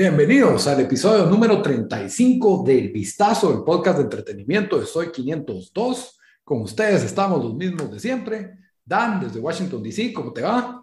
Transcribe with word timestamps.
Bienvenidos 0.00 0.66
al 0.66 0.80
episodio 0.80 1.26
número 1.26 1.60
35 1.60 2.64
del 2.66 2.88
Vistazo, 2.88 3.52
el 3.52 3.62
podcast 3.64 3.98
de 3.98 4.04
entretenimiento 4.04 4.80
de 4.80 4.86
Soy 4.86 5.12
502. 5.12 6.18
Con 6.42 6.62
ustedes 6.62 7.04
estamos 7.04 7.44
los 7.44 7.54
mismos 7.54 7.92
de 7.92 8.00
siempre. 8.00 8.56
Dan, 8.82 9.20
desde 9.20 9.40
Washington, 9.40 9.82
D.C., 9.82 10.14
¿cómo 10.14 10.32
te 10.32 10.40
va? 10.40 10.82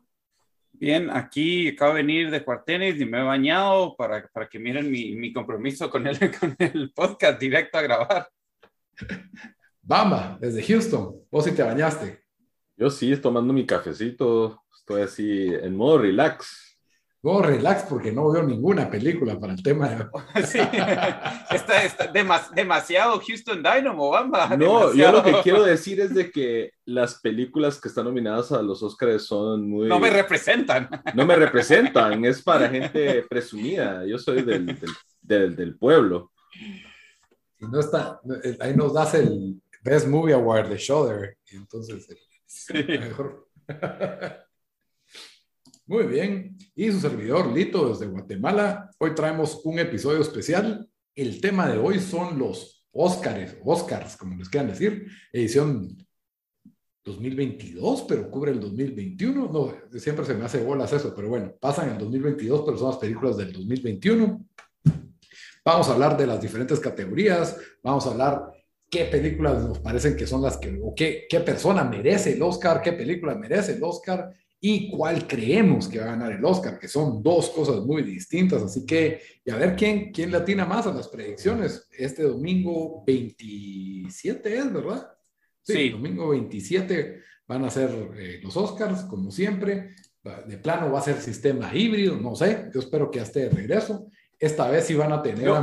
Bien, 0.72 1.10
aquí 1.10 1.70
acabo 1.70 1.96
de 1.96 2.04
venir 2.04 2.30
de 2.30 2.46
cuartenes 2.46 3.02
y 3.02 3.06
me 3.06 3.20
he 3.20 3.24
bañado 3.24 3.96
para, 3.96 4.28
para 4.28 4.48
que 4.48 4.60
miren 4.60 4.92
mi, 4.92 5.16
mi 5.16 5.34
compromiso 5.34 5.90
con 5.90 6.06
el, 6.06 6.20
con 6.40 6.56
el 6.60 6.92
podcast 6.94 7.40
directo 7.40 7.80
a 7.80 7.82
grabar. 7.82 8.30
Bamba, 9.82 10.38
desde 10.40 10.62
Houston, 10.62 11.16
vos 11.32 11.44
sí 11.44 11.54
te 11.54 11.64
bañaste. 11.64 12.27
Yo 12.78 12.90
sí, 12.90 13.16
tomando 13.18 13.54
mi 13.54 13.66
cafecito, 13.66 14.62
estoy 14.78 15.02
así 15.02 15.48
en 15.48 15.76
modo 15.76 15.98
relax. 15.98 16.66
Modo 17.24 17.42
relax 17.42 17.84
porque 17.90 18.12
no 18.12 18.32
veo 18.32 18.44
ninguna 18.44 18.90
película 18.92 19.40
para 19.40 19.54
el 19.54 19.64
tema 19.64 19.90
de... 19.90 20.06
Sí, 20.46 20.60
está, 21.50 21.84
está 21.84 22.14
demas- 22.14 22.52
demasiado 22.54 23.20
Houston 23.20 23.64
Dynamo, 23.64 24.12
bamba. 24.12 24.56
No, 24.56 24.94
yo 24.94 25.12
lo 25.12 25.24
que 25.24 25.34
quiero 25.42 25.64
decir 25.64 26.00
es 26.00 26.14
de 26.14 26.30
que 26.32 26.74
las 26.86 27.16
películas 27.20 27.82
que 27.82 27.88
están 27.90 28.06
nominadas 28.06 28.52
a 28.52 28.62
los 28.62 28.84
Oscars 28.84 29.24
son 29.26 29.68
muy... 29.68 29.88
No 29.88 30.00
me 30.00 30.12
representan. 30.12 30.88
no 31.16 31.26
me 31.26 31.36
representan, 31.36 32.24
es 32.24 32.44
para 32.44 32.70
gente 32.70 33.24
presumida. 33.28 34.06
Yo 34.06 34.20
soy 34.20 34.44
del, 34.44 34.68
del, 34.68 34.90
del- 35.22 35.56
del 35.56 35.76
pueblo. 35.76 36.32
Y 37.60 37.66
no 37.66 37.80
está, 37.80 38.22
ahí 38.60 38.76
nos 38.76 38.94
das 38.94 39.16
el 39.16 39.60
Best 39.82 40.08
Movie 40.08 40.36
Award 40.36 40.70
de 40.70 40.78
Shudder. 40.78 41.38
Entonces, 41.52 42.08
Sí. 42.48 42.74
mejor. 42.88 43.50
Muy 45.86 46.06
bien. 46.06 46.58
Y 46.76 46.92
su 46.92 47.00
servidor 47.00 47.52
Lito 47.52 47.90
desde 47.90 48.08
Guatemala. 48.08 48.90
Hoy 49.00 49.14
traemos 49.14 49.62
un 49.66 49.80
episodio 49.80 50.22
especial. 50.22 50.90
El 51.14 51.42
tema 51.42 51.68
de 51.68 51.78
hoy 51.78 52.00
son 52.00 52.40
los 52.40 52.86
Oscars, 52.92 53.58
Oscars, 53.64 54.18
como 54.18 54.36
les 54.38 54.50
quieran 54.50 54.70
decir, 54.70 55.08
edición 55.32 55.96
2022, 57.04 58.06
pero 58.08 58.30
cubre 58.30 58.52
el 58.52 58.60
2021. 58.60 59.50
No, 59.52 60.00
siempre 60.00 60.26
se 60.26 60.34
me 60.34 60.46
hace 60.46 60.64
bolas 60.64 60.92
eso, 60.94 61.14
pero 61.16 61.30
bueno, 61.30 61.54
pasan 61.60 61.90
el 61.90 61.98
2022, 61.98 62.64
pero 62.66 62.78
son 62.78 62.90
las 62.90 62.98
películas 62.98 63.38
del 63.38 63.54
2021. 63.54 64.46
Vamos 65.64 65.90
a 65.90 65.94
hablar 65.94 66.18
de 66.18 66.28
las 66.28 66.42
diferentes 66.42 66.80
categorías, 66.80 67.58
vamos 67.84 68.06
a 68.08 68.12
hablar 68.12 68.52
qué 68.90 69.06
películas 69.06 69.64
nos 69.64 69.80
parecen 69.80 70.16
que 70.16 70.28
son 70.28 70.42
las 70.42 70.58
que, 70.58 70.80
o 70.82 70.94
qué, 70.96 71.26
qué 71.30 71.40
persona 71.42 71.84
merece 71.84 72.34
el 72.34 72.42
Oscar, 72.42 72.82
qué 72.82 72.94
película 72.94 73.36
merece 73.36 73.74
el 73.74 73.84
Oscar 73.84 74.32
y 74.60 74.90
cuál 74.90 75.28
creemos 75.28 75.88
que 75.88 76.00
va 76.00 76.06
a 76.06 76.16
ganar 76.16 76.32
el 76.32 76.44
Oscar, 76.44 76.80
que 76.80 76.88
son 76.88 77.22
dos 77.22 77.50
cosas 77.50 77.86
muy 77.86 78.02
distintas. 78.02 78.64
Así 78.64 78.86
que, 78.86 79.22
y 79.46 79.52
a 79.52 79.56
ver 79.56 79.76
quién, 79.76 80.12
quién 80.12 80.32
le 80.32 80.38
atina 80.38 80.66
más 80.66 80.88
a 80.88 80.94
las 80.94 81.08
predicciones. 81.08 81.88
Este 81.98 82.24
domingo 82.24 83.04
27 83.06 84.58
es, 84.58 84.74
¿verdad? 84.74 85.12
Sí. 85.62 85.90
domingo 85.90 86.30
27 86.30 87.22
van 87.48 87.66
a 87.66 87.70
ser 87.70 87.90
eh, 88.18 88.40
los 88.42 88.56
Oscars, 88.58 89.04
como 89.04 89.32
siempre. 89.32 89.96
De 90.48 90.58
plano 90.58 90.92
va 90.92 91.00
a 91.00 91.04
ser 91.04 91.22
sistema 91.22 91.74
híbrido, 91.74 92.18
no 92.18 92.36
sé. 92.36 92.70
Yo 92.74 92.80
espero 92.80 93.12
que 93.12 93.20
ya 93.20 93.24
esté 93.24 93.42
de 93.42 93.50
regreso. 93.50 94.10
Esta 94.40 94.70
vez 94.70 94.86
sí 94.86 94.94
van 94.94 95.12
a 95.12 95.22
tener 95.22 95.46
Yo-. 95.46 95.56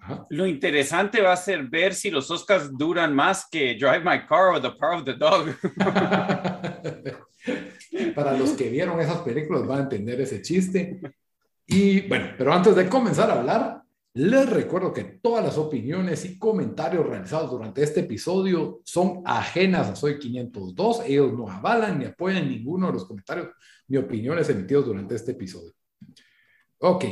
Ajá. 0.00 0.26
Lo 0.30 0.46
interesante 0.46 1.20
va 1.20 1.32
a 1.32 1.36
ser 1.36 1.64
ver 1.64 1.94
si 1.94 2.10
los 2.10 2.30
Oscars 2.30 2.76
duran 2.76 3.14
más 3.14 3.48
que 3.50 3.74
Drive 3.74 4.00
My 4.04 4.26
Car 4.26 4.54
o 4.54 4.60
The 4.60 4.70
Power 4.70 4.98
of 4.98 5.04
the 5.04 5.14
Dog. 5.14 5.48
Para 8.14 8.36
los 8.38 8.50
que 8.50 8.70
vieron 8.70 9.00
esas 9.00 9.18
películas 9.18 9.66
van 9.66 9.78
a 9.78 9.82
entender 9.82 10.20
ese 10.20 10.40
chiste. 10.40 11.00
Y 11.66 12.02
bueno, 12.02 12.28
pero 12.38 12.52
antes 12.52 12.76
de 12.76 12.88
comenzar 12.88 13.30
a 13.30 13.40
hablar, 13.40 13.82
les 14.16 14.48
recuerdo 14.48 14.92
que 14.92 15.02
todas 15.02 15.44
las 15.44 15.58
opiniones 15.58 16.24
y 16.24 16.38
comentarios 16.38 17.04
realizados 17.04 17.50
durante 17.50 17.82
este 17.82 18.00
episodio 18.00 18.80
son 18.84 19.22
ajenas 19.24 19.88
a 19.88 19.96
Soy 19.96 20.20
502. 20.20 21.02
Ellos 21.06 21.32
no 21.32 21.50
avalan 21.50 21.98
ni 21.98 22.04
apoyan 22.04 22.48
ninguno 22.48 22.86
de 22.86 22.92
los 22.92 23.06
comentarios 23.06 23.48
ni 23.88 23.96
opiniones 23.96 24.48
emitidos 24.48 24.86
durante 24.86 25.16
este 25.16 25.32
episodio. 25.32 25.72
Ok, 26.78 27.04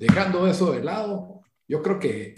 dejando 0.00 0.48
eso 0.48 0.72
de 0.72 0.82
lado, 0.82 1.42
yo 1.68 1.82
creo 1.82 2.00
que 2.00 2.34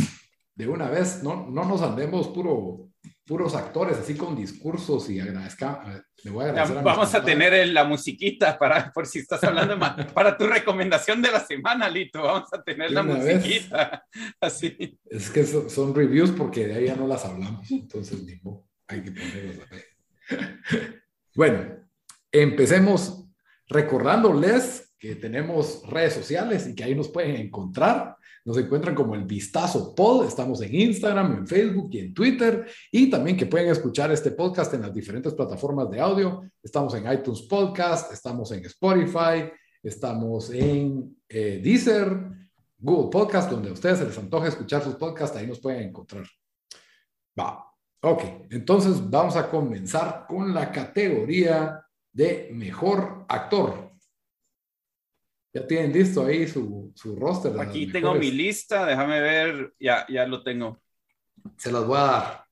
de 0.55 0.69
una 0.69 0.91
vez 0.91 1.23
no, 1.23 1.49
no 1.49 1.65
nos 1.65 1.81
andemos 1.81 2.29
puro, 2.29 2.91
puros 3.25 3.55
actores 3.55 3.97
así 3.99 4.17
con 4.17 4.37
discursos 4.37 5.09
y 5.09 5.21
agradezca. 5.21 6.05
Le 6.25 6.31
voy 6.33 6.45
a 6.45 6.49
agradecer 6.49 6.77
mis 6.77 6.85
Vamos 6.85 7.15
a 7.15 7.25
tener 7.25 7.69
la 7.69 7.85
musiquita 7.85 8.59
para, 8.59 8.93
por 8.93 9.07
si 9.07 9.21
estás 9.21 9.43
hablando 9.45 9.77
más, 9.77 9.95
para 10.13 10.37
tu 10.37 10.47
recomendación 10.47 11.23
de 11.23 11.31
la 11.31 11.41
semana, 11.41 11.89
Lito. 11.89 12.21
Vamos 12.21 12.53
a 12.53 12.63
tener 12.63 12.91
la 12.91 13.03
vez. 13.03 13.37
musiquita. 13.37 14.07
Así. 14.41 14.99
Es 15.09 15.31
que 15.31 15.47
son, 15.47 15.71
son 15.71 15.95
reviews 15.95 16.33
porque 16.33 16.67
de 16.67 16.75
ahí 16.75 16.87
ya 16.87 16.97
no 16.97 17.07
las 17.07 17.25
hablamos, 17.25 17.71
entonces 17.71 18.21
modo, 18.43 18.67
hay 18.89 19.03
que 19.03 19.13
ponerlas. 19.13 19.69
Bueno, 21.35 21.79
empecemos 22.31 23.25
recordándoles 23.67 24.92
que 25.03 25.17
tenemos 25.17 25.83
redes 25.89 26.15
sociales 26.15 26.69
y 26.69 26.77
que 26.77 26.85
ahí 26.85 26.95
nos 26.95 27.09
pueden 27.09 27.35
encontrar. 27.35 28.17
Nos 28.45 28.57
encuentran 28.57 28.95
como 28.95 29.17
el 29.17 29.25
Vistazo 29.25 29.97
Pod, 29.97 30.29
estamos 30.29 30.63
en 30.63 30.73
Instagram, 30.73 31.39
en 31.39 31.47
Facebook 31.49 31.89
y 31.91 31.99
en 31.99 32.15
Twitter, 32.15 32.69
y 32.93 33.11
también 33.11 33.37
que 33.37 33.47
pueden 33.47 33.69
escuchar 33.69 34.13
este 34.13 34.31
podcast 34.31 34.73
en 34.75 34.83
las 34.83 34.95
diferentes 34.95 35.35
plataformas 35.35 35.91
de 35.91 35.99
audio. 35.99 36.49
Estamos 36.63 36.95
en 36.95 37.13
iTunes 37.13 37.43
Podcast, 37.43 38.13
estamos 38.13 38.53
en 38.53 38.65
Spotify, 38.65 39.51
estamos 39.83 40.51
en 40.51 41.17
eh, 41.29 41.61
Deezer, 41.61 42.17
Google 42.79 43.11
Podcast, 43.11 43.51
donde 43.51 43.71
a 43.71 43.73
ustedes 43.73 43.99
se 43.99 44.07
les 44.07 44.19
antoje 44.19 44.51
escuchar 44.51 44.85
sus 44.85 44.95
podcasts, 44.95 45.37
ahí 45.37 45.49
nos 45.49 45.59
pueden 45.59 45.89
encontrar. 45.89 46.25
Va. 47.37 47.67
Ok, 48.03 48.23
entonces 48.51 49.11
vamos 49.11 49.35
a 49.35 49.51
comenzar 49.51 50.27
con 50.29 50.55
la 50.55 50.71
categoría 50.71 51.85
de 52.13 52.51
mejor 52.53 53.25
actor. 53.29 53.92
Ya 55.55 55.67
tienen 55.67 55.93
listo 55.93 56.25
ahí 56.25 56.47
su, 56.47 56.93
su 56.95 57.15
roster. 57.17 57.59
Aquí 57.61 57.87
tengo 57.87 58.15
mi 58.15 58.31
lista, 58.31 58.87
déjame 58.87 59.21
ver. 59.21 59.75
Ya, 59.79 60.07
ya 60.09 60.27
lo 60.27 60.43
tengo. 60.43 60.81
Se 61.57 61.71
las 61.71 61.87
voy 61.87 61.99
a 61.99 62.03
dar. 62.03 62.45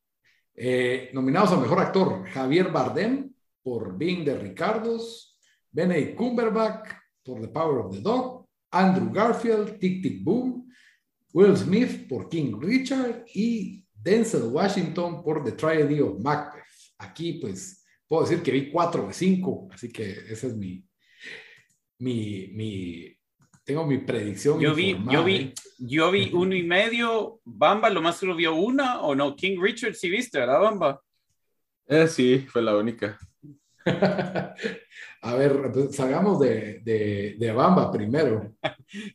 Eh, 0.54 1.10
nominados 1.14 1.52
a 1.52 1.56
mejor 1.56 1.80
actor: 1.80 2.28
Javier 2.28 2.70
Bardem 2.70 3.32
por 3.62 3.96
Being 3.96 4.24
de 4.24 4.38
Ricardos, 4.38 5.38
Benedict 5.70 6.16
Cumberbatch 6.16 6.90
por 7.24 7.40
The 7.40 7.48
Power 7.48 7.86
of 7.86 7.94
the 7.94 8.00
Dog, 8.00 8.46
Andrew 8.70 9.10
Garfield, 9.10 9.78
Tic 9.78 10.02
Tic 10.02 10.22
Boom, 10.22 10.70
Will 11.32 11.56
Smith 11.56 12.06
por 12.08 12.28
King 12.28 12.60
Richard 12.60 13.24
y 13.34 13.86
Denzel 13.94 14.44
Washington 14.44 15.22
por 15.22 15.44
The 15.44 15.52
Tragedy 15.52 16.00
of 16.00 16.20
Macbeth. 16.20 16.64
Aquí, 16.98 17.34
pues, 17.34 17.84
puedo 18.06 18.24
decir 18.24 18.42
que 18.42 18.50
vi 18.50 18.70
cuatro 18.70 19.06
de 19.06 19.12
cinco, 19.12 19.68
así 19.72 19.90
que 19.90 20.10
esa 20.28 20.48
es 20.48 20.56
mi, 20.56 20.84
mi, 22.00 22.48
mi, 22.52 23.16
tengo 23.64 23.86
mi 23.86 23.98
predicción. 23.98 24.58
Yo 24.58 24.74
vi, 24.74 24.96
yo 25.08 25.22
vi, 25.22 25.36
¿eh? 25.36 25.54
yo 25.78 26.10
vi 26.10 26.30
uno 26.34 26.54
y 26.54 26.62
medio. 26.62 27.40
Bamba, 27.44 27.88
lo 27.90 28.02
más 28.02 28.18
que 28.18 28.26
lo 28.26 28.34
vio 28.34 28.54
una 28.54 29.00
o 29.00 29.14
no. 29.14 29.36
King 29.36 29.60
Richard 29.60 29.94
sí 29.94 30.10
viste, 30.10 30.38
¿verdad, 30.38 30.60
Bamba? 30.60 31.00
Eh, 31.86 32.08
sí, 32.08 32.46
fue 32.48 32.62
la 32.62 32.76
única. 32.76 33.18
A 35.22 35.34
ver, 35.34 35.70
pues, 35.70 35.94
salgamos 35.94 36.40
de, 36.40 36.80
de, 36.82 37.36
de 37.38 37.52
Bamba 37.52 37.92
primero. 37.92 38.54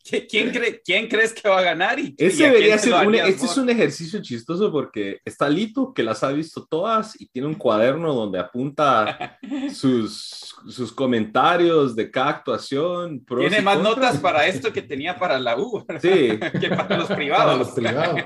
¿Qui- 0.04 0.28
¿Quién, 0.30 0.52
cree, 0.52 0.80
¿Quién 0.86 1.08
crees 1.08 1.34
que 1.34 1.50
va 1.50 1.58
a 1.58 1.64
ganar? 1.64 1.98
Y, 2.00 2.14
Ese 2.16 2.44
y 2.44 2.46
a 2.46 2.50
debería 2.52 2.78
se 2.78 2.92
ser 2.92 3.08
un, 3.08 3.16
este 3.16 3.46
es 3.48 3.58
un 3.58 3.70
ejercicio 3.72 4.22
chistoso 4.22 4.72
porque 4.72 5.20
está 5.26 5.50
Lito, 5.50 5.94
que 5.96 6.04
las 6.04 6.24
ha 6.24 6.30
visto 6.32 6.64
todas 6.70 7.20
y 7.20 7.26
tiene 7.28 7.48
un 7.48 7.56
cuaderno 7.56 8.14
donde 8.14 8.38
apunta 8.38 9.40
sus, 9.74 10.56
sus 10.70 10.92
comentarios 10.92 11.96
de 11.96 12.12
cada 12.12 12.30
actuación. 12.30 13.26
Tiene 13.26 13.62
más 13.62 13.78
contras. 13.78 13.96
notas 13.98 14.18
para 14.20 14.46
esto 14.46 14.72
que 14.72 14.84
tenía 14.84 15.18
para 15.18 15.40
la 15.40 15.58
U, 15.58 15.84
Sí, 16.00 16.38
que 16.62 16.70
para 16.70 16.98
los 16.98 17.08
Para 17.08 17.16
privados. 17.16 17.58
los 17.58 17.70
privados. 17.72 18.22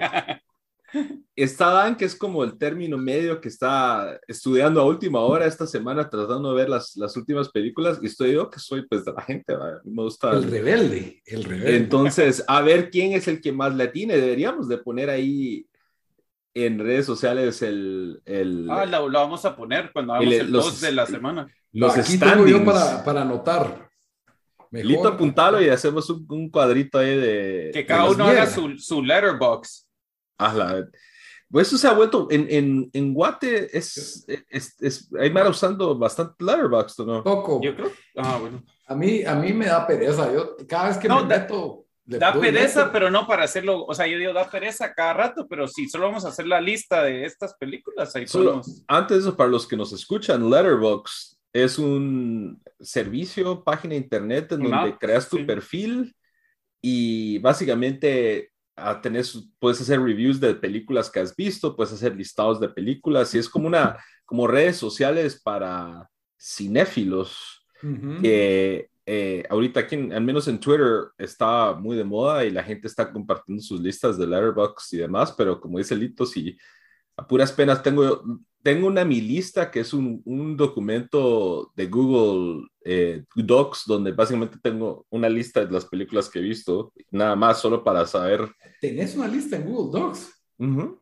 Está 1.36 1.72
Dan, 1.72 1.96
que 1.98 2.06
es 2.06 2.16
como 2.16 2.44
el 2.44 2.58
término 2.58 2.98
medio 2.98 3.40
que 3.42 3.48
está 3.50 4.20
estudiando 4.28 4.82
a 4.82 4.86
última 4.86 5.20
hora 5.22 5.46
esta 5.46 5.66
semana, 5.68 6.10
tratando 6.10 6.50
de 6.50 6.56
ver 6.56 6.70
las, 6.70 6.96
las 6.98 7.16
últimas 7.18 7.50
películas, 7.50 8.00
y 8.02 8.08
estoy 8.08 8.34
yo 8.34 8.50
que 8.50 8.60
soy 8.60 8.86
pues 8.88 9.06
de 9.06 9.14
la 9.14 9.22
gente, 9.22 9.54
¿verdad? 9.56 9.82
me 9.84 10.04
gusta. 10.04 10.32
El 10.32 10.44
rebelde, 10.50 11.22
el 11.26 11.44
rebelde. 11.44 11.78
Entonces, 11.78 12.44
a 12.48 12.62
ver 12.62 12.90
quién 12.90 13.14
es 13.14 13.28
el 13.28 13.42
que 13.42 13.52
más 13.52 13.76
le 13.76 13.86
atine, 13.86 14.18
deberíamos 14.18 14.68
de 14.68 14.78
poner 14.78 15.10
ahí 15.10 15.66
en 16.54 16.80
redes 16.80 17.06
sociales 17.06 17.62
el... 17.62 18.22
el 18.26 18.68
Ah, 18.70 18.86
lo, 18.86 19.08
lo 19.08 19.20
vamos 19.20 19.46
a 19.46 19.56
poner 19.56 19.92
cuando 19.94 20.14
hagamos 20.14 20.34
El- 20.34 20.42
el, 20.42 20.52
los- 20.52 20.66
post 20.66 20.82
de 20.82 20.92
la 20.92 21.06
semana. 21.06 21.48
los 21.72 21.96
Aquí 21.98 22.18
tengo 22.18 22.48
yo 22.48 22.58
standings. 22.58 22.66
para, 22.66 23.04
para 23.04 23.22
anotar. 23.22 23.90
Mejor- 24.72 24.88
Lito, 24.88 25.08
apuntalo 25.08 25.62
y 25.62 25.70
hacemos 25.70 26.10
un, 26.10 26.26
un 26.30 26.50
cuadrito 26.50 27.00
ahí 27.00 27.18
de... 27.18 27.72
Que 27.74 27.86
cada 27.86 28.06
uno 28.10 28.24
haga 28.26 28.34
mierdas. 28.46 28.54
su, 28.54 28.78
su 28.78 29.02
letterbox. 29.04 29.88
Ah, 30.40 30.54
la- 30.54 30.88
Pues 31.52 31.68
eso 31.68 31.78
se 31.78 31.88
ha 31.88 31.94
vuelto, 31.94 32.28
en, 32.32 32.48
en, 32.50 32.90
en 32.94 33.14
Guate 33.14 33.76
es, 33.78 34.26
es, 34.50 34.76
es- 34.82 35.10
hay 35.20 35.30
Mara 35.32 35.50
usando 35.50 35.98
bastante 35.98 36.44
Letterboxd, 36.44 37.00
¿o 37.02 37.06
¿no? 37.06 37.24
Poco. 37.24 37.60
Yo 37.62 37.76
creo. 37.76 37.92
Ah, 38.16 38.38
bueno. 38.40 38.64
A 38.88 38.96
mí, 38.96 39.24
a 39.24 39.36
mí 39.36 39.54
me 39.54 39.66
da 39.68 39.86
pereza. 39.86 40.32
Yo 40.34 40.56
cada 40.68 40.90
vez 40.90 40.98
que 40.98 41.08
No, 41.08 41.24
me 41.24 41.30
da- 41.34 41.40
meto... 41.42 41.86
Da 42.06 42.34
pereza, 42.34 42.80
neto. 42.82 42.92
pero 42.92 43.12
no 43.12 43.28
para 43.28 43.44
hacerlo. 43.44 43.86
O 43.86 43.94
sea, 43.94 44.08
yo 44.08 44.18
digo, 44.18 44.34
da 44.34 44.50
pereza 44.50 44.96
cada 44.96 45.14
rato, 45.14 45.46
pero 45.48 45.68
si 45.68 45.88
solo 45.88 46.06
vamos 46.08 46.26
a 46.26 46.30
hacer 46.30 46.48
la 46.48 46.60
lista 46.60 47.04
de 47.04 47.24
estas 47.24 47.54
películas, 47.54 48.16
ahí 48.16 48.26
Solo, 48.26 48.46
podemos. 48.62 48.84
antes 48.88 49.28
para 49.38 49.48
los 49.52 49.68
que 49.68 49.78
nos 49.78 49.94
escuchan, 49.94 50.50
Letterboxd 50.50 51.38
es 51.54 51.78
un 51.78 52.64
servicio, 52.80 53.64
página 53.64 53.92
de 53.94 54.00
internet 54.00 54.52
en 54.54 54.64
donde 54.64 54.98
creas 54.98 55.30
tu 55.30 55.38
sí. 55.38 55.44
perfil 55.44 56.16
y 56.82 57.38
básicamente 57.40 58.54
ah, 58.82 59.00
tenés, 59.02 59.50
puedes 59.60 59.80
hacer 59.82 60.02
reviews 60.02 60.40
de 60.40 60.54
películas 60.56 61.10
que 61.10 61.20
has 61.20 61.36
visto, 61.36 61.76
puedes 61.76 61.94
hacer 61.94 62.16
listados 62.16 62.60
de 62.60 62.70
películas 62.70 63.34
y 63.36 63.38
es 63.40 63.50
como 63.50 63.68
una, 63.68 63.98
como 64.26 64.48
redes 64.48 64.78
sociales 64.78 65.42
para 65.42 66.10
cinéfilos 66.40 67.66
Ujú. 67.84 68.22
que 68.22 68.90
eh, 69.06 69.44
ahorita 69.50 69.80
aquí, 69.82 69.96
en- 69.96 70.14
al 70.14 70.22
menos 70.24 70.48
en 70.48 70.60
Twitter, 70.60 71.08
está 71.18 71.74
muy 71.74 71.98
de 71.98 72.04
moda 72.04 72.46
y 72.46 72.52
la 72.52 72.64
gente 72.64 72.88
está 72.88 73.12
compartiendo 73.12 73.64
sus 73.64 73.82
listas 73.82 74.18
de 74.18 74.28
Letterboxd 74.28 74.94
y 74.94 74.98
demás, 74.98 75.32
pero 75.32 75.60
como 75.60 75.80
dice 75.80 75.96
Lito, 75.96 76.26
si 76.26 76.56
a 77.18 77.26
puras 77.28 77.52
penas 77.52 77.82
tengo, 77.82 78.24
tengo 78.64 78.88
una 78.88 79.06
mi 79.06 79.22
lista 79.22 79.72
que 79.72 79.82
es 79.82 79.94
un, 79.94 80.22
un 80.26 80.58
documento 80.58 81.72
de 81.76 81.88
Google 81.88 82.68
eh, 82.84 83.24
Docs 83.36 83.84
donde 83.88 84.12
básicamente 84.12 84.58
tengo 84.62 85.06
una 85.10 85.30
lista 85.30 85.66
de 85.66 85.72
las 85.72 85.86
películas 85.86 86.30
que 86.30 86.40
he 86.40 86.42
visto, 86.42 86.92
nada 87.12 87.36
más 87.36 87.60
solo 87.60 87.84
para 87.84 88.06
saber. 88.06 88.50
Tenés 88.82 89.16
una 89.16 89.28
lista 89.28 89.56
en 89.56 89.66
Google 89.66 90.00
Docs. 90.00 90.34
Ujú. 90.58 90.99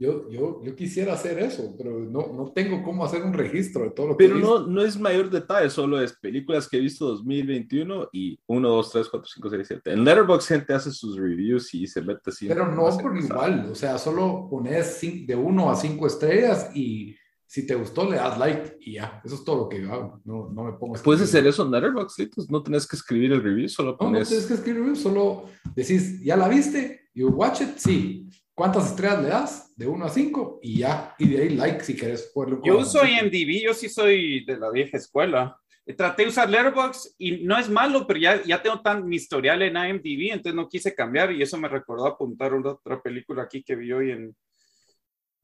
Yo, 0.00 0.30
yo, 0.30 0.62
yo 0.62 0.76
quisiera 0.76 1.14
hacer 1.14 1.40
eso, 1.40 1.74
pero 1.76 1.98
no, 1.98 2.32
no 2.32 2.52
tengo 2.52 2.84
cómo 2.84 3.04
hacer 3.04 3.20
un 3.24 3.32
registro 3.32 3.82
de 3.82 3.90
todo 3.90 4.08
lo 4.08 4.16
que 4.16 4.28
Pero 4.28 4.38
no, 4.38 4.64
no 4.64 4.82
es 4.82 4.96
mayor 4.96 5.28
detalle, 5.28 5.68
solo 5.70 6.00
es 6.00 6.12
películas 6.12 6.68
que 6.68 6.76
he 6.76 6.80
visto 6.80 7.04
2021 7.08 8.10
y 8.12 8.38
1, 8.46 8.68
2, 8.68 8.92
3, 8.92 9.08
4, 9.08 9.30
5, 9.34 9.50
6, 9.50 9.66
7. 9.66 9.92
En 9.92 10.04
Letterboxd 10.04 10.46
gente 10.46 10.72
hace 10.72 10.92
sus 10.92 11.16
reviews 11.16 11.74
y 11.74 11.88
se 11.88 12.00
mete 12.00 12.30
así. 12.30 12.46
Pero 12.46 12.70
no 12.72 12.96
por 12.96 13.16
igual, 13.16 13.70
o 13.72 13.74
sea, 13.74 13.98
solo 13.98 14.46
pones 14.48 15.00
de 15.00 15.34
uno 15.34 15.68
a 15.68 15.74
cinco 15.74 16.06
estrellas 16.06 16.70
y 16.76 17.16
si 17.44 17.66
te 17.66 17.74
gustó 17.74 18.08
le 18.08 18.18
das 18.18 18.38
like 18.38 18.76
y 18.80 18.92
ya, 18.92 19.20
eso 19.24 19.34
es 19.34 19.42
todo 19.42 19.62
lo 19.62 19.68
que 19.68 19.82
yo 19.82 19.92
hago, 19.92 20.20
no, 20.24 20.48
no 20.50 20.64
me 20.64 20.72
pongo 20.74 20.96
a 20.96 21.02
Puedes 21.02 21.22
hacer 21.22 21.44
eso 21.44 21.64
en 21.64 21.72
Letterboxd, 21.72 22.50
no 22.50 22.62
tenés 22.62 22.86
que 22.86 22.94
escribir 22.94 23.32
el 23.32 23.42
review, 23.42 23.68
solo 23.68 23.96
No, 23.98 24.06
no 24.06 24.12
pones... 24.12 24.28
tienes 24.28 24.46
que 24.46 24.54
escribir, 24.54 24.96
solo 24.96 25.46
decís, 25.74 26.22
¿ya 26.22 26.36
la 26.36 26.46
viste? 26.46 27.08
You 27.14 27.30
watch 27.30 27.62
it, 27.62 27.78
sí. 27.78 28.28
¿Cuántas 28.58 28.90
estrellas 28.90 29.22
le 29.22 29.28
das? 29.28 29.76
De 29.76 29.86
uno 29.86 30.06
a 30.06 30.08
cinco 30.08 30.58
y 30.60 30.78
ya, 30.78 31.14
y 31.16 31.28
de 31.28 31.42
ahí 31.42 31.50
like 31.50 31.84
si 31.84 31.96
quieres 31.96 32.28
ponerle 32.34 32.56
un 32.56 32.64
Yo 32.64 32.78
uso. 32.78 33.06
IMDb, 33.06 33.62
yo 33.62 33.72
sí 33.72 33.88
soy 33.88 34.44
de 34.44 34.58
la 34.58 34.72
vieja 34.72 34.96
escuela. 34.96 35.56
Traté 35.96 36.24
de 36.24 36.28
usar 36.30 36.50
Letterboxd 36.50 37.14
y 37.18 37.44
no 37.44 37.56
es 37.56 37.70
malo, 37.70 38.04
pero 38.04 38.18
ya, 38.18 38.42
ya 38.42 38.60
tengo 38.60 38.82
tan 38.82 39.06
mi 39.06 39.14
historial 39.14 39.62
en 39.62 39.76
IMDb, 39.76 40.32
entonces 40.32 40.56
no 40.56 40.68
quise 40.68 40.92
cambiar 40.92 41.30
y 41.30 41.40
eso 41.40 41.56
me 41.56 41.68
recordó 41.68 42.04
apuntar 42.08 42.52
una 42.52 42.70
otra 42.72 43.00
película 43.00 43.44
aquí 43.44 43.62
que 43.62 43.76
vi 43.76 43.92
hoy 43.92 44.10
en, 44.10 44.36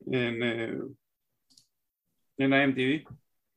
en, 0.06 0.42
eh, 0.42 0.78
en 2.38 2.52
IMDb. 2.52 3.06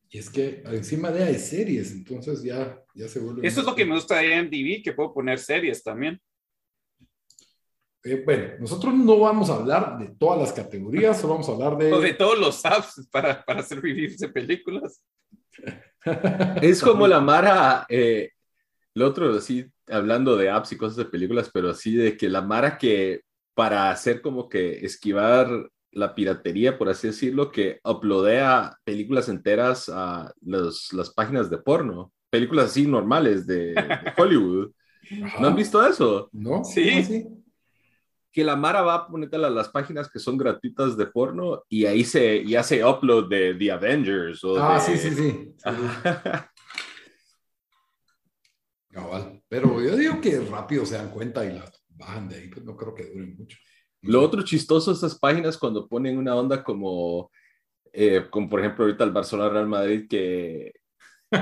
Y 0.08 0.18
es 0.18 0.30
que 0.30 0.62
encima 0.66 1.10
de 1.10 1.24
hay 1.24 1.34
series, 1.34 1.90
entonces 1.90 2.44
ya, 2.44 2.80
ya 2.94 3.08
se 3.08 3.18
vuelve... 3.18 3.44
Eso 3.44 3.58
es 3.58 3.66
lo 3.66 3.74
que 3.74 3.84
me 3.84 3.96
gusta 3.96 4.18
de 4.18 4.36
IMDb, 4.36 4.84
que 4.84 4.92
puedo 4.92 5.12
poner 5.12 5.40
series 5.40 5.82
también. 5.82 6.20
Eh, 8.04 8.22
bueno, 8.24 8.44
nosotros 8.60 8.94
no 8.94 9.18
vamos 9.18 9.50
a 9.50 9.56
hablar 9.56 9.98
de 9.98 10.08
todas 10.18 10.38
las 10.40 10.52
categorías, 10.52 11.20
solo 11.20 11.34
vamos 11.34 11.48
a 11.48 11.52
hablar 11.52 11.76
de... 11.76 11.92
O 11.92 12.00
de 12.00 12.14
todos 12.14 12.38
los 12.38 12.64
apps 12.64 13.08
para, 13.10 13.44
para 13.44 13.60
hacer 13.60 13.80
reviews 13.82 14.18
de 14.18 14.28
películas. 14.28 15.02
Es 16.62 16.80
como 16.80 17.06
la 17.06 17.20
Mara, 17.20 17.84
eh, 17.88 18.30
el 18.94 19.02
otro, 19.02 19.34
así, 19.34 19.66
hablando 19.88 20.36
de 20.36 20.48
apps 20.50 20.72
y 20.72 20.76
cosas 20.76 20.96
de 20.96 21.04
películas, 21.06 21.50
pero 21.52 21.70
así 21.70 21.96
de 21.96 22.16
que 22.16 22.28
la 22.28 22.40
Mara 22.40 22.78
que 22.78 23.22
para 23.54 23.90
hacer 23.90 24.22
como 24.22 24.48
que 24.48 24.84
esquivar 24.86 25.48
la 25.90 26.14
piratería, 26.14 26.78
por 26.78 26.88
así 26.88 27.08
decirlo, 27.08 27.50
que 27.50 27.80
uploadea 27.84 28.76
películas 28.84 29.28
enteras 29.28 29.90
a 29.92 30.32
los- 30.42 30.92
las 30.92 31.10
páginas 31.10 31.50
de 31.50 31.58
porno, 31.58 32.12
películas 32.30 32.66
así 32.66 32.86
normales 32.86 33.46
de, 33.46 33.72
de 33.74 33.74
Hollywood. 34.16 34.70
Ajá. 35.24 35.40
¿No 35.40 35.48
han 35.48 35.56
visto 35.56 35.84
eso? 35.84 36.28
¿No? 36.32 36.62
Sí. 36.64 37.26
Que 38.32 38.44
la 38.44 38.56
Mara 38.56 38.82
va 38.82 38.94
a 38.94 39.06
ponerte 39.08 39.36
a 39.36 39.38
las 39.50 39.68
páginas 39.70 40.10
que 40.10 40.18
son 40.18 40.36
gratuitas 40.36 40.96
de 40.96 41.06
porno 41.06 41.62
y 41.68 41.86
ahí 41.86 42.04
se 42.04 42.36
y 42.36 42.54
hace 42.54 42.84
upload 42.84 43.28
de 43.28 43.54
The 43.54 43.72
Avengers 43.72 44.44
o 44.44 44.62
Ah, 44.62 44.74
de- 44.74 44.80
sí, 44.80 45.10
sí, 45.10 45.14
sí. 45.14 45.54
Cabal. 48.90 49.42
Pero 49.48 49.82
yo 49.82 49.96
digo 49.96 50.20
que 50.20 50.40
rápido 50.40 50.84
se 50.86 50.96
dan 50.96 51.10
cuenta 51.10 51.44
y 51.44 51.52
las 51.58 51.82
bajan 51.90 52.28
de 52.28 52.36
ahí, 52.36 52.48
pues 52.48 52.64
no 52.64 52.76
creo 52.76 52.94
que 52.94 53.04
duren 53.10 53.36
mucho. 53.36 53.56
Lo 54.02 54.22
otro 54.22 54.42
chistoso 54.42 54.90
de 54.90 54.94
estas 54.94 55.18
páginas 55.18 55.58
cuando 55.58 55.88
ponen 55.88 56.16
una 56.18 56.34
onda 56.36 56.62
como, 56.62 57.30
eh, 57.92 58.26
como 58.30 58.48
por 58.48 58.60
ejemplo 58.60 58.84
ahorita 58.84 59.04
el 59.04 59.10
Barcelona 59.10 59.50
Real 59.50 59.66
Madrid 59.68 60.06
que 60.08 60.72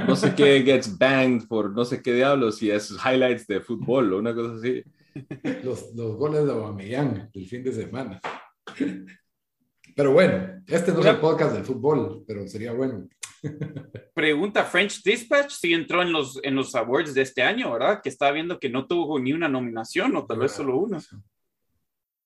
no 0.06 0.16
sé 0.16 0.34
qué 0.34 0.62
gets 0.62 0.96
banged 0.98 1.46
por 1.46 1.70
no 1.72 1.84
sé 1.84 2.02
qué 2.02 2.14
diablos 2.14 2.60
y 2.62 2.70
es 2.70 2.90
highlights 3.04 3.46
de 3.46 3.60
fútbol 3.60 4.12
o 4.12 4.18
una 4.18 4.34
cosa 4.34 4.54
así. 4.54 4.82
Los, 5.62 5.94
los 5.94 6.16
goles 6.16 6.44
de 6.44 6.52
Aubameyang 6.52 7.30
el 7.32 7.46
fin 7.46 7.62
de 7.62 7.72
semana. 7.72 8.20
Pero 9.94 10.12
bueno, 10.12 10.62
este 10.66 10.92
no 10.92 11.00
es 11.00 11.06
el 11.06 11.20
podcast 11.20 11.54
del 11.54 11.64
fútbol, 11.64 12.24
pero 12.26 12.46
sería 12.46 12.72
bueno. 12.72 13.08
Pregunta, 14.14 14.64
French 14.64 15.02
Dispatch 15.02 15.52
sí 15.52 15.72
entró 15.72 16.02
en 16.02 16.12
los, 16.12 16.40
en 16.42 16.54
los 16.54 16.74
awards 16.74 17.14
de 17.14 17.22
este 17.22 17.42
año, 17.42 17.72
¿verdad? 17.72 18.00
Que 18.02 18.08
estaba 18.08 18.32
viendo 18.32 18.58
que 18.58 18.68
no 18.68 18.86
tuvo 18.86 19.18
ni 19.18 19.32
una 19.32 19.48
nominación 19.48 20.14
o 20.16 20.26
tal 20.26 20.40
vez 20.40 20.52
solo 20.52 20.76
una. 20.78 21.00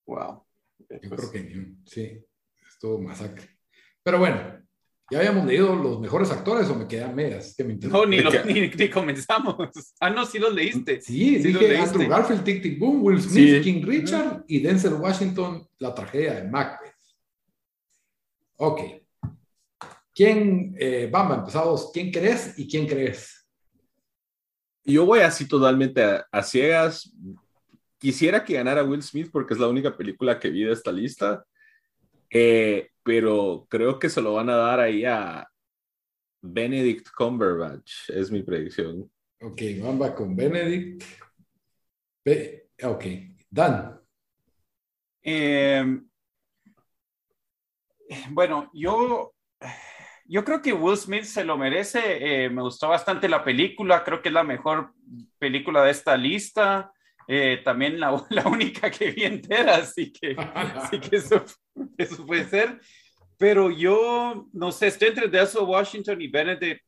Wow. 0.06 0.44
Yo 0.88 1.10
creo 1.10 1.30
que 1.30 1.74
sí, 1.84 2.24
estuvo 2.66 3.00
masacre. 3.00 3.58
Pero 4.02 4.18
bueno, 4.18 4.62
ya 5.10 5.18
habíamos 5.18 5.46
leído 5.46 5.74
los 5.74 6.00
mejores 6.00 6.30
actores 6.30 6.68
o 6.68 6.74
me 6.76 6.86
quedan 6.86 7.14
medias. 7.14 7.54
Que 7.56 7.64
me 7.64 7.74
No, 7.74 8.06
ni, 8.06 8.18
lo- 8.22 8.30
ni, 8.44 8.68
ni 8.68 8.88
comenzamos. 8.90 9.56
Ah, 10.00 10.10
no, 10.10 10.24
sí 10.26 10.38
los 10.38 10.54
leíste. 10.54 11.00
Sí, 11.00 11.36
Sí 11.38 11.48
dije 11.48 11.68
leíste. 11.68 11.90
Andrew 11.94 12.08
Garfield, 12.08 12.44
Tic 12.44 12.62
Tic 12.62 12.78
Boom, 12.78 13.02
Will 13.02 13.20
Smith, 13.20 13.56
Sí. 13.56 13.60
King 13.62 13.82
Richard 13.84 14.44
y 14.46 14.60
Denzel 14.60 14.94
Washington, 14.94 15.66
la 15.78 15.94
tragedia 15.94 16.34
de 16.34 16.48
Macbeth. 16.48 16.94
Ok. 18.56 18.80
¿Quién, 20.14 20.74
eh, 20.78 21.08
Bamba, 21.10 21.36
empezamos? 21.36 21.90
¿Quién 21.92 22.10
crees 22.10 22.58
y 22.58 22.68
quién 22.68 22.86
crees? 22.86 23.46
Yo 24.84 25.06
voy 25.06 25.20
así 25.20 25.46
totalmente 25.48 26.02
a, 26.02 26.26
a 26.30 26.42
ciegas. 26.42 27.12
Quisiera 27.98 28.44
que 28.44 28.54
ganara 28.54 28.82
Will 28.84 29.02
Smith 29.02 29.28
porque 29.32 29.54
es 29.54 29.60
la 29.60 29.68
única 29.68 29.96
película 29.96 30.38
que 30.38 30.50
vi 30.50 30.64
de 30.64 30.72
esta 30.72 30.92
lista, 30.92 31.44
Eh, 32.32 32.89
pero 33.02 33.66
creo 33.68 33.98
que 33.98 34.08
se 34.08 34.20
lo 34.20 34.34
van 34.34 34.50
a 34.50 34.56
dar 34.56 34.80
ahí 34.80 35.04
a 35.04 35.48
Benedict 36.42 37.08
Cumberbatch, 37.16 38.10
es 38.10 38.30
mi 38.30 38.42
predicción. 38.42 39.10
Ok, 39.40 39.62
Bamba 39.82 40.14
con 40.14 40.36
Benedict. 40.36 41.02
Be- 42.24 42.68
ok, 42.82 43.04
Dan. 43.50 44.00
Eh, 45.22 46.00
bueno, 48.30 48.70
yo, 48.74 49.34
yo 50.24 50.44
creo 50.44 50.62
que 50.62 50.72
Will 50.72 50.96
Smith 50.96 51.24
se 51.24 51.44
lo 51.44 51.56
merece. 51.56 52.44
Eh, 52.44 52.50
me 52.50 52.62
gustó 52.62 52.88
bastante 52.88 53.28
la 53.28 53.44
película. 53.44 54.04
Creo 54.04 54.20
que 54.22 54.28
es 54.28 54.34
la 54.34 54.44
mejor 54.44 54.92
película 55.38 55.82
de 55.84 55.90
esta 55.90 56.16
lista. 56.16 56.92
Eh, 57.26 57.60
también 57.64 58.00
la, 58.00 58.26
la 58.30 58.48
única 58.48 58.90
que 58.90 59.12
vi 59.12 59.24
entera, 59.24 59.76
así 59.76 60.12
que, 60.12 60.34
así 60.36 60.98
que 60.98 61.16
eso, 61.16 61.44
eso 61.98 62.26
puede 62.26 62.48
ser. 62.48 62.80
Pero 63.36 63.70
yo, 63.70 64.48
no 64.52 64.70
sé, 64.70 64.88
estoy 64.88 65.08
entre 65.08 65.28
Denzel 65.28 65.62
Washington 65.62 66.20
y 66.20 66.28
Benedict 66.28 66.82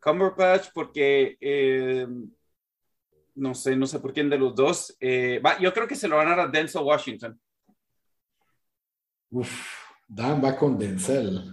Cumberbatch 0.00 0.68
porque 0.74 1.36
eh, 1.40 2.06
no 3.34 3.54
sé, 3.54 3.74
no 3.74 3.86
sé 3.86 3.98
por 4.00 4.12
quién 4.12 4.28
de 4.28 4.38
los 4.38 4.54
dos. 4.54 4.96
Eh, 5.00 5.40
va, 5.44 5.58
yo 5.58 5.72
creo 5.72 5.88
que 5.88 5.96
se 5.96 6.08
lo 6.08 6.16
van 6.16 6.28
a 6.28 6.36
dar 6.36 6.40
a 6.40 6.50
Denzel 6.50 6.82
Washington. 6.82 7.40
Uf, 9.30 9.50
Dan 10.06 10.44
va 10.44 10.56
con 10.56 10.78
Denzel. 10.78 11.50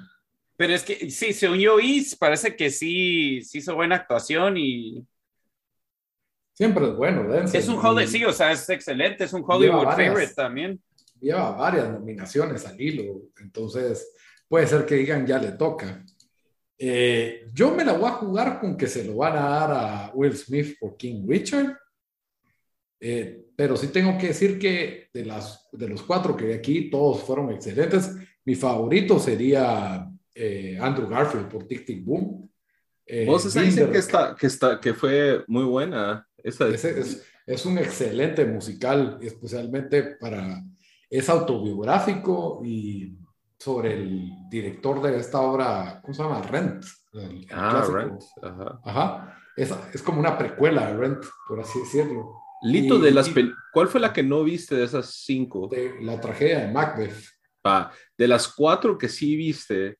Pero 0.57 0.73
es 0.73 0.83
que 0.83 1.09
sí, 1.09 1.33
se 1.33 1.49
unió 1.49 1.79
y 1.79 2.05
parece 2.19 2.55
que 2.55 2.69
sí, 2.69 3.41
sí 3.41 3.59
hizo 3.59 3.73
buena 3.73 3.95
actuación 3.95 4.57
y 4.57 5.07
Siempre 6.53 6.85
es 6.89 6.95
bueno, 6.95 7.27
Denzel. 7.27 7.59
es 7.59 7.67
un 7.69 7.77
Hollywood, 7.77 8.11
sí, 8.11 8.23
o 8.23 8.33
sea, 8.33 8.51
es 8.51 8.69
excelente, 8.69 9.23
es 9.23 9.33
un 9.33 9.43
Hollywood 9.43 9.85
favorite 9.95 10.33
también. 10.35 10.79
Lleva 11.21 11.51
varias 11.51 11.89
nominaciones 11.89 12.65
al 12.65 12.81
hilo, 12.81 13.21
entonces 13.39 14.11
puede 14.47 14.65
ser 14.67 14.85
que 14.85 14.95
digan 14.95 15.25
ya 15.25 15.37
le 15.37 15.51
toca. 15.51 16.03
Eh, 16.77 17.45
yo 17.53 17.75
me 17.75 17.85
la 17.85 17.93
voy 17.93 18.09
a 18.09 18.13
jugar 18.13 18.59
con 18.59 18.75
que 18.75 18.87
se 18.87 19.03
lo 19.05 19.17
van 19.17 19.37
a 19.37 19.49
dar 19.49 19.71
a 19.71 20.11
Will 20.15 20.35
Smith 20.35 20.77
por 20.79 20.97
King 20.97 21.25
Richard. 21.27 21.77
Eh, 22.99 23.45
pero 23.55 23.77
sí 23.77 23.87
tengo 23.87 24.17
que 24.17 24.27
decir 24.27 24.57
que 24.57 25.09
de, 25.13 25.25
las, 25.25 25.69
de 25.71 25.87
los 25.87 26.01
cuatro 26.01 26.35
que 26.35 26.45
vi 26.45 26.53
aquí, 26.53 26.89
todos 26.89 27.21
fueron 27.21 27.51
excelentes. 27.51 28.15
Mi 28.43 28.55
favorito 28.55 29.19
sería 29.19 30.09
eh, 30.33 30.77
Andrew 30.81 31.07
Garfield 31.07 31.47
por 31.47 31.67
Tic 31.67 31.85
Tic 31.85 32.03
Boom. 32.03 32.49
Eh, 33.05 33.25
Vos 33.25 33.45
Binder- 33.45 33.65
dicen 33.65 33.91
que, 33.91 33.97
está, 33.99 34.35
que, 34.35 34.47
está, 34.47 34.79
que 34.79 34.93
fue 34.95 35.43
muy 35.47 35.65
buena. 35.65 36.27
Esa 36.37 36.67
Ese 36.69 36.99
es, 36.99 37.23
es 37.45 37.65
un 37.65 37.77
excelente 37.77 38.43
musical, 38.45 39.19
especialmente 39.21 40.01
para... 40.19 40.63
Es 41.11 41.29
autobiográfico 41.29 42.61
y 42.63 43.17
sobre 43.59 43.93
el 43.93 44.31
director 44.49 45.01
de 45.01 45.17
esta 45.19 45.39
obra, 45.41 45.99
¿cómo 46.01 46.13
se 46.13 46.23
llama? 46.23 46.41
Rent. 46.41 46.83
el- 47.13 47.43
el 47.43 47.47
ah. 47.51 47.85
Rent. 47.91 48.21
Ajá. 48.41 48.79
Ajá. 48.85 49.37
Es, 49.57 49.71
es 49.93 50.01
como 50.01 50.19
una 50.21 50.37
precuela 50.37 50.87
de 50.87 50.97
Rent, 50.97 51.23
por 51.47 51.59
así 51.59 51.77
decirlo. 51.79 52.31
Lito, 52.63 52.95
Y- 52.97 53.01
de 53.01 53.11
las 53.11 53.27
y- 53.27 53.51
¿cuál 53.73 53.89
fue 53.89 53.99
la 53.99 54.13
que 54.13 54.23
no 54.23 54.43
viste 54.43 54.75
de 54.75 54.85
esas 54.85 55.13
cinco? 55.25 55.67
De 55.69 56.01
la 56.01 56.19
tragedia 56.21 56.59
de 56.65 56.71
Macbeth. 56.71 57.13
Ah, 57.63 57.91
de 58.17 58.27
las 58.27 58.47
cuatro 58.47 58.97
que 58.97 59.09
sí 59.09 59.35
viste, 59.35 59.97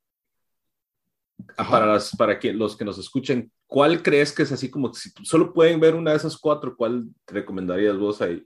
Ajá. 1.58 1.70
para, 1.70 1.86
las, 1.88 2.16
para 2.16 2.40
que, 2.40 2.54
los 2.54 2.78
que 2.78 2.86
nos 2.86 2.98
escuchen, 2.98 3.52
¿cuál 3.68 4.02
crees 4.02 4.32
que 4.32 4.44
es 4.44 4.52
así 4.52 4.70
como 4.72 4.94
si 4.94 5.10
solo 5.24 5.54
pueden 5.54 5.80
ver 5.80 5.94
una 5.96 6.12
de 6.12 6.18
esas 6.18 6.38
cuatro, 6.38 6.76
cuál 6.78 7.10
te 7.26 7.34
recomendarías 7.34 7.98
vos 7.98 8.22
ahí? 8.22 8.42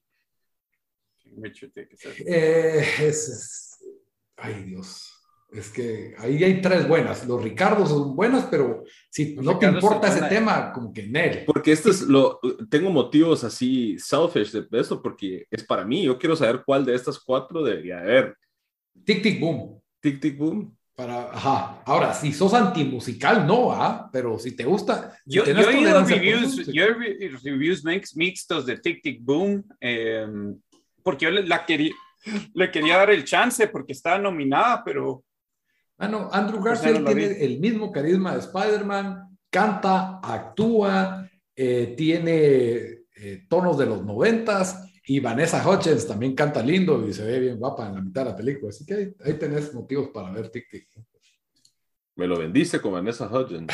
Que 1.42 1.98
ser. 1.98 2.13
Eh, 2.25 2.80
es, 3.01 3.30
es- 3.30 3.77
Ay, 4.38 4.63
Dios. 4.63 5.12
Es 5.51 5.70
que 5.70 6.13
ahí 6.18 6.44
hay 6.44 6.62
tres 6.62 6.86
buenas. 6.88 7.25
Los 7.25 7.42
Ricardos 7.42 7.88
son 7.89 8.13
buenas, 8.15 8.46
pero 8.51 8.84
si 9.10 9.36
Los 9.36 9.46
no 9.46 9.58
te 9.58 9.68
Ricardos 9.68 9.84
importa 9.84 10.08
ese 10.10 10.25
tema, 10.27 10.74
como 10.74 10.92
que 10.92 11.04
Nel. 11.08 11.46
Porque 11.46 11.72
esto 11.72 11.89
es 11.89 12.01
lo, 12.01 12.39
tengo 12.70 12.89
motivos 12.89 13.44
así 13.46 13.98
selfish 13.98 14.51
de 14.51 14.68
esto, 14.82 15.01
porque 15.01 15.46
es 15.50 15.63
para 15.63 15.86
mí, 15.86 16.04
yo 16.04 16.18
quiero 16.18 16.36
saber 16.36 16.63
cuál 16.65 16.84
de 16.84 16.96
estas 16.96 17.20
cuatro 17.20 17.63
debería 17.63 18.00
haber. 18.00 18.36
Tic 19.06 19.22
Tic 19.24 19.39
Boom. 19.39 19.80
Tic, 20.01 20.20
tic, 20.20 20.38
boom. 20.38 20.75
Para, 20.96 21.30
ajá. 21.32 21.82
Ahora, 21.86 22.13
si 22.13 22.32
sos 22.32 22.54
antimusical, 22.54 23.46
no, 23.46 23.72
¿ah? 23.72 24.10
Pero 24.13 24.39
si 24.39 24.56
te 24.56 24.63
gusta. 24.63 25.18
si 25.25 25.36
Yo, 25.36 25.44
yo 25.44 25.44
tenés 25.44 25.65
he 25.65 25.70
oído 25.70 26.06
reviews, 26.06 26.68
yo 26.68 26.84
he 26.84 27.30
reviews 27.44 27.84
mix- 27.84 28.15
mixtos 28.15 28.65
de 28.65 28.77
Tic 28.77 29.01
Tic 29.04 29.20
Boom, 29.22 29.63
eh, 29.82 30.25
porque 31.06 31.26
yo 31.26 31.32
le, 31.32 31.46
la 31.46 31.64
quería, 31.66 31.94
le 32.54 32.72
quería 32.72 32.98
dar 32.98 33.12
el 33.12 33.24
chance 33.24 33.68
porque 33.68 33.94
estaba 33.94 34.18
nominada, 34.18 34.84
pero 34.84 35.24
Ah, 35.98 36.08
no, 36.10 36.30
Andrew 36.32 36.62
Pues 36.62 36.82
Garfield 36.82 37.06
no 37.06 37.14
tiene 37.14 37.46
el 37.46 37.60
mismo 37.60 37.92
carisma 37.92 38.34
de 38.34 38.40
Spider-Man, 38.40 39.38
canta, 39.50 40.20
actúa, 40.22 41.30
eh, 41.56 41.94
tiene 41.96 42.36
eh, 43.16 43.46
tonos 43.48 43.78
de 43.78 43.86
los 43.86 44.04
noventas 44.04 44.92
y 45.06 45.22
Vanessa 45.22 45.66
Hutchins 45.66 46.06
también 46.06 46.36
canta 46.36 46.62
lindo 46.62 47.08
y 47.08 47.14
se 47.14 47.24
ve 47.24 47.40
bien 47.40 47.58
guapa 47.58 47.88
en 47.88 47.96
la 47.96 48.02
mitad 48.02 48.26
de 48.26 48.32
la 48.32 48.36
película. 48.36 48.72
Así 48.72 48.86
que 48.86 48.94
ahí, 48.94 49.16
ahí 49.24 49.34
tenés 49.36 49.74
motivos 49.74 50.10
para 50.10 50.32
ver 50.32 50.50
Tic 50.50 50.70
Tic. 50.70 50.90
Me 52.16 52.28
lo 52.28 52.38
bendice 52.38 52.80
con 52.80 52.94
Vanessa 52.94 53.28
Hudgens. 53.28 53.72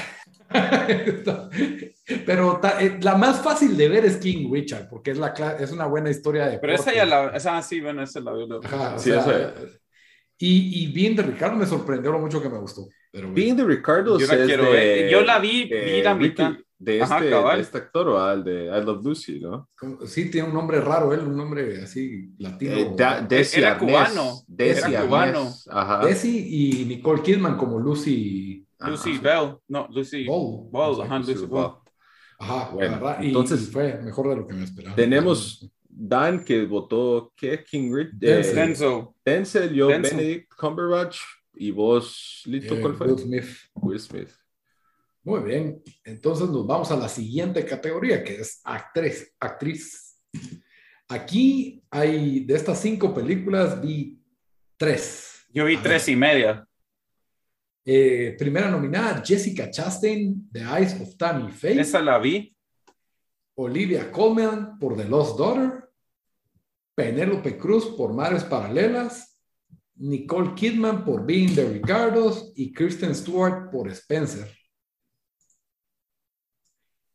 Pero 2.26 2.58
ta- 2.60 2.82
eh, 2.82 2.98
la 3.02 3.16
más 3.16 3.42
fácil 3.42 3.78
de 3.78 3.88
ver 3.88 4.06
es 4.06 4.18
King 4.18 4.52
Richard, 4.52 4.90
porque 4.90 5.12
es, 5.12 5.18
la, 5.18 5.28
es 5.60 5.72
una 5.72 5.86
buena 5.86 6.10
historia 6.10 6.48
de... 6.48 6.58
pero 6.60 6.74
esa 6.74 6.94
ya 6.94 7.06
la, 7.06 7.30
esa 7.30 7.62
sí, 7.62 7.80
bueno, 7.80 8.04
esa 8.04 8.20
la 8.20 8.32
veo. 8.34 8.48
Sí, 8.98 9.10
sea, 9.12 9.20
esa- 9.20 9.54
y, 10.38 10.84
y 10.84 10.92
bien 10.92 11.16
de 11.16 11.24
Ricardo 11.24 11.56
me 11.56 11.66
sorprendió 11.68 12.12
lo 12.12 12.20
mucho 12.20 12.42
que 12.42 12.50
me 12.50 12.58
gustó. 12.58 12.88
Pero. 13.12 13.32
Being 13.32 13.56
the 13.58 13.64
Ricardo 13.64 14.18
Yo 14.18 14.26
la 14.28 14.46
quiero 14.46 14.72
ver. 14.72 15.10
Yo 15.10 15.22
la 15.22 15.40
vi, 15.40 15.66
vi 15.66 16.02
la 16.02 16.16
mitad. 16.16 16.54
De 16.84 17.00
Ajá, 17.00 17.20
este, 17.20 17.30
de 17.30 17.60
este 17.62 17.78
actor, 17.78 18.08
¿o? 18.08 18.32
el 18.34 18.44
de 18.44 18.66
I 18.66 18.84
Love 18.84 19.04
Lucy, 19.06 19.40
¿no? 19.40 19.70
Sí, 20.08 20.32
tiene 20.32 20.48
un 20.48 20.54
nombre 20.56 20.82
raro 20.82 21.14
él, 21.14 21.20
un 21.20 21.38
nombre 21.38 21.80
así 21.84 22.32
latino. 22.40 22.72
Eh, 22.76 22.92
Da- 22.98 23.22
Desi 23.22 23.60
Era 23.60 23.74
Arnés. 23.76 23.92
cubano. 24.10 24.42
Desi 24.48 24.92
Era 24.92 25.04
cubano. 25.06 25.54
Ajá. 25.70 26.06
Desi 26.08 26.80
y 26.82 26.86
Nicole 26.86 27.22
Kidman 27.22 27.56
como 27.56 27.78
Lucy 27.80 28.66
Lucy 28.80 29.12
Ajá. 29.12 29.22
Bell, 29.22 29.58
no, 29.68 29.88
Lucy 29.92 30.26
Ball. 30.26 30.70
Ball, 30.72 31.02
ajá, 31.04 31.20
Lucy 31.20 31.34
Ball. 31.46 31.48
Ball. 31.50 31.72
Ajá, 32.40 32.70
Bueno, 32.74 32.92
la 32.94 32.98
verdad, 32.98 33.22
y- 33.22 33.28
entonces- 33.28 33.62
y 33.62 33.72
fue 33.72 34.02
mejor 34.02 34.30
de 34.30 34.36
lo 34.38 34.48
que 34.48 34.54
me 34.56 34.64
esperaba. 34.64 34.96
Tenemos 34.96 35.72
Dan 35.88 36.44
que 36.44 36.66
votó, 36.66 37.32
¿qué? 37.36 37.64
King 37.64 37.94
Rich. 37.94 38.10
Denzel. 38.14 38.56
Denzel. 38.56 39.08
Denzel, 39.24 39.74
yo 39.76 39.88
Denzel. 39.90 40.18
Benedict 40.18 40.54
Cumberbatch 40.56 41.18
y 41.54 41.70
vos, 41.70 42.42
Lito, 42.46 42.74
Eh, 42.76 42.82
¿cuál 42.82 42.96
fue? 42.96 43.06
Will 43.08 43.20
Smith. 43.20 43.46
Will 43.76 44.00
Smith. 44.00 44.30
Muy 45.24 45.42
bien, 45.42 45.84
entonces 46.04 46.50
nos 46.50 46.66
vamos 46.66 46.90
a 46.92 46.96
la 46.96 47.08
siguiente 47.08 47.64
categoría 47.64 48.24
que 48.24 48.42
es 48.42 48.60
actriz. 48.64 49.34
actriz. 49.40 50.20
Aquí 51.08 51.84
hay, 51.92 52.44
de 52.46 52.56
estas 52.56 52.80
cinco 52.82 53.14
películas, 53.14 53.80
vi 53.82 54.20
tres. 54.78 55.46
Yo 55.50 55.66
vi 55.66 55.76
A 55.76 55.82
tres 55.84 56.06
ver. 56.08 56.14
y 56.14 56.16
media. 56.18 56.68
Eh, 57.86 58.36
primera 58.38 58.70
nominada, 58.72 59.22
Jessica 59.26 59.70
Chastain, 59.70 60.50
The 60.52 60.62
Eyes 60.62 61.00
of 61.02 61.16
Tammy 61.18 61.52
Faye. 61.52 61.82
Esa 61.82 62.02
la 62.02 62.18
vi. 62.18 62.56
Olivia 63.56 64.12
Colman 64.12 64.80
por 64.80 64.96
The 64.98 65.06
Lost 65.06 65.38
Daughter, 65.38 65.84
Penélope 66.96 67.58
Cruz 67.58 67.86
por 67.98 68.14
Madres 68.14 68.44
Paralelas, 68.44 69.40
Nicole 69.96 70.56
Kidman 70.56 71.04
por 71.06 71.26
Being 71.26 71.54
the 71.54 71.66
Ricardos 71.66 72.54
y 72.56 72.72
Kristen 72.74 73.14
Stewart 73.14 73.70
por 73.70 73.88
Spencer. 73.92 74.50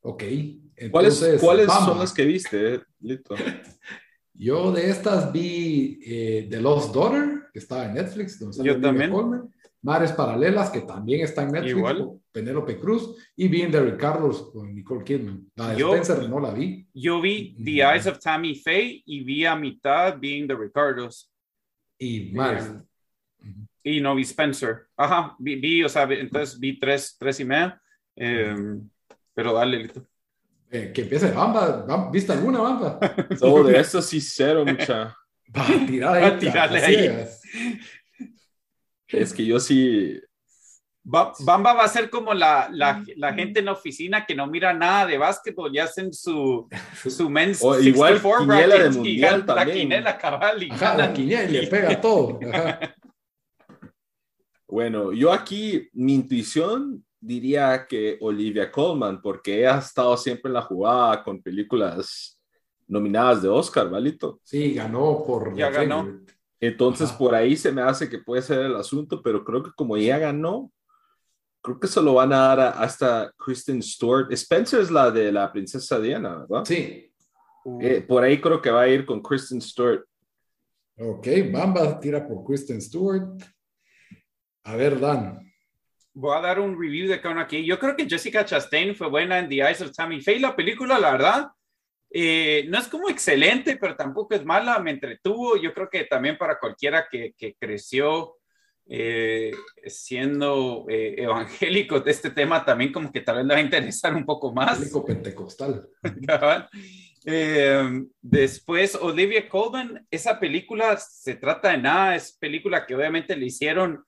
Ok. 0.08 0.22
¿Cuáles, 0.90 1.14
entonces, 1.22 1.40
¿cuáles 1.40 1.66
son 1.66 1.98
las 1.98 2.12
que 2.12 2.25
viste, 2.25 2.75
eh, 2.75 2.80
Lito? 3.00 3.34
Yo 4.34 4.70
de 4.70 4.90
estas 4.90 5.32
vi 5.32 5.98
eh, 6.04 6.46
The 6.50 6.60
Lost 6.60 6.94
Daughter, 6.94 7.44
que 7.52 7.58
estaba 7.58 7.86
en 7.86 7.94
Netflix. 7.94 8.38
donde 8.38 8.62
Yo 8.62 8.80
también. 8.80 9.10
Colman, 9.10 9.52
Madres 9.82 10.12
Paralelas, 10.12 10.68
que 10.70 10.82
también 10.82 11.22
está 11.22 11.42
en 11.42 11.52
Netflix, 11.52 11.76
Igual. 11.76 12.20
Penélope 12.30 12.76
Cruz, 12.78 13.16
y 13.34 13.48
Being 13.48 13.70
the 13.70 13.80
Ricardos 13.80 14.50
con 14.52 14.75
Nicole 14.75 15.02
Kidman. 15.04 15.50
La 15.56 15.70
de 15.70 15.78
Yo- 15.78 15.94
Spencer 15.94 16.28
no 16.28 16.38
la 16.38 16.52
vi. 16.52 16.86
Yo 16.92 17.20
vi 17.20 17.56
The. 17.64 17.70
Eyes 17.82 18.06
of 18.06 18.18
Tammy 18.18 18.54
Faye 18.56 19.02
y 19.06 19.25
vi 19.25 19.44
a 19.46 19.56
mitad 19.56 20.18
Being 20.20 20.46
the 20.46 20.54
Ricardos. 20.54 21.32
Y 21.98 22.32
Madres. 22.32 22.70
Y 23.82 24.00
no 24.00 24.14
vi 24.14 24.22
Spencer. 24.22 24.88
Ajá, 24.96 25.34
vi, 25.38 25.56
vi, 25.56 25.82
o 25.84 25.88
sea, 25.88 26.04
vi- 26.04 26.16
entonces 26.20 26.58
vi 26.60 26.78
tres, 26.78 27.16
tres 27.18 27.40
y 27.40 27.44
media. 27.46 27.80
Eh, 28.16 28.54
pero 29.36 29.52
dale, 29.52 29.78
Lito. 29.78 30.02
Eh, 30.70 30.90
que 30.94 31.02
empiece 31.02 31.30
Bamba. 31.30 31.86
Bam- 31.86 32.10
¿Viste 32.10 32.32
alguna 32.32 32.60
Bamba? 32.60 32.98
Oh, 33.42 33.62
de 33.62 33.78
eso 33.78 34.00
sí 34.00 34.18
cero, 34.20 34.64
mucha. 34.66 35.14
Va 35.56 35.62
a 35.62 35.86
tirar 35.86 36.16
ahí. 36.16 36.24
A 36.24 36.38
tirarle 36.38 36.78
ahí. 36.84 37.26
Es 39.08 39.32
que 39.32 39.44
yo 39.46 39.60
sí. 39.60 40.20
Ba- 41.04 41.32
Bamba 41.38 41.72
va 41.74 41.84
a 41.84 41.88
ser 41.88 42.10
como 42.10 42.34
la, 42.34 42.68
la, 42.72 43.04
la 43.16 43.32
gente 43.32 43.60
en 43.60 43.66
la 43.66 43.72
oficina 43.72 44.26
que 44.26 44.34
no 44.34 44.48
mira 44.48 44.72
nada 44.72 45.06
de 45.06 45.18
básquetbol 45.18 45.72
y 45.72 45.78
hacen 45.78 46.12
su, 46.12 46.66
su 47.08 47.30
men's 47.30 47.60
O 47.62 47.78
igual 47.78 48.14
64 48.14 48.40
quiniela 48.40 48.74
de 48.82 48.86
y 48.86 48.90
mundial 48.90 49.42
ganan 49.46 49.56
la 49.68 49.72
quinela 49.72 50.18
cabal 50.18 50.62
y 50.64 50.70
Ajá, 50.72 50.84
la 50.84 50.96
ganan. 50.96 51.14
quiniela 51.14 51.44
y 51.48 51.52
le 51.52 51.66
pega 51.68 52.00
todo. 52.00 52.40
Ajá. 52.52 52.80
Bueno, 54.66 55.12
yo 55.12 55.32
aquí, 55.32 55.88
mi 55.92 56.14
intuición 56.14 57.04
diría 57.20 57.87
que 57.88 58.18
Olivia 58.20 58.70
Colman, 58.70 59.20
porque 59.20 59.58
ella 59.58 59.76
ha 59.76 59.80
estado 59.80 60.16
siempre 60.16 60.49
en 60.49 60.54
la 60.54 60.62
jugada 60.62 61.23
con 61.23 61.42
películas 61.42 62.40
nominadas 62.87 63.42
de 63.42 63.49
Oscar, 63.49 63.90
¿valito? 63.90 64.40
Sí, 64.42 64.75
ganó 64.75 65.25
por. 65.25 65.54
Ya 65.56 65.70
ganó. 65.70 66.04
Favorite. 66.04 66.37
Entonces, 66.61 67.11
Ajá. 67.11 67.18
por 67.18 67.35
ahí 67.35 67.56
se 67.56 67.70
me 67.70 67.82
hace 67.82 68.08
que 68.08 68.18
puede 68.18 68.42
ser 68.42 68.61
el 68.61 68.76
asunto, 68.76 69.23
pero 69.23 69.44
creo 69.44 69.62
que 69.62 69.70
como 69.76 69.96
ella 69.96 70.18
ganó, 70.18 70.73
creo 71.61 71.78
que 71.78 71.87
se 71.87 72.00
lo 72.00 72.14
van 72.14 72.32
a 72.32 72.38
dar 72.38 72.61
a, 72.61 72.70
hasta 72.70 73.32
Kristen 73.37 73.82
Stewart. 73.82 74.32
Spencer 74.32 74.80
es 74.80 74.90
la 74.90 75.11
de 75.11 75.32
la 75.32 75.52
princesa 75.52 76.00
Diana, 76.00 76.46
¿verdad? 76.49 76.64
Sí. 76.64 77.12
Eh, 77.80 78.00
por 78.06 78.23
ahí 78.23 78.40
creo 78.40 78.62
que 78.62 78.70
va 78.70 78.82
a 78.82 78.88
ir 78.88 79.04
con 79.04 79.20
Kristen 79.20 79.61
Stewart. 79.61 80.04
Ok, 80.99 81.26
Bamba 81.52 81.99
tira 82.00 82.26
por 82.26 82.44
Kristen 82.44 82.80
Stewart. 82.80 83.42
A 84.64 84.76
ver, 84.76 84.99
Dan. 84.99 85.40
Voy 86.18 86.35
a 86.35 86.40
dar 86.40 86.58
un 86.61 86.80
review 86.80 87.08
de 87.11 87.20
cada 87.20 87.35
uno 87.35 87.42
aquí. 87.42 87.62
Yo 87.62 87.78
creo 87.78 87.94
que 87.94 88.08
Jessica 88.08 88.42
Chastain 88.42 88.94
fue 88.96 89.11
buena 89.11 89.38
en 89.38 89.50
The 89.50 89.56
Eyes 89.56 89.82
of 89.82 89.92
Tammy 89.92 90.23
Faye. 90.23 90.40
La 90.40 90.56
película, 90.56 90.99
la 90.99 91.12
verdad, 91.12 91.49
Eh, 92.11 92.64
no 92.68 92.78
es 92.78 92.88
como 92.88 93.11
excelente, 93.11 93.76
pero 93.76 93.94
tampoco 93.94 94.35
es 94.35 94.42
mala, 94.44 94.78
me 94.78 94.92
entretuvo. 94.92 95.56
Yo 95.61 95.75
creo 95.75 95.90
que 95.90 96.04
también 96.04 96.38
para 96.38 96.58
cualquiera 96.58 97.06
que, 97.11 97.35
que 97.37 97.54
creció 97.58 98.37
eh, 98.88 99.52
siendo 99.87 100.87
eh, 100.88 101.16
evangélico 101.18 102.00
de 102.00 102.12
este 102.12 102.30
tema, 102.30 102.64
también 102.64 102.92
como 102.92 103.11
que 103.12 103.20
tal 103.20 103.37
vez 103.37 103.44
le 103.46 103.54
va 103.54 103.61
a 103.61 103.62
interesar 103.62 104.14
un 104.14 104.25
poco 104.25 104.54
más. 104.54 104.78
Evangélico 104.78 105.04
pentecostal. 105.04 105.88
Eh, 107.28 108.04
después, 108.23 108.94
Olivia 108.94 109.49
Colman, 109.49 110.06
esa 110.12 110.38
película 110.38 110.96
se 110.96 111.35
trata 111.35 111.70
de 111.73 111.78
nada, 111.78 112.14
es 112.14 112.38
película 112.38 112.87
que 112.87 112.94
obviamente 112.94 113.35
le 113.35 113.46
hicieron 113.46 114.05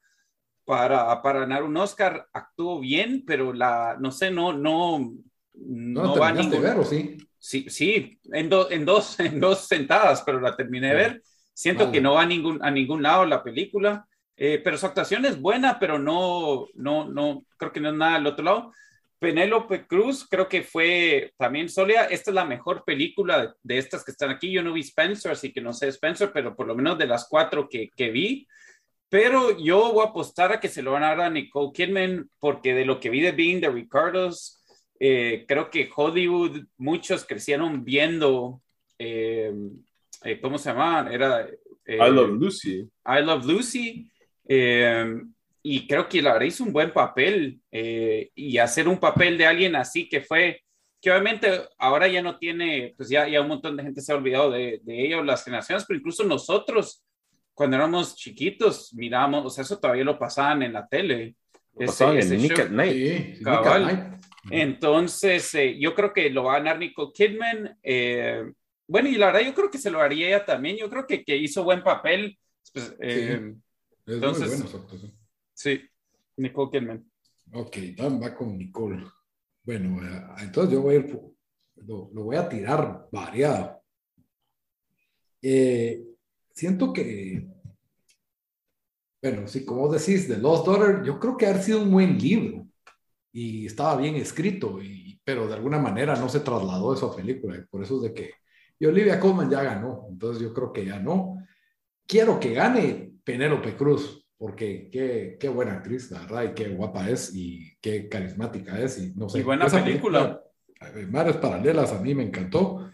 para, 0.69 1.23
para 1.23 1.41
ganar 1.41 1.63
un 1.63 1.79
Oscar, 1.79 2.29
actuó 2.31 2.79
bien, 2.79 3.25
pero 3.27 3.55
la, 3.55 3.97
no 3.99 4.13
sé, 4.13 4.31
no, 4.31 4.53
no, 4.53 4.99
no, 5.55 6.03
no 6.03 6.19
va 6.19 6.29
a 6.29 6.33
ningún... 6.33 6.61
ver, 6.61 6.77
¿o 6.77 6.85
sí? 6.85 7.17
Sí, 7.39 7.71
sí, 7.71 8.21
en, 8.25 8.51
do, 8.51 8.71
en, 8.71 8.85
dos, 8.85 9.19
en 9.21 9.41
dos 9.41 9.67
sentadas, 9.67 10.21
pero 10.27 10.41
la 10.41 10.55
terminé 10.55 10.89
de 10.89 10.95
ver. 10.95 11.23
Siento 11.55 11.85
vale. 11.85 11.95
que 11.95 12.03
no 12.03 12.13
va 12.13 12.23
a 12.23 12.27
ningún, 12.27 12.63
a 12.63 12.71
ningún 12.71 13.03
lado 13.03 13.25
la 13.25 13.43
película, 13.43 14.07
eh, 14.37 14.61
pero 14.63 14.77
su 14.77 14.85
actuación 14.85 15.25
es 15.25 15.41
buena, 15.41 15.79
pero 15.79 15.99
no, 15.99 16.67
no, 16.75 17.09
no, 17.09 17.47
creo 17.57 17.73
que 17.73 17.81
no 17.81 17.89
es 17.89 17.95
nada 17.95 18.17
al 18.17 18.27
otro 18.27 18.45
lado. 18.45 18.73
Penélope 19.19 19.87
Cruz 19.87 20.27
creo 20.29 20.51
que 20.51 20.63
fue 20.63 21.33
también 21.39 21.71
sólida. 21.71 22.05
Esta 22.05 22.31
es 22.31 22.35
la 22.35 22.45
mejor 22.45 22.85
película 22.85 23.41
de, 23.41 23.49
de, 23.63 23.79
estas 23.79 24.05
que 24.05 24.11
están 24.11 24.29
aquí. 24.29 24.53
Yo 24.53 24.63
no 24.63 24.75
vi 24.75 24.83
Spencer, 24.83 25.33
así 25.33 25.51
que 25.51 25.63
no 25.63 25.73
sé 25.73 25.89
Spencer, 25.89 26.31
pero 26.31 26.55
por 26.55 26.67
lo 26.67 26.75
menos 26.75 26.99
de 26.99 27.07
las 27.07 27.27
cuatro 27.27 27.71
que, 27.71 27.89
que 27.97 28.11
vi. 28.11 28.47
Pero 29.09 29.59
yo 29.59 29.93
voy 29.93 30.05
a 30.05 30.11
apostar 30.11 30.53
a 30.53 30.61
que 30.61 30.69
se 30.69 30.83
lo 30.83 30.93
van 30.93 31.03
a 31.03 31.09
dar 31.09 31.21
a 31.23 31.31
Nicole 31.31 31.73
Kidman, 31.73 32.29
porque 32.39 32.75
de 32.75 32.85
lo 32.85 33.01
que 33.01 33.09
vi 33.09 33.21
de 33.21 33.33
Being 33.33 33.61
the 33.61 33.71
Ricardos, 33.71 34.59
eh, 35.01 35.45
creo 35.47 35.71
que 35.71 35.89
Hollywood, 35.95 36.65
muchos 36.77 37.25
crecieron 37.25 37.85
viendo, 37.85 38.61
eh, 38.99 39.53
eh, 40.25 40.41
¿cómo 40.41 40.59
se 40.59 40.71
llama? 40.71 41.09
Era... 41.11 41.49
I 41.87 42.11
Love 42.11 42.33
Lucy. 42.39 42.81
I 43.07 43.23
Love 43.23 43.47
Lucy. 43.47 44.11
y 45.63 45.87
creo 45.87 46.09
que 46.09 46.21
la 46.21 46.45
hizo 46.45 46.65
un 46.65 46.73
buen 46.73 46.93
papel. 46.93 47.61
y 47.71 48.59
hacer 48.59 48.89
un 48.89 48.99
papel 48.99 49.39
de 49.39 49.47
alguien 49.47 49.75
así 49.75 50.07
que 50.09 50.21
fue, 50.21 50.61
que 51.01 51.11
obviamente 51.11 51.49
ahora 51.79 52.09
ya 52.09 52.21
no 52.21 52.37
tiene, 52.37 52.93
pues 52.97 53.09
ya, 53.09 53.27
ya 53.27 53.41
un 53.41 53.49
montón 53.49 53.77
de 53.77 53.85
gente 53.85 54.03
se 54.03 54.13
ha 54.13 54.17
olvidado 54.17 54.51
de, 54.51 54.81
de 54.83 55.07
ellos, 55.07 55.25
las 55.25 55.45
generaciones, 55.45 55.85
pero 55.87 55.99
incluso 55.99 56.25
nosotros, 56.25 57.03
cuando 57.59 57.75
éramos 57.75 58.15
chiquitos, 58.15 58.95
miramos, 58.95 59.45
o 59.45 59.51
sea, 59.51 59.63
eso 59.63 59.81
todavía 59.81 60.05
lo 60.05 60.17
pasaban 60.17 60.63
en 60.63 60.73
la 60.75 60.87
tele. 60.87 61.35
Ese, 61.77 62.17
ese 62.17 62.37
en 62.37 62.43
Nick 62.43 62.59
at 62.61 62.71
Night. 62.71 62.93
Sí, 63.37 63.43
Cabal. 63.43 63.83
Nick 63.83 63.91
at 63.91 63.97
Night. 64.11 64.23
Entonces, 64.49 65.55
eh, 65.57 65.77
yo 65.77 65.93
creo 65.93 66.13
que 66.13 66.31
lo 66.31 66.45
va 66.45 66.53
a 66.55 66.59
ganar 66.59 66.79
Nicole 66.79 67.11
Kidman. 67.13 67.77
Eh, 67.83 68.45
bueno, 68.87 69.09
y 69.09 69.17
la 69.17 69.27
verdad, 69.27 69.41
yo 69.41 69.55
creo 69.55 69.73
que 69.73 69.79
se 69.79 69.91
lo 69.91 70.01
haría 70.01 70.29
ella 70.29 70.45
también. 70.45 70.77
Yo 70.77 70.89
creo 70.89 71.05
que, 71.05 71.25
que 71.25 71.37
hizo 71.37 71.65
buen 71.65 71.83
papel. 71.83 72.39
Pues, 72.73 72.97
eh, 73.01 73.41
sí, 73.41 73.61
es 74.07 74.15
entonces, 74.15 74.63
muy 74.63 74.73
bueno. 74.89 75.15
Sí, 75.53 75.83
Nicole 76.37 76.71
Kidman. 76.71 77.11
Ok, 77.55 77.77
Dan 77.97 78.23
va 78.23 78.37
con 78.37 78.57
Nicole. 78.57 79.05
Bueno, 79.65 80.01
entonces 80.41 80.75
yo 80.75 80.83
voy 80.83 80.95
a 80.95 80.99
ir, 80.99 81.21
lo, 81.75 82.09
lo 82.15 82.23
voy 82.23 82.37
a 82.37 82.49
tirar 82.49 83.09
variado. 83.11 83.83
Siento 86.59 86.93
que, 86.93 87.47
bueno, 89.23 89.47
sí, 89.47 89.65
como 89.65 89.89
decís, 89.89 90.27
The 90.27 90.39
Lost 90.39 90.67
Daughter, 90.67 91.05
yo 91.05 91.21
creo 91.21 91.37
que 91.37 91.47
ha 91.47 91.63
sido 91.63 91.83
un 91.83 91.93
buen 91.93 92.19
libro 92.19 92.67
y 93.33 93.67
estaba 93.67 93.97
bien 93.97 94.17
escrito, 94.17 94.83
y, 94.83 95.21
pero 95.23 95.47
de 95.47 95.55
alguna 95.55 95.79
manera 95.79 96.17
no 96.17 96.29
se 96.29 96.41
trasladó 96.41 96.95
eso 96.95 97.13
a 97.13 97.17
película. 97.17 97.57
Y 97.57 97.63
por 97.63 97.83
eso 97.83 97.97
es 97.97 98.03
de 98.03 98.15
que. 98.15 98.31
Y 98.81 98.87
Olivia 98.87 99.21
Colman 99.21 99.51
ya 99.51 99.63
ganó, 99.63 100.07
entonces 100.11 100.43
yo 100.43 100.53
creo 100.53 100.73
que 100.73 100.85
ya 100.85 100.99
no. 100.99 101.45
Quiero 102.07 102.41
que 102.41 102.55
gane 102.55 103.13
Penélope 103.23 103.77
Cruz, 103.77 104.27
porque 104.37 104.89
qué, 104.91 105.37
qué 105.39 105.49
buena 105.49 105.75
actriz, 105.75 106.11
la 106.11 106.21
verdad, 106.23 106.43
y 106.45 106.55
qué 106.55 106.69
guapa 106.71 107.09
es, 107.09 107.35
y 107.35 107.77
qué 107.81 108.09
carismática 108.09 108.81
es, 108.81 108.99
y 108.99 109.13
no 109.15 109.29
sé. 109.29 109.41
Y 109.41 109.43
buena 109.43 109.67
película. 109.67 110.43
película 110.81 111.11
Mares 111.11 111.37
Paralelas 111.37 111.93
a 111.93 112.01
mí 112.01 112.15
me 112.15 112.25
encantó. 112.25 112.91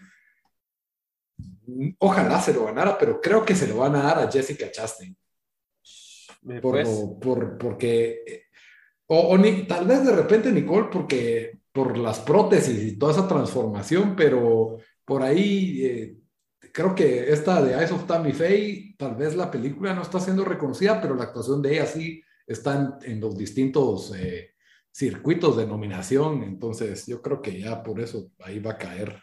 Ojalá 1.98 2.40
se 2.40 2.52
lo 2.52 2.66
ganara, 2.66 2.98
pero 2.98 3.20
creo 3.20 3.44
que 3.44 3.54
se 3.54 3.66
lo 3.66 3.78
van 3.78 3.96
a 3.96 4.02
dar 4.02 4.18
a 4.18 4.30
Jessica 4.30 4.70
Chastain. 4.70 5.16
Por, 6.60 6.60
pues. 6.60 6.88
por, 7.20 7.56
porque 7.56 8.44
o, 9.06 9.18
o 9.18 9.38
ni, 9.38 9.66
tal 9.66 9.86
vez 9.86 10.04
de 10.04 10.14
repente 10.14 10.52
Nicole, 10.52 10.88
porque 10.90 11.58
por 11.72 11.98
las 11.98 12.20
prótesis 12.20 12.82
y 12.84 12.98
toda 12.98 13.12
esa 13.12 13.28
transformación, 13.28 14.14
pero 14.16 14.78
por 15.04 15.22
ahí 15.22 15.84
eh, 15.84 16.16
creo 16.72 16.94
que 16.94 17.32
esta 17.32 17.62
de 17.62 17.74
Eyes 17.74 17.92
of 17.92 18.06
Tammy 18.06 18.32
Faye, 18.32 18.94
tal 18.98 19.16
vez 19.16 19.34
la 19.34 19.50
película 19.50 19.92
no 19.94 20.02
está 20.02 20.20
siendo 20.20 20.44
reconocida, 20.44 21.00
pero 21.00 21.14
la 21.14 21.24
actuación 21.24 21.60
de 21.60 21.74
ella 21.74 21.86
sí 21.86 22.22
está 22.46 22.98
en, 23.02 23.12
en 23.12 23.20
los 23.20 23.36
distintos 23.36 24.14
eh, 24.16 24.54
circuitos 24.90 25.56
de 25.56 25.66
nominación, 25.66 26.42
entonces 26.44 27.06
yo 27.06 27.20
creo 27.20 27.42
que 27.42 27.60
ya 27.60 27.82
por 27.82 28.00
eso 28.00 28.30
ahí 28.38 28.60
va 28.60 28.72
a 28.72 28.78
caer 28.78 29.18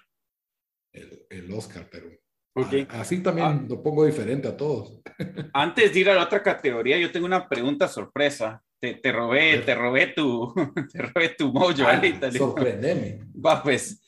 el, 0.92 1.26
el 1.30 1.52
Oscar, 1.54 1.88
pero 1.90 2.10
Okay. 2.54 2.86
Así 2.90 3.24
también 3.24 3.48
ah. 3.48 3.66
lo 3.68 3.82
pongo 3.82 4.06
diferente 4.06 4.48
a 4.48 4.58
todos. 4.58 5.00
Antes 5.54 5.94
de 5.94 6.00
ir 6.00 6.10
a 6.10 6.16
la 6.16 6.24
otra 6.24 6.44
categoría, 6.44 6.98
yo 6.98 7.12
tengo 7.12 7.26
una 7.26 7.48
pregunta 7.48 7.88
sorpresa. 7.88 8.62
Te, 8.80 8.96
te 8.96 9.12
robé, 9.12 9.60
te 9.60 9.76
robé 9.76 10.08
tu, 10.08 10.54
te 10.92 11.02
robé 11.02 11.30
tu 11.30 11.54
mojo. 11.54 11.74
Ah, 11.86 12.02
sorprendeme. 12.32 13.20
Va, 13.34 13.62
pues, 13.62 14.02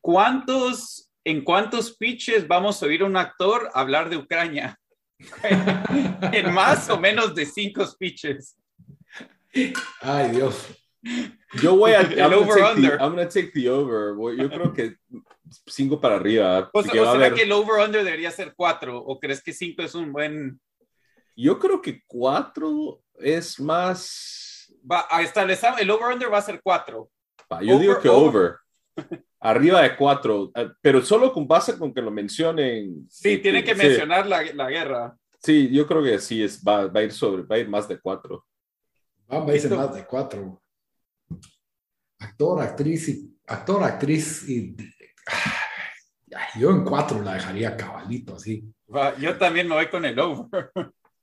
¿cuántos, 0.00 1.10
en 1.24 1.44
cuántos 1.44 1.96
pitches 1.96 2.48
vamos 2.48 2.82
a 2.82 2.86
oír 2.86 3.02
a 3.02 3.06
un 3.06 3.16
actor 3.16 3.68
hablar 3.74 4.08
de 4.08 4.16
Ucrania? 4.16 4.78
en 6.32 6.52
más 6.52 6.90
o 6.90 6.98
menos 6.98 7.34
de 7.34 7.46
cinco 7.46 7.84
pitches. 7.98 8.56
Ay, 10.00 10.30
Dios. 10.30 10.66
Yo 11.60 11.76
voy 11.76 11.92
a. 11.92 12.00
I'm 12.00 12.32
over 12.32 12.62
under. 12.62 12.96
The, 12.96 13.04
I'm 13.04 13.10
gonna 13.10 13.28
take 13.28 13.52
the 13.52 13.68
over. 13.68 14.16
Yo 14.36 14.48
creo 14.48 14.72
que 14.72 14.96
cinco 15.66 16.00
para 16.00 16.16
arriba. 16.16 16.70
O, 16.72 16.82
sea, 16.82 17.02
¿o 17.02 17.12
será 17.12 17.34
que 17.34 17.42
el 17.42 17.52
over 17.52 17.84
under 17.84 18.04
debería 18.04 18.30
ser 18.30 18.54
cuatro? 18.54 18.98
¿O 18.98 19.18
crees 19.18 19.42
que 19.42 19.52
cinco 19.52 19.82
es 19.82 19.94
un 19.94 20.12
buen.? 20.12 20.60
Yo 21.36 21.58
creo 21.58 21.80
que 21.80 22.02
cuatro 22.06 23.02
es 23.14 23.58
más. 23.60 24.72
Va, 24.90 25.06
a 25.08 25.22
establecer, 25.22 25.74
el 25.78 25.90
over 25.90 26.14
under 26.14 26.32
va 26.32 26.38
a 26.38 26.42
ser 26.42 26.60
cuatro. 26.62 27.10
Va, 27.50 27.62
yo 27.62 27.76
over, 27.76 27.80
digo 27.80 28.00
que 28.00 28.08
over. 28.08 28.26
over. 28.26 28.56
Arriba 29.40 29.82
de 29.82 29.96
cuatro, 29.96 30.52
eh, 30.54 30.70
pero 30.80 31.02
solo 31.02 31.32
con 31.32 31.48
base 31.48 31.76
con 31.76 31.92
que 31.92 32.00
lo 32.00 32.12
mencionen. 32.12 33.06
Sí, 33.10 33.38
tiene 33.38 33.64
que 33.64 33.74
sí. 33.74 33.78
mencionar 33.78 34.26
la, 34.26 34.44
la, 34.54 34.70
guerra. 34.70 35.16
Sí, 35.42 35.68
yo 35.72 35.84
creo 35.84 36.00
que 36.00 36.20
sí, 36.20 36.44
es, 36.44 36.62
va, 36.62 36.86
va, 36.86 37.00
a 37.00 37.02
ir 37.02 37.12
sobre, 37.12 37.42
va 37.42 37.56
a 37.56 37.58
ir 37.58 37.68
más 37.68 37.88
de 37.88 37.98
cuatro. 37.98 38.46
Va 39.30 39.44
a 39.44 39.56
ir 39.56 39.70
más 39.70 39.94
de 39.94 40.04
cuatro. 40.06 40.62
Actor, 42.20 42.60
actriz 42.60 43.08
y 43.08 43.36
actor, 43.46 43.82
actriz 43.82 44.48
y 44.48 44.76
yo 46.58 46.70
en 46.70 46.84
cuatro 46.84 47.22
la 47.22 47.34
dejaría 47.34 47.76
cabalito 47.76 48.36
así. 48.36 48.64
Yo 49.18 49.36
también 49.38 49.68
me 49.68 49.74
voy 49.74 49.86
con 49.86 50.04
el 50.04 50.18
over. 50.18 50.70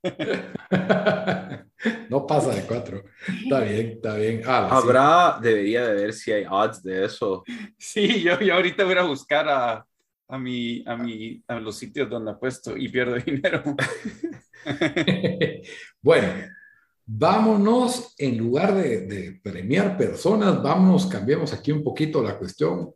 no 2.08 2.26
pasa 2.26 2.54
de 2.54 2.62
cuatro. 2.62 3.04
Está 3.42 3.60
bien, 3.60 3.86
está 3.96 4.14
bien. 4.16 4.42
Ah, 4.46 4.68
Habrá, 4.70 5.36
sí. 5.36 5.44
debería 5.48 5.86
de 5.86 5.94
ver 5.94 6.12
si 6.12 6.32
hay 6.32 6.44
odds 6.48 6.82
de 6.82 7.04
eso. 7.04 7.44
Sí, 7.78 8.22
yo, 8.22 8.40
yo 8.40 8.54
ahorita 8.54 8.84
voy 8.84 8.94
a 8.94 9.02
buscar 9.02 9.48
a, 9.48 9.86
a, 10.28 10.38
mi, 10.38 10.82
a, 10.86 10.96
mi, 10.96 11.42
a 11.46 11.60
los 11.60 11.76
sitios 11.76 12.08
donde 12.08 12.30
apuesto 12.32 12.76
y 12.76 12.88
pierdo 12.88 13.16
dinero. 13.16 13.62
bueno, 16.02 16.28
vámonos, 17.06 18.14
en 18.18 18.38
lugar 18.38 18.74
de, 18.74 19.06
de, 19.06 19.40
premiar 19.42 19.96
personas, 19.96 20.62
vámonos, 20.62 21.06
cambiemos 21.06 21.52
aquí 21.52 21.72
un 21.72 21.82
poquito 21.82 22.22
la 22.22 22.38
cuestión 22.38 22.94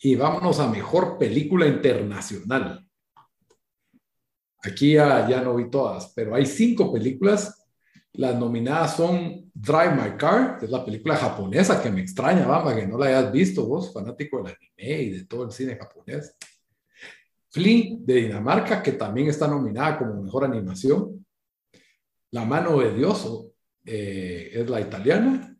y 0.00 0.16
vámonos 0.16 0.60
a 0.60 0.68
mejor 0.68 1.18
película 1.18 1.66
internacional. 1.66 2.86
Aquí 4.62 4.94
ya, 4.94 5.42
no 5.42 5.56
vi 5.56 5.70
todas, 5.70 6.12
pero 6.14 6.34
hay 6.34 6.46
cinco 6.46 6.92
películas. 6.92 7.66
Las 8.12 8.36
nominadas 8.36 8.96
son 8.96 9.50
Drive 9.52 9.94
My 9.94 10.16
Car, 10.16 10.58
que 10.58 10.66
es 10.66 10.70
la 10.70 10.84
película 10.84 11.16
japonesa 11.16 11.82
que 11.82 11.90
me 11.90 12.00
extraña, 12.00 12.46
Bamba, 12.46 12.74
que 12.74 12.86
no 12.86 12.96
la 12.96 13.06
hayas 13.06 13.32
visto 13.32 13.66
vos, 13.66 13.92
fanático 13.92 14.38
del 14.38 14.54
anime 14.54 15.02
y 15.02 15.10
de 15.10 15.24
todo 15.26 15.44
el 15.44 15.52
cine 15.52 15.76
japonés. 15.76 16.34
Flea 17.50 17.96
de 17.98 18.14
Dinamarca, 18.14 18.82
que 18.82 18.92
también 18.92 19.28
está 19.28 19.46
nominada 19.46 19.98
como 19.98 20.22
mejor 20.22 20.44
animación. 20.44 21.24
La 22.30 22.44
mano 22.44 22.78
de 22.78 22.94
Dios 22.94 23.46
eh, 23.84 24.50
es 24.54 24.68
la 24.70 24.80
italiana. 24.80 25.56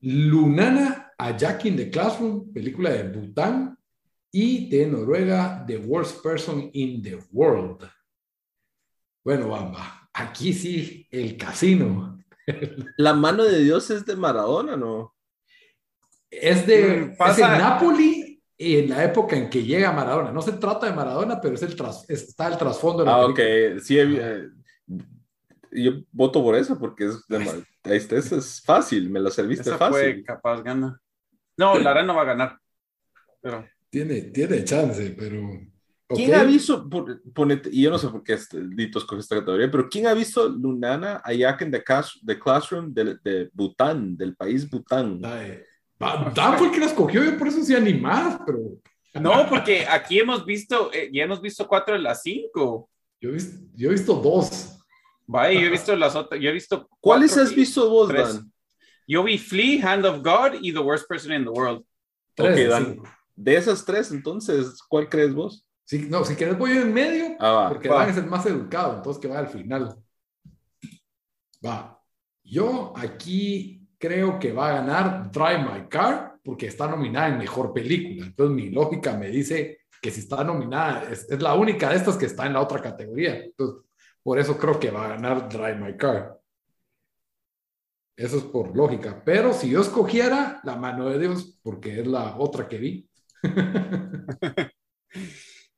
Lunana 0.00 1.05
a 1.18 1.36
Jack 1.36 1.64
in 1.66 1.76
the 1.76 1.90
Classroom, 1.90 2.52
película 2.52 2.90
de 2.90 3.04
Bután. 3.04 3.76
Y 4.32 4.68
de 4.68 4.86
Noruega, 4.86 5.64
The 5.66 5.78
Worst 5.78 6.22
Person 6.22 6.68
in 6.74 7.00
the 7.02 7.18
World. 7.32 7.88
Bueno, 9.24 9.48
Bamba, 9.48 10.10
aquí 10.12 10.52
sí, 10.52 11.06
el 11.10 11.36
casino. 11.38 12.18
La 12.98 13.14
mano 13.14 13.44
de 13.44 13.60
Dios 13.60 13.88
es 13.90 14.04
de 14.04 14.14
Maradona, 14.14 14.76
¿no? 14.76 15.14
Es 16.30 16.66
de, 16.66 17.14
Pasa. 17.16 17.30
es 17.32 17.36
de 17.52 17.58
Napoli 17.64 18.42
en 18.58 18.90
la 18.90 19.04
época 19.04 19.36
en 19.36 19.48
que 19.48 19.62
llega 19.62 19.90
Maradona. 19.92 20.32
No 20.32 20.42
se 20.42 20.52
trata 20.52 20.86
de 20.86 20.92
Maradona, 20.92 21.40
pero 21.40 21.54
es 21.54 21.62
el 21.62 21.74
tras, 21.74 22.08
está 22.10 22.48
el 22.48 22.58
trasfondo 22.58 23.00
de 23.04 23.06
la 23.06 23.16
Ah, 23.16 23.26
película. 23.34 23.76
ok. 23.76 23.82
Sí, 23.82 23.96
eh, 23.98 24.48
yo 25.72 25.92
voto 26.12 26.42
por 26.42 26.56
eso 26.56 26.78
porque 26.78 27.06
es, 27.06 27.26
de- 27.28 27.64
este 27.84 28.18
es 28.18 28.60
fácil, 28.62 29.08
me 29.08 29.20
lo 29.20 29.30
serviste 29.30 29.70
Esa 29.70 29.78
fue 29.78 29.90
fácil. 29.90 30.24
capaz 30.24 30.62
gana. 30.62 31.00
No, 31.56 31.78
Lara 31.78 32.02
no 32.02 32.14
va 32.14 32.22
a 32.22 32.26
ganar. 32.26 32.58
Pero 33.40 33.66
Tiene, 33.90 34.20
tiene 34.22 34.64
chance, 34.64 35.14
pero... 35.18 35.40
¿Quién 36.08 36.34
ha 36.34 36.44
visto, 36.44 36.88
por- 36.88 37.20
ponete- 37.32 37.68
y 37.72 37.82
yo 37.82 37.90
no 37.90 37.98
sé 37.98 38.06
por 38.08 38.22
qué 38.22 38.34
este, 38.34 38.60
Lito 38.62 39.00
escoge 39.00 39.20
esta 39.20 39.36
categoría, 39.40 39.68
pero 39.68 39.88
¿quién 39.88 40.06
ha 40.06 40.14
visto 40.14 40.48
Lunana 40.48 41.20
Ayak 41.24 41.62
en 41.62 41.72
the, 41.72 41.82
Cas- 41.82 42.20
the 42.24 42.38
Classroom 42.38 42.94
de, 42.94 43.16
de 43.24 43.50
Bután, 43.52 44.16
del 44.16 44.36
país 44.36 44.70
Bután? 44.70 45.20
Dan 45.20 46.58
fue 46.58 46.68
el 46.68 46.72
que 46.72 46.78
la 46.78 46.86
escogió, 46.86 47.24
yo 47.24 47.36
por 47.36 47.48
eso 47.48 47.60
sí 47.64 47.74
animás, 47.74 48.38
pero 48.46 48.60
no, 49.20 49.48
porque 49.48 49.84
aquí 49.86 50.20
hemos 50.20 50.44
visto, 50.46 50.92
eh, 50.92 51.10
ya 51.12 51.24
hemos 51.24 51.40
visto 51.40 51.66
cuatro 51.66 51.94
de 51.94 52.00
las 52.02 52.22
cinco. 52.22 52.88
yo 53.20 53.30
he 53.30 53.32
visto, 53.32 53.56
yo 53.74 53.88
he 53.88 53.92
visto 53.92 54.14
dos. 54.14 54.78
Vaya, 55.26 55.58
yo 55.58 55.66
he 55.66 55.70
visto 55.70 55.96
las 55.96 56.14
otras, 56.14 56.40
yo 56.40 56.50
he 56.50 56.52
visto. 56.52 56.88
¿Cuáles 57.00 57.36
has 57.36 57.52
visto 57.52 57.88
vos, 57.90 58.08
tres. 58.08 58.34
Dan? 58.34 58.52
Yo 59.06 59.22
vi 59.22 59.38
Flea, 59.38 59.92
Hand 59.92 60.04
of 60.06 60.22
God 60.22 60.58
y 60.60 60.72
The 60.72 60.78
Worst 60.80 61.06
Person 61.08 61.32
in 61.32 61.44
the 61.44 61.50
World. 61.50 61.84
Tres, 62.34 62.50
Ok, 62.50 62.56
de 62.56 62.66
Dan. 62.68 62.84
cinco. 62.86 63.08
De 63.34 63.56
esas 63.56 63.84
tres, 63.84 64.10
entonces, 64.12 64.82
¿cuál 64.88 65.08
crees 65.08 65.34
vos? 65.34 65.66
Sí, 65.84 66.06
no, 66.08 66.24
si 66.24 66.34
quieres 66.34 66.58
voy 66.58 66.74
yo 66.74 66.82
en 66.82 66.92
medio, 66.92 67.36
Ah, 67.38 67.50
va, 67.52 67.68
porque 67.68 67.88
va. 67.88 68.00
Dan 68.00 68.10
es 68.10 68.16
el 68.16 68.26
más 68.26 68.44
educado, 68.46 68.96
entonces 68.96 69.20
que 69.20 69.28
va 69.28 69.38
al 69.38 69.48
final. 69.48 69.96
Va. 71.64 72.00
Yo 72.42 72.92
aquí 72.96 73.86
creo 73.98 74.38
que 74.38 74.52
va 74.52 74.68
a 74.68 74.72
ganar 74.82 75.30
Drive 75.30 75.58
My 75.64 75.88
Car 75.88 76.36
porque 76.44 76.66
está 76.66 76.86
nominada 76.88 77.28
en 77.28 77.38
mejor 77.38 77.72
película. 77.72 78.26
Entonces 78.26 78.54
mi 78.56 78.70
lógica 78.70 79.16
me 79.16 79.28
dice 79.28 79.78
que 80.00 80.10
si 80.10 80.20
está 80.20 80.44
nominada, 80.44 81.10
es, 81.10 81.28
es 81.30 81.42
la 81.42 81.54
única 81.54 81.90
de 81.90 81.96
estas 81.96 82.16
que 82.16 82.26
está 82.26 82.46
en 82.46 82.52
la 82.52 82.60
otra 82.60 82.80
categoría. 82.80 83.36
Entonces, 83.44 83.84
por 84.22 84.38
eso 84.38 84.56
creo 84.58 84.78
que 84.78 84.90
va 84.90 85.04
a 85.06 85.08
ganar 85.08 85.48
Drive 85.48 85.76
My 85.76 85.96
Car. 85.96 86.38
Eso 88.16 88.38
es 88.38 88.44
por 88.44 88.74
lógica. 88.74 89.22
Pero 89.24 89.52
si 89.52 89.70
yo 89.70 89.82
escogiera 89.82 90.60
La 90.64 90.76
mano 90.76 91.08
de 91.10 91.18
Dios, 91.18 91.58
porque 91.62 92.00
es 92.00 92.06
la 92.06 92.36
otra 92.38 92.66
que 92.68 92.78
vi. 92.78 93.08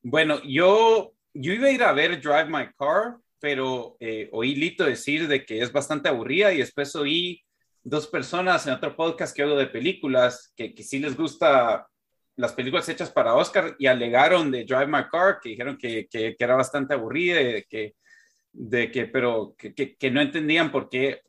Bueno, 0.00 0.40
yo, 0.44 1.12
yo 1.34 1.52
iba 1.52 1.66
a 1.66 1.72
ir 1.72 1.82
a 1.82 1.92
ver 1.92 2.20
Drive 2.20 2.46
My 2.46 2.72
Car, 2.78 3.18
pero 3.40 3.96
eh, 4.00 4.28
oí 4.32 4.54
Lito 4.54 4.84
decir 4.84 5.28
de 5.28 5.44
que 5.44 5.60
es 5.60 5.72
bastante 5.72 6.08
aburrida 6.08 6.52
y 6.52 6.58
después 6.58 6.94
oí 6.96 7.44
dos 7.82 8.06
personas 8.06 8.66
en 8.66 8.74
otro 8.74 8.96
podcast 8.96 9.34
que 9.34 9.42
hablo 9.42 9.56
de 9.56 9.66
películas 9.66 10.52
que, 10.56 10.74
que 10.74 10.82
sí 10.82 10.98
les 10.98 11.16
gusta 11.16 11.86
las 12.36 12.52
películas 12.52 12.88
hechas 12.88 13.10
para 13.10 13.34
Oscar 13.34 13.74
y 13.78 13.86
alegaron 13.86 14.50
de 14.50 14.64
Drive 14.64 14.86
My 14.86 15.08
Car, 15.10 15.40
que 15.42 15.50
dijeron 15.50 15.76
que, 15.76 16.06
que, 16.08 16.36
que 16.36 16.44
era 16.44 16.54
bastante 16.54 16.94
aburrida, 16.94 17.36
de 17.36 17.66
que, 17.68 17.96
de 18.52 18.90
que 18.90 19.06
pero 19.06 19.54
que, 19.58 19.74
que 19.74 20.10
no 20.10 20.20
entendían 20.20 20.70
por 20.70 20.88
qué, 20.88 21.20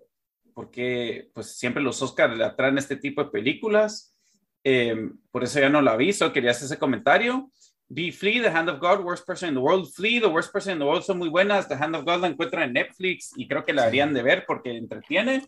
por 0.54 0.72
qué 0.72 1.30
pues 1.34 1.58
siempre 1.58 1.82
los 1.82 2.02
Oscars 2.02 2.38
le 2.38 2.46
atraen 2.46 2.78
este 2.78 2.96
tipo 2.96 3.24
de 3.24 3.30
películas. 3.30 4.16
Eh, 4.64 5.10
por 5.32 5.44
eso 5.44 5.60
ya 5.60 5.70
no 5.70 5.82
la 5.82 5.96
vi, 5.96 6.14
solo 6.14 6.34
quería 6.34 6.52
hacer 6.52 6.66
ese 6.66 6.78
comentario. 6.78 7.52
Vi 7.88 8.12
Flea, 8.12 8.44
The 8.44 8.50
Hand 8.50 8.70
of 8.70 8.80
God, 8.80 9.04
Worst 9.04 9.26
Person 9.26 9.50
in 9.50 9.56
the 9.56 9.62
World. 9.62 9.92
Flea, 9.92 10.22
The 10.22 10.28
Worst 10.28 10.54
Person 10.54 10.74
in 10.74 10.80
the 10.80 10.86
World 10.86 11.04
son 11.04 11.18
muy 11.18 11.30
buenas. 11.30 11.68
The 11.68 11.76
Hand 11.76 11.96
of 11.96 12.06
God 12.06 12.22
la 12.22 12.28
encuentran 12.28 12.64
en 12.64 12.74
Netflix 12.74 13.32
y 13.36 13.48
creo 13.48 13.66
que 13.66 13.74
la 13.74 13.84
deberían 13.84 14.14
de 14.14 14.22
ver 14.22 14.46
porque 14.46 14.78
entretiene. 14.78 15.48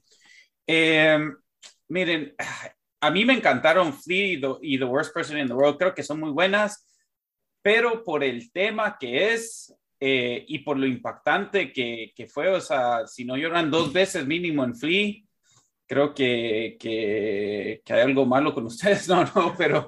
Eh, 0.65 1.19
miren, 1.87 2.35
a 2.99 3.11
mí 3.11 3.25
me 3.25 3.33
encantaron 3.33 3.93
Flea 3.93 4.33
y 4.33 4.41
the, 4.41 4.47
y 4.61 4.79
the, 4.79 4.85
Worst 4.85 5.13
Person 5.13 5.37
in 5.37 5.47
the 5.47 5.53
World. 5.53 5.77
Creo 5.77 5.93
que 5.93 6.01
son 6.01 6.19
muy 6.19 6.31
buenas, 6.31 6.87
pero 7.61 8.03
por 8.03 8.23
el 8.23 8.51
tema 8.51 8.97
que 8.99 9.33
es 9.33 9.75
eh, 10.03 10.45
y 10.47 10.59
por 10.59 10.79
lo 10.79 10.87
impactante 10.87 11.71
que, 11.71 12.11
que, 12.15 12.25
fue, 12.25 12.49
o 12.49 12.59
sea, 12.59 13.05
si 13.05 13.23
no 13.23 13.37
lloran 13.37 13.69
dos 13.69 13.93
veces 13.93 14.25
mínimo 14.25 14.63
en 14.63 14.75
Flea, 14.75 15.13
creo 15.87 16.11
que, 16.11 16.75
que, 16.79 17.83
que, 17.85 17.93
hay 17.93 18.01
algo 18.01 18.25
malo 18.25 18.51
con 18.51 18.65
ustedes, 18.65 19.07
no, 19.07 19.23
no, 19.23 19.53
pero 19.55 19.85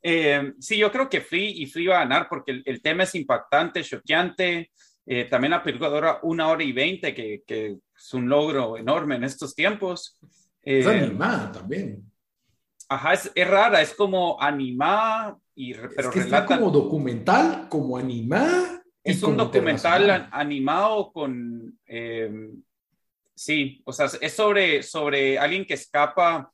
eh, 0.00 0.52
sí, 0.60 0.78
yo 0.78 0.92
creo 0.92 1.08
que 1.08 1.20
Flea 1.20 1.50
y 1.50 1.66
Flea 1.66 1.90
va 1.90 1.96
a 1.96 2.04
ganar 2.04 2.28
porque 2.28 2.52
el, 2.52 2.62
el 2.64 2.80
tema 2.80 3.02
es 3.02 3.16
impactante, 3.16 3.82
choqueante, 3.82 4.70
eh, 5.04 5.24
también 5.24 5.50
la 5.50 5.62
película 5.64 5.88
dura 5.88 6.20
una 6.22 6.46
hora 6.46 6.62
y 6.62 6.70
veinte, 6.70 7.12
que, 7.12 7.42
que, 7.44 7.78
es 7.96 8.14
un 8.14 8.28
logro 8.28 8.76
enorme 8.76 9.16
en 9.16 9.24
estos 9.24 9.56
tiempos. 9.56 10.20
es 10.62 10.86
animada 10.86 11.50
también. 11.50 12.08
Ajá, 12.88 13.14
es, 13.14 13.32
es, 13.34 13.48
rara, 13.48 13.82
es 13.82 13.92
como 13.94 14.40
animada, 14.40 15.36
y, 15.56 15.74
pero 15.74 15.88
es 15.98 16.06
que 16.08 16.22
relata... 16.22 16.58
como 16.58 16.70
documental, 16.70 17.68
como 17.68 17.96
animada. 17.96 18.81
Es 19.02 19.22
un 19.22 19.36
documental 19.36 20.28
animado 20.30 21.12
con... 21.12 21.78
Eh, 21.86 22.50
Sí, 23.34 23.82
o 23.84 23.92
sea, 23.92 24.06
es 24.20 24.32
sobre, 24.34 24.82
sobre 24.84 25.36
alguien 25.36 25.64
que 25.64 25.74
escapa 25.74 26.36
a 26.36 26.52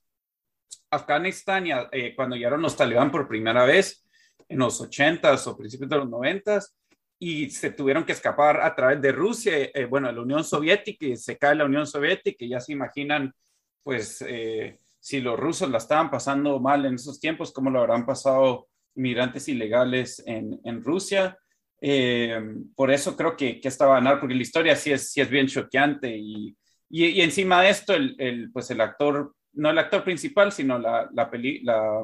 Afganistán 0.91 1.67
y 1.67 1.71
eh, 1.93 2.15
cuando 2.15 2.35
llegaron 2.35 2.63
los 2.63 2.77
talibán 2.77 3.11
por 3.11 3.29
primera 3.29 3.65
vez 3.65 4.07
en 4.49 4.59
los 4.59 4.81
80s 4.81 5.47
o 5.49 5.57
principios 5.57 5.91
de 5.91 5.97
los 5.97 6.09
90s 6.09 6.73
y 7.19 7.51
se 7.51 7.73
tuvieron 7.73 8.05
que 8.05 8.13
escapar 8.13 8.63
a 8.63 8.75
través 8.75 9.03
de 9.03 9.13
Rusia, 9.13 9.53
eh, 9.57 9.85
bueno, 9.85 10.11
la 10.11 10.23
Unión 10.23 10.45
Soviética 10.45 11.05
y 11.05 11.17
se 11.17 11.37
cae 11.37 11.57
la 11.57 11.67
Unión 11.67 11.87
Soviética 11.87 12.45
y 12.45 12.51
ya 12.51 12.61
se 12.61 12.73
imaginan, 12.73 13.35
pues, 13.83 14.25
eh, 14.27 14.79
si 14.99 15.21
los 15.21 15.39
rusos 15.39 15.69
la 15.69 15.79
estaban 15.79 16.11
pasando 16.11 16.59
mal 16.61 16.87
en 16.87 16.95
esos 16.95 17.21
tiempos, 17.21 17.53
cómo 17.53 17.71
lo 17.71 17.81
habrán 17.81 18.07
pasado 18.07 18.69
inmigrantes 18.95 19.49
ilegales 19.49 20.23
en, 20.27 20.61
en 20.65 20.83
Rusia. 20.83 21.37
Eh, 21.81 22.41
por 22.75 22.91
eso 22.91 23.17
creo 23.17 23.37
que, 23.37 23.61
que 23.61 23.69
esta 23.69 23.87
va 23.87 23.97
a 23.97 24.01
ganar, 24.01 24.21
porque 24.21 24.35
la 24.35 24.43
historia 24.43 24.75
sí 24.75 24.91
es, 24.93 25.12
sí 25.12 25.21
es 25.21 25.31
bien 25.31 25.47
choqueante 25.47 26.17
y, 26.17 26.57
y, 26.91 27.07
y, 27.07 27.21
encima 27.21 27.62
de 27.62 27.71
esto, 27.71 27.95
el, 27.95 28.17
el, 28.19 28.51
pues 28.51 28.71
el 28.71 28.81
actor, 28.81 29.35
no 29.53 29.71
el 29.71 29.79
actor 29.79 30.03
principal, 30.03 30.51
sino 30.51 30.79
la, 30.79 31.09
la, 31.12 31.31
peli, 31.31 31.61
la 31.62 32.03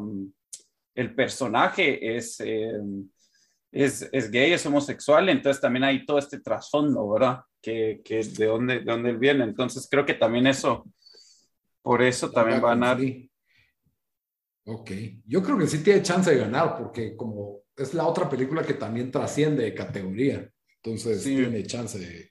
el 0.94 1.14
personaje 1.14 2.16
es, 2.16 2.40
eh, 2.40 2.80
es, 3.72 4.08
es, 4.12 4.30
gay, 4.30 4.52
es 4.52 4.64
homosexual, 4.64 5.28
entonces 5.28 5.60
también 5.60 5.84
hay 5.84 6.06
todo 6.06 6.18
este 6.18 6.40
trasfondo, 6.40 7.10
¿verdad? 7.10 7.40
Que, 7.60 8.00
que 8.04 8.22
de, 8.22 8.46
dónde, 8.46 8.78
de 8.80 8.84
dónde 8.84 9.10
él 9.10 9.18
viene. 9.18 9.44
Entonces 9.44 9.88
creo 9.90 10.06
que 10.06 10.14
también 10.14 10.46
eso, 10.46 10.84
por 11.82 12.02
eso 12.02 12.30
también 12.30 12.62
va 12.62 12.72
a 12.72 12.74
ganar. 12.74 12.98
Ok, 14.66 14.90
yo 15.26 15.42
creo 15.42 15.58
que 15.58 15.66
sí 15.66 15.82
tiene 15.82 16.02
chance 16.02 16.30
de 16.30 16.38
ganar, 16.38 16.76
porque 16.78 17.16
como 17.16 17.63
es 17.76 17.94
la 17.94 18.06
otra 18.06 18.28
película 18.28 18.62
que 18.62 18.74
también 18.74 19.10
trasciende 19.10 19.64
de 19.64 19.74
categoría, 19.74 20.48
entonces 20.82 21.22
sí. 21.22 21.36
tiene 21.36 21.62
chance 21.64 21.98
de 21.98 22.30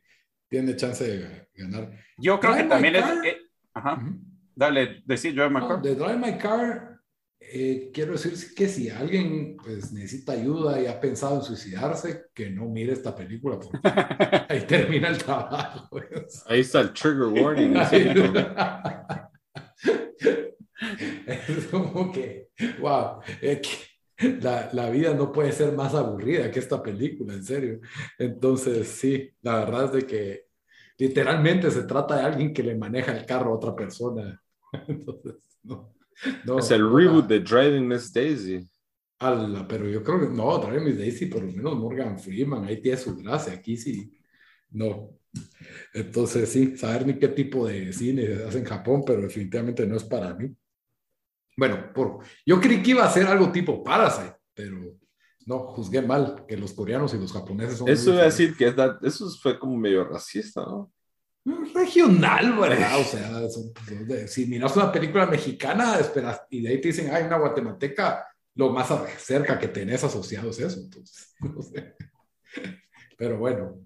tiene 0.49 0.75
chance 0.75 1.03
de 1.03 1.47
ganar. 1.55 1.91
Yo 2.17 2.39
creo 2.39 2.53
Drive 2.53 2.63
que 2.63 2.69
también 2.69 2.95
es. 2.95 3.05
Eh, 3.25 3.37
ajá. 3.73 3.93
Uh 3.93 4.05
-huh. 4.05 4.19
Dale, 4.55 5.01
decir 5.05 5.33
Drive 5.33 5.49
My 5.49 5.61
Car. 5.61 5.69
No, 5.69 5.81
de 5.81 5.95
Drive 5.95 6.17
My 6.17 6.37
Car, 6.37 6.99
eh, 7.39 7.89
quiero 7.91 8.11
decir 8.13 8.33
que 8.55 8.67
si 8.67 8.89
alguien 8.89 9.57
pues, 9.57 9.91
necesita 9.91 10.33
ayuda 10.33 10.79
y 10.79 10.85
ha 10.85 10.99
pensado 10.99 11.37
en 11.37 11.41
suicidarse, 11.41 12.25
que 12.33 12.51
no 12.51 12.65
mire 12.67 12.93
esta 12.93 13.15
película, 13.15 13.59
porque 13.59 13.79
ahí 14.49 14.61
termina 14.61 15.09
el 15.09 15.17
trabajo. 15.17 15.89
Pues. 15.89 16.43
Ahí 16.45 16.59
está 16.59 16.81
el 16.81 16.93
trigger 16.93 17.27
warning. 17.27 17.75
es 21.25 21.65
como 21.71 22.11
que, 22.11 22.49
wow, 22.79 23.21
que 23.41 23.59
la, 24.41 24.69
la, 24.73 24.89
vida 24.89 25.13
no 25.13 25.31
puede 25.31 25.51
ser 25.51 25.73
más 25.73 25.93
aburrida 25.93 26.51
que 26.51 26.59
esta 26.59 26.81
película, 26.81 27.33
en 27.33 27.43
serio. 27.43 27.79
Entonces, 28.17 28.87
sí, 28.87 29.29
la 29.41 29.59
verdad 29.59 29.85
es 29.85 29.91
de 29.93 30.05
que 30.05 30.45
literalmente 30.97 31.69
se 31.71 31.83
trata 31.83 32.17
de 32.17 32.23
alguien 32.23 32.53
que 32.53 32.63
le 32.63 32.75
maneja 32.75 33.15
el 33.15 33.25
carro 33.25 33.51
a 33.51 33.55
otra 33.55 33.75
persona. 33.75 34.41
Entonces, 34.87 35.35
no. 35.63 35.93
no 36.45 36.59
es 36.59 36.71
el 36.71 36.91
reboot 36.91 37.27
de 37.27 37.39
Driving 37.39 37.87
Miss 37.87 38.11
Daisy. 38.11 38.67
Ala, 39.19 39.67
pero 39.67 39.87
yo 39.87 40.03
creo 40.03 40.19
que 40.19 40.27
no, 40.27 40.57
Driving 40.57 40.85
Miss 40.85 40.97
Daisy, 40.97 41.25
por 41.27 41.43
lo 41.43 41.51
menos 41.51 41.75
Morgan 41.77 42.19
Freeman, 42.19 42.65
ahí 42.65 42.81
tiene 42.81 42.97
su 42.97 43.15
gracia, 43.15 43.53
aquí 43.53 43.77
sí, 43.77 44.13
no. 44.71 45.17
Entonces, 45.93 46.49
sí, 46.49 46.77
saber 46.77 47.07
ni 47.07 47.17
qué 47.17 47.29
tipo 47.29 47.67
de 47.67 47.91
cine 47.93 48.25
se 48.25 48.43
hace 48.43 48.59
en 48.59 48.65
Japón, 48.65 49.03
pero 49.05 49.21
definitivamente 49.21 49.85
no 49.87 49.95
es 49.95 50.03
para 50.03 50.33
mí. 50.35 50.55
Bueno, 51.55 51.91
por, 51.93 52.19
yo 52.45 52.59
creí 52.59 52.81
que 52.81 52.91
iba 52.91 53.05
a 53.05 53.11
ser 53.11 53.27
algo 53.27 53.51
tipo 53.51 53.83
Parasite, 53.83 54.35
pero 54.53 54.77
no, 55.45 55.59
juzgué 55.59 56.01
mal, 56.01 56.45
que 56.47 56.57
los 56.57 56.73
coreanos 56.73 57.13
y 57.13 57.17
los 57.17 57.33
japoneses 57.33 57.77
son... 57.77 57.89
Eso 57.89 58.13
iba 58.13 58.21
a 58.21 58.25
decir 58.25 58.55
que 58.55 58.71
that, 58.71 59.03
eso 59.03 59.29
fue 59.41 59.59
como 59.59 59.77
medio 59.77 60.05
racista, 60.05 60.61
¿no? 60.61 60.91
Regional, 61.73 62.57
¿verdad? 62.57 63.01
O 63.01 63.03
sea, 63.03 63.49
son, 63.49 63.73
si 64.27 64.45
miras 64.45 64.75
una 64.77 64.91
película 64.91 65.25
mexicana, 65.25 65.99
esperas, 65.99 66.41
y 66.49 66.61
de 66.61 66.69
ahí 66.69 66.79
te 66.79 66.87
dicen, 66.87 67.13
hay 67.13 67.23
una 67.23 67.37
guatemalteca, 67.37 68.25
lo 68.55 68.69
más 68.71 68.87
cerca 69.17 69.59
que 69.59 69.67
tenés 69.67 70.03
asociado 70.03 70.51
es 70.51 70.59
eso, 70.59 70.79
entonces, 70.79 71.35
no 71.41 71.61
sé. 71.61 71.95
Pero 73.17 73.37
bueno, 73.37 73.77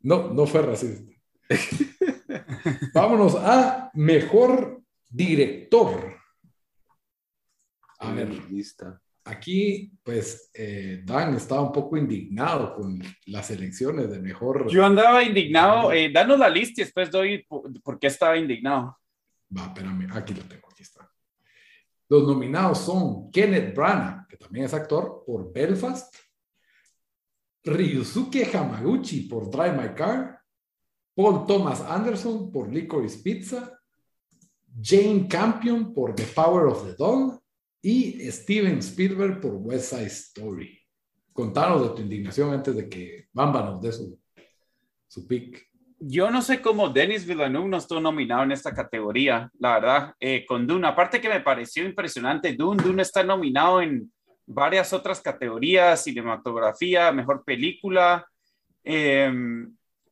no, 0.00 0.32
no 0.32 0.46
fue 0.46 0.62
racista. 0.62 1.12
Vámonos 2.94 3.34
a 3.36 3.90
mejor 3.94 4.82
director. 5.08 6.21
A 8.02 8.12
ver, 8.12 8.50
lista. 8.50 9.00
aquí, 9.24 9.92
pues, 10.02 10.50
eh, 10.54 11.02
Dan 11.04 11.34
estaba 11.34 11.62
un 11.62 11.72
poco 11.72 11.96
indignado 11.96 12.74
con 12.74 13.00
las 13.26 13.50
elecciones 13.50 14.10
de 14.10 14.18
mejor. 14.20 14.68
Yo 14.68 14.84
andaba 14.84 15.22
indignado. 15.22 15.92
Eh, 15.92 16.10
danos 16.12 16.38
la 16.38 16.48
lista 16.48 16.80
y 16.80 16.84
después 16.84 17.10
doy 17.10 17.44
por, 17.44 17.80
por 17.82 17.98
qué 17.98 18.08
estaba 18.08 18.36
indignado. 18.36 18.98
Va, 19.56 19.66
espérame, 19.66 20.08
aquí 20.12 20.34
lo 20.34 20.42
tengo, 20.42 20.68
aquí 20.70 20.82
está. 20.82 21.08
Los 22.08 22.26
nominados 22.26 22.78
son 22.78 23.30
Kenneth 23.30 23.74
Branagh, 23.74 24.26
que 24.26 24.36
también 24.36 24.66
es 24.66 24.74
actor, 24.74 25.22
por 25.24 25.52
Belfast, 25.52 26.14
Ryusuke 27.64 28.50
Hamaguchi 28.52 29.28
por 29.28 29.48
Drive 29.50 29.72
My 29.72 29.94
Car, 29.94 30.40
Paul 31.14 31.46
Thomas 31.46 31.80
Anderson 31.82 32.50
por 32.50 32.72
Licorice 32.72 33.22
Pizza, 33.22 33.78
Jane 34.82 35.28
Campion 35.28 35.94
por 35.94 36.14
The 36.14 36.24
Power 36.24 36.66
of 36.66 36.84
the 36.86 36.94
Dog 36.94 37.41
y 37.82 38.30
Steven 38.30 38.78
Spielberg 38.78 39.40
por 39.40 39.54
West 39.54 39.92
Side 39.92 40.06
Story. 40.06 40.78
Contanos 41.32 41.82
de 41.82 41.96
tu 41.96 42.02
indignación 42.02 42.54
antes 42.54 42.76
de 42.76 42.88
que 42.88 43.26
Bamba 43.32 43.62
nos 43.62 43.82
dé 43.82 43.90
su, 43.90 44.18
su 45.08 45.26
pick. 45.26 45.66
Yo 45.98 46.30
no 46.30 46.42
sé 46.42 46.60
cómo 46.60 46.88
Denis 46.88 47.26
Villeneuve 47.26 47.68
no 47.68 47.76
estuvo 47.76 48.00
nominado 48.00 48.44
en 48.44 48.52
esta 48.52 48.72
categoría, 48.72 49.50
la 49.58 49.74
verdad, 49.74 50.14
eh, 50.20 50.44
con 50.46 50.66
Dune. 50.66 50.86
Aparte 50.86 51.20
que 51.20 51.28
me 51.28 51.40
pareció 51.40 51.84
impresionante, 51.84 52.54
Dune, 52.54 52.82
Dune 52.82 53.02
está 53.02 53.22
nominado 53.22 53.80
en 53.80 54.12
varias 54.46 54.92
otras 54.92 55.20
categorías, 55.20 56.02
cinematografía, 56.02 57.12
mejor 57.12 57.44
película. 57.44 58.26
Eh, 58.84 59.32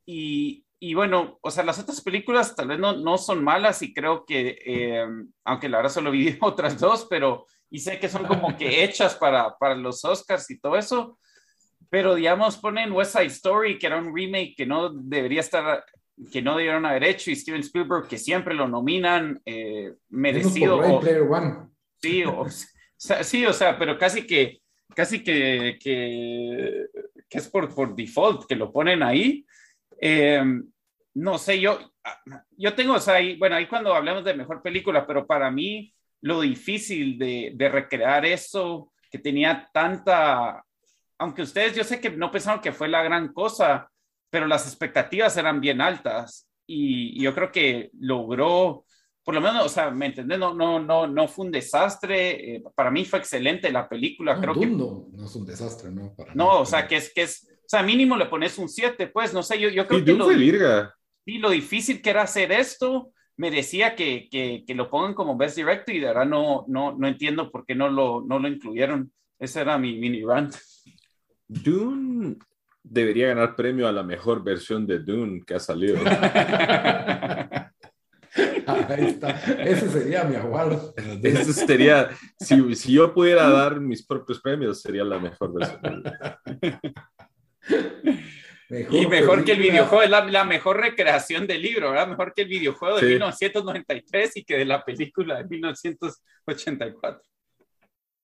y, 0.07 0.65
y, 0.79 0.95
bueno, 0.95 1.39
o 1.43 1.51
sea, 1.51 1.65
las 1.65 1.79
otras 1.79 2.01
películas 2.01 2.55
tal 2.55 2.69
vez 2.69 2.79
no, 2.79 2.97
no 2.97 3.19
son 3.19 3.43
malas 3.43 3.83
y 3.83 3.93
creo 3.93 4.25
que, 4.25 4.59
eh, 4.65 5.07
aunque 5.45 5.69
la 5.69 5.79
verdad 5.79 5.93
solo 5.93 6.11
vi 6.11 6.37
otras 6.41 6.79
dos, 6.79 7.07
pero 7.11 7.47
y 7.71 7.79
sé 7.79 7.99
que 7.99 8.09
son 8.09 8.27
como 8.27 8.57
que 8.57 8.83
hechas 8.83 9.15
para, 9.15 9.57
para 9.57 9.75
los 9.75 10.05
Oscars 10.05 10.51
y 10.51 10.59
todo 10.59 10.77
eso, 10.77 11.19
pero 11.89 12.15
digamos 12.15 12.57
ponen 12.57 12.93
West 12.93 13.13
Side 13.13 13.27
Story, 13.27 13.79
que 13.79 13.87
era 13.87 13.99
un 13.99 14.15
remake 14.15 14.55
que 14.57 14.67
no 14.67 14.91
debería 14.93 15.41
estar, 15.41 15.85
que 16.33 16.43
no 16.43 16.57
debieron 16.57 16.85
haber 16.85 17.05
hecho, 17.05 17.31
y 17.31 17.37
Steven 17.37 17.61
Spielberg, 17.61 18.09
que 18.09 18.19
siempre 18.19 18.55
lo 18.55 18.69
nominan, 18.69 19.41
eh, 19.45 19.95
merecido. 20.09 20.79
O, 20.79 21.01
sí, 22.01 22.25
o, 22.25 22.47
sí, 23.23 23.47
o 23.47 23.53
sea, 23.53 23.79
pero 23.79 23.97
casi 23.97 24.27
que, 24.27 24.61
casi 24.95 25.23
que, 25.23 25.79
que, 25.81 26.87
que 27.29 27.39
es 27.39 27.49
por, 27.49 27.73
por 27.75 27.95
default 27.95 28.47
que 28.47 28.57
lo 28.57 28.73
ponen 28.73 29.03
ahí. 29.03 29.47
Eh, 30.01 30.43
no 31.15 31.39
sé, 31.39 31.61
yo, 31.61 31.79
yo 32.57 32.75
tengo, 32.75 32.95
o 32.95 33.01
sea, 33.01 33.15
ahí, 33.15 33.37
bueno, 33.37 33.57
ahí 33.57 33.67
cuando 33.67 33.95
hablamos 33.95 34.25
de 34.25 34.35
mejor 34.35 34.63
película, 34.63 35.07
pero 35.07 35.27
para 35.27 35.51
mí 35.51 35.93
lo 36.23 36.41
difícil 36.41 37.19
de, 37.19 37.53
de, 37.55 37.69
recrear 37.69 38.25
eso, 38.27 38.93
que 39.11 39.19
tenía 39.19 39.69
tanta, 39.73 40.65
aunque 41.19 41.43
ustedes 41.43 41.75
yo 41.75 41.85
sé 41.85 42.01
que 42.01 42.11
no 42.11 42.31
pensaron 42.31 42.61
que 42.61 42.73
fue 42.73 42.89
la 42.89 43.03
gran 43.03 43.33
cosa, 43.33 43.91
pero 44.31 44.47
las 44.47 44.67
expectativas 44.67 45.37
eran 45.37 45.61
bien 45.61 45.81
altas 45.81 46.49
y, 46.67 47.19
y 47.19 47.23
yo 47.23 47.35
creo 47.35 47.51
que 47.51 47.91
logró, 47.99 48.85
por 49.25 49.35
lo 49.35 49.41
menos, 49.41 49.67
o 49.67 49.69
sea, 49.69 49.91
¿me 49.91 50.07
entendés? 50.07 50.39
No, 50.39 50.55
no, 50.55 50.79
no, 50.79 51.07
no 51.07 51.29
fue 51.29 51.47
un 51.47 51.53
desastre, 51.53 52.57
eh, 52.57 52.63
para 52.75 52.91
mí 52.91 53.05
fue 53.05 53.19
excelente 53.19 53.73
la 53.73 53.89
película, 53.89 54.35
no, 54.35 54.41
creo 54.41 54.55
que... 54.55 54.67
No, 54.67 55.07
no 55.13 55.25
es 55.25 55.35
un 55.35 55.47
desastre, 55.47 55.91
¿no? 55.91 56.15
Para 56.15 56.35
no, 56.35 56.45
mí, 56.45 56.57
o 56.61 56.67
sea, 56.67 56.87
que 56.87 56.97
es, 56.97 57.13
que 57.13 57.23
es, 57.23 57.49
o 57.51 57.69
sea, 57.69 57.83
mínimo 57.83 58.17
le 58.17 58.27
pones 58.27 58.59
un 58.59 58.69
7, 58.69 59.09
pues, 59.09 59.33
no 59.33 59.43
sé, 59.43 59.59
yo, 59.59 59.69
yo 59.69 59.87
creo 59.87 60.01
y 60.01 60.05
que... 60.05 60.13
Lo. 60.13 60.29
Sí, 61.25 61.39
lo 61.39 61.51
difícil 61.51 62.01
que 62.01 62.11
era 62.11 62.23
hacer 62.23 62.51
esto, 62.51 63.13
merecía 63.41 63.97
que, 63.97 64.29
que, 64.31 64.65
que, 64.67 64.75
lo 64.75 64.91
pongan 64.91 65.15
como 65.15 65.35
Best 65.35 65.57
Director 65.57 65.95
y 65.95 66.01
de 66.01 66.09
verdad 66.09 66.27
no, 66.27 66.67
no, 66.69 66.93
no 66.93 67.09
entiendo 67.09 67.51
por 67.51 67.65
qué 67.65 67.75
no 67.75 67.89
lo, 67.89 68.23
no 68.23 68.39
lo 68.39 68.47
incluyeron. 68.49 69.11
Ese 69.39 69.63
era 69.63 69.79
mi 69.79 69.99
mini 69.99 70.23
rant. 70.23 70.55
Dune 71.49 72.37
debería 72.83 73.29
ganar 73.29 73.57
premio 73.57 73.89
a 73.89 73.93
la 73.93 74.03
mejor 74.03 74.45
versión 74.45 74.87
de 74.87 74.99
Dune 74.99 75.41
que 75.47 75.55
ha 75.55 75.59
salido. 75.59 75.97
Ahí 78.67 79.07
está. 79.07 79.31
Ese 79.59 79.89
sería 79.89 80.25
mi 80.25 80.37
aguardo. 80.37 80.93
Ese 81.23 81.55
sería, 81.55 82.11
si, 82.39 82.75
si, 82.75 82.93
yo 82.93 83.15
pudiera 83.15 83.49
dar 83.49 83.81
mis 83.81 84.05
propios 84.05 84.39
premios, 84.39 84.83
sería 84.83 85.03
la 85.03 85.19
mejor 85.19 85.55
versión. 85.55 86.03
Mejor 88.71 88.95
y 88.95 89.07
mejor 89.07 89.11
película. 89.11 89.45
que 89.45 89.53
el 89.53 89.59
videojuego, 89.59 90.03
es 90.05 90.11
la, 90.11 90.25
la, 90.27 90.45
mejor 90.45 90.77
recreación 90.77 91.47
del 91.47 91.61
libro, 91.61 91.91
¿verdad? 91.91 92.07
Mejor 92.07 92.33
que 92.33 92.43
el 92.43 92.49
videojuego 92.49 92.97
de 92.97 93.01
sí. 93.03 93.07
1993 93.15 94.37
y 94.37 94.45
que 94.45 94.59
de 94.59 94.65
la 94.65 94.85
película 94.85 95.39
de 95.39 95.45
1984. 95.49 97.23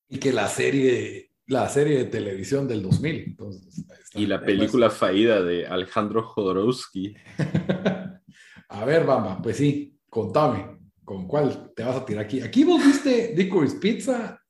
Y 0.08 0.18
que 0.18 0.32
la 0.32 0.46
serie, 0.46 1.32
la 1.48 1.68
serie 1.68 1.98
de 1.98 2.04
televisión 2.04 2.68
del 2.68 2.80
2000. 2.82 3.24
Entonces, 3.26 3.84
y 4.14 4.26
la 4.26 4.40
película 4.40 4.88
fallida 4.88 5.42
de 5.42 5.66
Alejandro 5.66 6.22
Jodorowsky. 6.22 7.16
a 8.68 8.84
ver, 8.84 9.04
Bamba, 9.04 9.42
pues 9.42 9.56
sí, 9.56 9.98
contame, 10.08 10.78
¿con 11.04 11.26
cuál 11.26 11.72
te 11.74 11.82
vas 11.82 11.96
a 11.96 12.04
tirar 12.04 12.24
aquí? 12.24 12.40
Aquí 12.40 12.62
vos 12.62 12.84
viste 12.84 13.34
Licorice 13.36 13.78
Pizza. 13.78 14.40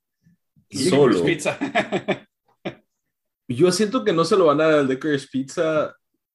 Solo. 0.71 1.25
Pizza. 1.25 1.59
Yo 3.49 3.71
siento 3.71 4.05
que 4.05 4.13
no 4.13 4.25
se 4.25 4.37
lo 4.37 4.47
van 4.47 4.61
a 4.61 4.65
dar 4.65 4.79
al 4.81 4.89
Licorice 4.89 5.29
Pizza 5.31 5.95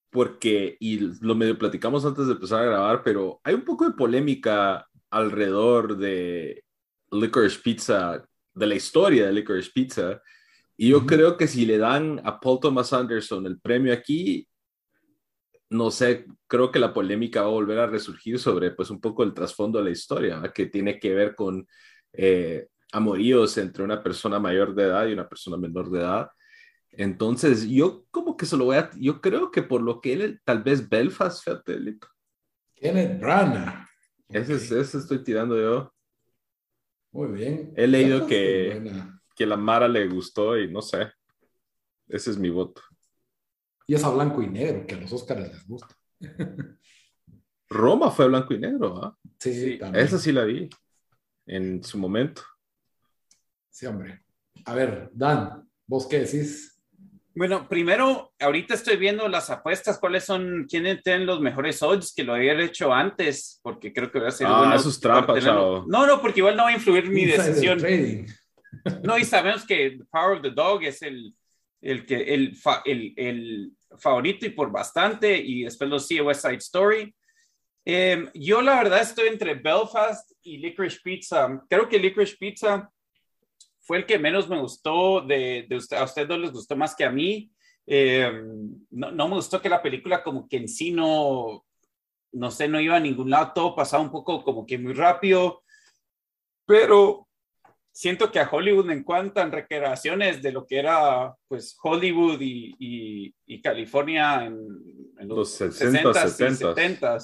porque, 0.10 0.78
y 0.80 1.00
lo 1.24 1.36
medio 1.36 1.58
platicamos 1.58 2.06
antes 2.06 2.28
de 2.28 2.34
empezar 2.34 2.62
a 2.62 2.65
grabar, 2.65 3.04
pero 3.04 3.39
hay 3.43 3.54
un 3.54 3.63
poco 3.63 3.86
de 3.86 3.95
polémica 3.95 4.86
alrededor 5.10 5.97
de 5.97 6.63
Licorice 7.12 7.60
Pizza, 7.60 8.24
de 8.54 8.65
la 8.67 8.76
historia 8.76 9.26
de 9.26 9.34
Licorice 9.34 9.71
Pizza. 9.74 10.21
Y 10.78 10.89
yo 10.89 10.97
uh 10.97 11.02
-huh. 11.02 11.08
creo 11.08 11.38
que 11.38 11.47
si 11.47 11.65
le 11.65 11.78
dan 11.78 12.21
a 12.24 12.39
Paul 12.39 12.60
Thomas 12.60 12.91
Anderson 12.93 13.45
el 13.45 13.60
premio 13.60 13.93
aquí, 13.93 14.47
no 15.69 15.89
sé, 15.89 16.26
creo 16.47 16.69
que 16.69 16.80
la 16.80 16.93
polémica 16.93 17.41
va 17.41 17.47
a 17.47 17.52
volver 17.52 17.80
a 17.80 17.88
resurgir 17.88 18.38
sobre 18.39 18.71
pues 18.71 18.89
un 18.89 19.00
poco 19.00 19.24
el 19.24 19.34
trasfondo 19.34 19.80
de 19.80 19.86
la 19.86 19.91
historia, 19.91 20.36
¿verdad? 20.36 20.54
que 20.54 20.65
tiene 20.65 21.00
que 21.00 21.13
ver 21.13 21.34
con 21.34 21.65
eh, 22.12 22.67
amoríos 22.91 23.58
entre 23.58 23.84
una 23.84 24.04
persona 24.04 24.38
mayor 24.38 24.76
de 24.76 24.84
edad 24.84 25.08
y 25.08 25.13
una 25.13 25.30
persona 25.30 25.56
menor 25.56 25.89
de 25.89 26.00
edad. 26.00 26.30
Entonces, 26.91 27.67
yo 27.67 28.06
como 28.12 28.36
que 28.36 28.45
se 28.45 28.58
lo 28.58 28.65
voy 28.65 28.77
a, 28.77 28.89
yo 28.95 29.21
creo 29.21 29.51
que 29.51 29.63
por 29.63 29.82
lo 29.82 30.01
que 30.01 30.13
él, 30.13 30.41
tal 30.43 30.62
vez 30.63 30.88
Belfast, 30.88 31.43
fíjate, 31.43 31.80
Lito. 31.80 32.08
Kenneth 32.75 33.19
Branagh. 33.19 33.88
Ese, 34.30 34.56
okay. 34.56 34.80
ese 34.80 34.97
estoy 34.97 35.23
tirando 35.23 35.58
yo. 35.58 35.93
Muy 37.12 37.32
bien. 37.32 37.73
He 37.75 37.88
leído 37.88 38.25
que, 38.25 38.82
que 39.36 39.45
la 39.45 39.58
Mara 39.58 39.88
le 39.88 40.08
gustó 40.08 40.58
y 40.58 40.71
no 40.71 40.82
sé. 40.82 41.12
Ese 42.08 42.32
es 42.32 42.38
mi 42.38 42.49
voto. 42.49 42.82
Y 43.88 43.95
es 43.95 44.04
a 44.04 44.10
blanco 44.10 44.41
y 44.41 44.47
negro, 44.47 44.86
que 44.86 44.95
a 44.95 44.99
los 44.99 45.12
Oscars 45.12 45.41
les 45.41 45.67
gusta. 45.67 45.95
Roma 47.69 48.12
fue 48.12 48.27
blanco 48.27 48.54
y 48.54 48.60
negro, 48.60 48.97
¿ah? 49.04 49.17
Sí, 49.39 49.54
sí 49.54 49.80
esa 49.93 50.17
sí 50.17 50.32
la 50.32 50.43
vi 50.43 50.69
en 51.45 51.84
su 51.84 51.97
momento. 51.97 52.41
Sí, 53.69 53.86
hombre. 53.86 54.23
A 54.65 54.75
ver, 54.75 55.10
Dan, 55.13 55.69
¿vos 55.88 56.06
qué 56.06 56.19
decís? 56.19 56.70
Bueno, 57.33 57.67
primero, 57.69 58.33
ahorita 58.39 58.73
estoy 58.73 58.97
viendo 58.97 59.27
las 59.29 59.49
apuestas, 59.49 59.99
cuáles 59.99 60.25
son, 60.25 60.65
quiénes 60.69 61.01
tienen 61.01 61.25
los 61.25 61.39
mejores 61.39 61.81
odds 61.81 62.13
que 62.13 62.25
lo 62.25 62.33
había 62.33 62.59
hecho 62.59 62.93
antes, 62.93 63.59
porque 63.63 63.93
creo 63.93 64.11
que 64.11 64.19
va 64.19 64.27
a 64.27 64.31
ser 64.31 64.47
ah, 64.47 64.59
bueno. 64.59 64.75
eso 64.75 64.89
es 64.89 64.99
trampa, 64.99 65.39
chavo. 65.39 65.85
No, 65.87 66.05
no, 66.05 66.21
porque 66.21 66.41
igual 66.41 66.57
no 66.57 66.63
va 66.63 66.69
a 66.69 66.73
influir 66.73 67.09
mi 67.09 67.25
decisión. 67.25 67.79
No, 69.03 69.17
y 69.17 69.23
sabemos 69.23 69.65
que 69.65 69.99
Power 70.09 70.37
of 70.37 70.41
the 70.41 70.51
Dog 70.51 70.83
es 70.83 71.01
el, 71.01 71.33
el, 71.81 72.05
que, 72.05 72.15
el, 72.15 72.55
fa, 72.55 72.81
el, 72.85 73.13
el 73.15 73.71
favorito 73.97 74.45
y 74.45 74.49
por 74.49 74.71
bastante, 74.71 75.37
y 75.37 75.63
después 75.63 75.89
lo 75.89 75.99
sigue 75.99 76.21
West 76.21 76.41
Side 76.41 76.57
Story. 76.57 77.15
Eh, 77.85 78.29
yo 78.33 78.61
la 78.61 78.75
verdad 78.75 79.01
estoy 79.01 79.27
entre 79.27 79.55
Belfast 79.55 80.31
y 80.43 80.57
Licorice 80.57 80.99
Pizza. 81.03 81.61
Creo 81.69 81.89
que 81.89 81.99
Licorice 81.99 82.35
Pizza 82.37 82.89
fue 83.91 83.97
el 83.97 84.06
que 84.06 84.17
menos 84.17 84.47
me 84.47 84.58
gustó 84.58 85.19
de, 85.19 85.65
de 85.67 85.75
usted, 85.75 85.97
a 85.97 86.06
ustedes 86.06 86.30
no 86.30 86.38
les 86.38 86.54
gustó 86.54 86.77
más 86.77 86.95
que 86.95 87.04
a 87.04 87.12
mí. 87.12 87.51
Eh, 87.86 88.32
no, 88.89 89.12
no, 89.12 89.27
me 89.27 89.36
gustó 89.36 89.62
que 89.62 89.67
la 89.67 89.82
película 89.82 90.23
como 90.23 90.47
que 90.47 90.56
en 90.56 90.69
sí 90.69 90.91
no, 90.91 91.65
no 92.32 92.51
sé, 92.51 92.69
no 92.69 92.80
iba 92.80 92.95
a 92.95 93.01
ningún 93.01 93.30
lado, 93.30 93.51
todo 93.54 93.75
pasaba 93.75 94.01
un 94.01 94.10
poco 94.10 94.45
como 94.45 94.65
que 94.65 94.77
muy 94.77 94.93
rápido, 94.93 95.63
pero 96.65 97.27
siento 97.91 98.32
que 98.32 98.39
a 98.39 98.49
Hollywood 98.49 98.86
me 98.86 98.93
encantan 98.93 99.51
recreaciones 99.51 100.41
de 100.41 100.54
lo 100.54 100.65
que 100.65 100.80
era 100.80 101.36
pues 101.49 101.77
Hollywood 101.84 102.39
y, 102.39 102.73
y, 102.80 103.36
y 103.45 103.62
California 103.62 104.45
en, 104.45 104.56
en 105.19 105.27
los, 105.27 105.38
los 105.38 105.51
60, 105.51 106.13
60 106.13 106.49
y 106.49 106.56
70 106.56 107.17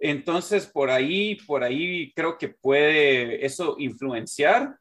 entonces 0.00 0.66
por 0.66 0.88
ahí 0.88 1.34
por 1.46 1.62
ahí 1.62 2.14
creo 2.14 2.38
que 2.38 2.48
puede 2.48 3.44
eso 3.44 3.76
influenciar 3.78 4.78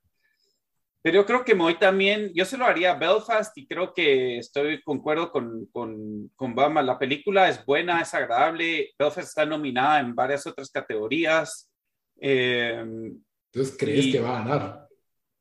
pero 1.01 1.21
yo 1.21 1.25
creo 1.25 1.43
que 1.43 1.55
me 1.55 1.63
voy 1.63 1.79
también, 1.79 2.31
yo 2.33 2.45
se 2.45 2.57
lo 2.57 2.65
haría 2.65 2.91
a 2.91 2.97
Belfast 2.97 3.57
y 3.57 3.65
creo 3.65 3.93
que 3.93 4.37
estoy 4.37 4.83
concuerdo 4.83 5.31
con, 5.31 5.65
con, 5.67 6.29
con 6.35 6.53
Bama. 6.53 6.83
La 6.83 6.99
película 6.99 7.49
es 7.49 7.65
buena, 7.65 8.01
es 8.01 8.13
agradable. 8.13 8.93
Belfast 8.99 9.29
está 9.29 9.45
nominada 9.45 9.99
en 9.99 10.13
varias 10.13 10.45
otras 10.45 10.69
categorías. 10.69 11.71
Eh, 12.19 12.79
Entonces, 12.79 13.75
¿crees 13.79 14.05
y, 14.05 14.11
que 14.11 14.19
va 14.19 14.37
a 14.37 14.43
ganar? 14.43 14.87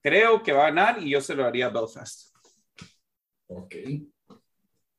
creo 0.02 0.42
que 0.42 0.52
va 0.52 0.62
a 0.62 0.70
ganar 0.70 1.02
y 1.02 1.10
yo 1.10 1.20
se 1.20 1.34
lo 1.34 1.44
haría 1.44 1.66
a 1.66 1.70
Belfast. 1.70 2.34
Ok. 3.48 3.74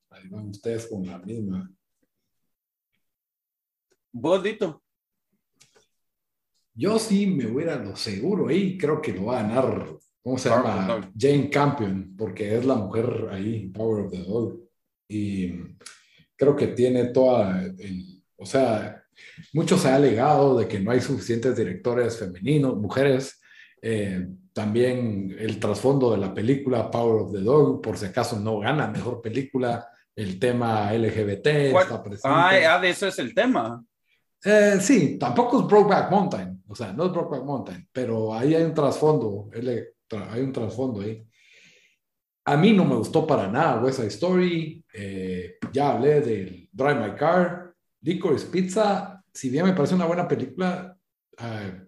Ahí 0.09 0.27
van 0.29 0.49
ustedes 0.49 0.87
con 0.87 1.05
la 1.07 1.17
misma. 1.17 1.71
¿Vos, 4.11 4.43
Dito? 4.43 4.83
Yo 6.73 6.99
sí 6.99 7.27
me 7.27 7.47
voy 7.47 7.63
a 7.63 7.77
lo 7.77 7.95
seguro 7.95 8.49
ahí. 8.49 8.77
Creo 8.77 9.01
que 9.01 9.13
lo 9.13 9.25
va 9.25 9.39
a 9.39 9.43
ganar. 9.43 10.00
¿Cómo 10.23 10.37
se 10.37 10.49
Power 10.49 10.63
llama? 10.63 11.09
Jane 11.17 11.49
Campion, 11.49 12.15
porque 12.17 12.57
es 12.57 12.65
la 12.65 12.75
mujer 12.75 13.27
ahí, 13.31 13.67
Power 13.69 14.05
of 14.05 14.11
the 14.11 14.23
Dog. 14.23 14.59
Y 15.07 15.51
creo 16.35 16.55
que 16.55 16.67
tiene 16.67 17.05
toda. 17.05 17.61
el- 17.63 18.23
o 18.37 18.45
sea, 18.45 19.03
mucho 19.53 19.77
se 19.77 19.87
ha 19.89 19.95
alegado 19.95 20.57
de 20.57 20.67
que 20.67 20.79
no 20.79 20.91
hay 20.91 20.99
suficientes 21.01 21.55
directores 21.55 22.17
femeninos, 22.17 22.75
mujeres. 22.77 23.39
Eh, 23.81 24.27
también 24.53 25.35
el 25.39 25.59
trasfondo 25.59 26.11
de 26.11 26.17
la 26.17 26.33
película 26.33 26.89
Power 26.91 27.21
of 27.23 27.31
the 27.31 27.39
Dog, 27.41 27.81
por 27.81 27.97
si 27.97 28.05
acaso 28.05 28.39
no 28.39 28.59
gana 28.59 28.87
mejor 28.87 29.21
película. 29.21 29.87
El 30.15 30.39
tema 30.39 30.91
LGBT 30.93 31.71
está 31.81 32.03
presente. 32.03 32.27
Ah, 32.67 32.79
de 32.79 32.89
eso 32.89 33.07
es 33.07 33.17
el 33.19 33.33
tema. 33.33 33.83
Eh, 34.43 34.77
sí, 34.81 35.17
tampoco 35.19 35.61
es 35.61 35.67
Brokeback 35.67 36.09
Mountain, 36.11 36.63
o 36.67 36.75
sea, 36.75 36.91
no 36.93 37.05
es 37.05 37.11
Brokeback 37.11 37.45
Mountain, 37.45 37.87
pero 37.91 38.33
ahí 38.33 38.55
hay 38.55 38.63
un 38.63 38.73
trasfondo, 38.73 39.49
hay 40.17 40.41
un 40.41 40.51
trasfondo 40.51 41.01
ahí. 41.01 41.23
A 42.45 42.57
mí 42.57 42.73
no 42.73 42.85
me 42.85 42.95
gustó 42.95 43.25
para 43.27 43.47
nada 43.47 43.81
West 43.81 43.97
Side 43.97 44.07
Story, 44.09 44.83
eh, 44.93 45.55
ya 45.71 45.91
hablé 45.91 46.21
del 46.21 46.69
Drive 46.71 46.95
My 47.09 47.15
Car, 47.15 47.73
Licorice 48.01 48.47
Pizza, 48.47 49.23
si 49.31 49.49
bien 49.49 49.65
me 49.65 49.73
parece 49.73 49.93
una 49.95 50.05
buena 50.05 50.27
película, 50.27 50.97
eh, 51.37 51.81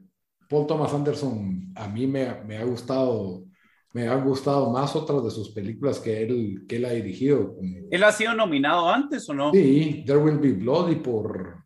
Paul 0.47 0.67
Thomas 0.67 0.93
Anderson 0.93 1.71
a 1.75 1.88
mí 1.88 2.05
me, 2.05 2.43
me 2.45 2.57
ha 2.57 2.63
gustado, 2.65 3.45
me 3.93 4.07
han 4.07 4.23
gustado 4.23 4.69
más 4.71 4.95
otras 4.95 5.23
de 5.23 5.31
sus 5.31 5.49
películas 5.49 5.99
que 5.99 6.21
él, 6.21 6.65
que 6.67 6.75
él 6.75 6.86
ha 6.86 6.91
dirigido. 6.91 7.55
¿Él 7.89 8.03
ha 8.03 8.12
sido 8.12 8.36
nominado 8.36 8.88
antes 8.89 9.27
o 9.29 9.33
no? 9.33 9.51
Sí, 9.51 10.03
There 10.05 10.19
Will 10.19 10.38
Be 10.38 10.51
Blood 10.53 10.91
y 10.91 10.95
por 10.95 11.63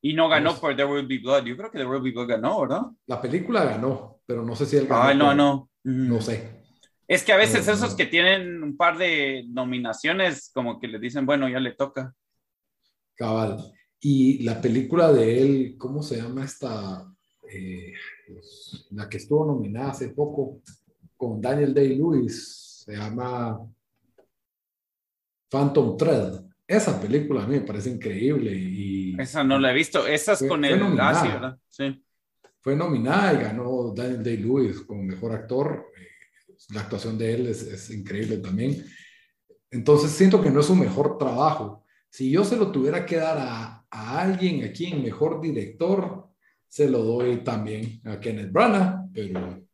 Y 0.00 0.14
no 0.14 0.28
ganó 0.30 0.50
Pues- 0.50 0.60
por 0.60 0.76
There 0.76 0.90
Will 0.90 1.06
Be 1.06 1.18
Blood. 1.18 1.44
Yo 1.44 1.56
creo 1.58 1.70
que 1.70 1.76
There 1.78 1.90
Will 1.90 2.02
Be 2.02 2.12
Blood 2.12 2.28
ganó, 2.28 2.62
¿verdad? 2.62 2.82
la 3.06 3.20
película 3.20 3.64
ganó, 3.64 4.20
pero 4.24 4.42
no 4.42 4.56
sé 4.56 4.64
si 4.64 4.76
él 4.76 4.86
ganó. 4.86 5.02
Ay, 5.02 5.16
no, 5.16 5.26
por- 5.26 5.36
no. 5.36 5.67
Mm. 5.84 6.08
No 6.08 6.20
sé. 6.20 6.48
Es 7.06 7.22
que 7.24 7.32
a 7.32 7.36
veces 7.36 7.66
No, 7.66 7.72
esos 7.72 7.90
no. 7.92 7.96
que 7.96 8.06
tienen 8.06 8.62
un 8.62 8.76
par 8.76 8.98
de 8.98 9.44
nominaciones, 9.48 10.50
como 10.52 10.78
que 10.78 10.88
les 10.88 11.00
dicen, 11.00 11.24
bueno, 11.24 11.48
ya 11.48 11.58
le 11.60 11.72
toca. 11.72 12.14
Cabal. 13.14 13.72
Y 14.00 14.42
la 14.44 14.60
película 14.60 15.12
de 15.12 15.40
él, 15.42 15.74
¿cómo 15.78 16.02
se 16.02 16.16
llama 16.18 16.44
esta? 16.44 17.04
Eh, 17.50 17.94
la 18.90 19.08
que 19.08 19.16
estuvo 19.16 19.46
nominada 19.46 19.90
hace 19.92 20.10
poco 20.10 20.60
con 21.16 21.40
Daniel 21.40 21.72
Day-Lewis, 21.74 22.82
se 22.84 22.92
llama 22.94 23.58
Phantom 25.50 25.96
Thread. 25.96 26.42
Esa 26.66 27.00
película 27.00 27.44
a 27.44 27.46
mí 27.46 27.54
me 27.54 27.62
parece 27.62 27.88
increíble 27.90 28.52
y 28.54 29.18
Esa 29.18 29.42
no 29.42 29.58
la 29.58 29.70
he 29.70 29.74
visto. 29.74 30.06
Esa 30.06 30.32
es 30.34 30.40
Fue- 30.40 30.48
con 30.48 30.64
el. 30.64 30.94
Lassie, 30.94 31.30
¿verdad? 31.30 31.58
Sí. 31.68 32.04
Fue 32.68 32.76
nominada 32.76 33.32
y 33.32 33.44
ganó 33.44 33.94
Daniel 33.96 34.22
Day-Lewis 34.22 34.82
como 34.82 35.02
mejor 35.02 35.32
actor. 35.32 35.86
Eh, 35.96 36.54
La 36.74 36.82
actuación 36.82 37.16
de 37.16 37.32
él 37.32 37.46
es, 37.46 37.62
es 37.62 37.88
increíble 37.88 38.36
también. 38.36 38.84
Entonces 39.70 40.10
siento 40.10 40.42
que 40.42 40.50
no 40.50 40.60
es 40.60 40.66
su 40.66 40.74
mejor 40.74 41.16
trabajo. 41.16 41.86
Si 42.10 42.30
yo 42.30 42.44
se 42.44 42.58
lo 42.58 42.70
tuviera 42.70 43.06
que 43.06 43.16
dar 43.16 43.38
a, 43.38 43.86
a 43.90 44.20
alguien 44.20 44.64
aquí 44.64 44.84
en 44.84 45.02
mejor 45.02 45.40
director, 45.40 46.28
se 46.68 46.90
lo 46.90 47.02
doy 47.04 47.42
también 47.42 48.02
a 48.04 48.20
Kenneth 48.20 48.52
Branagh, 48.52 49.08
pero 49.14 49.66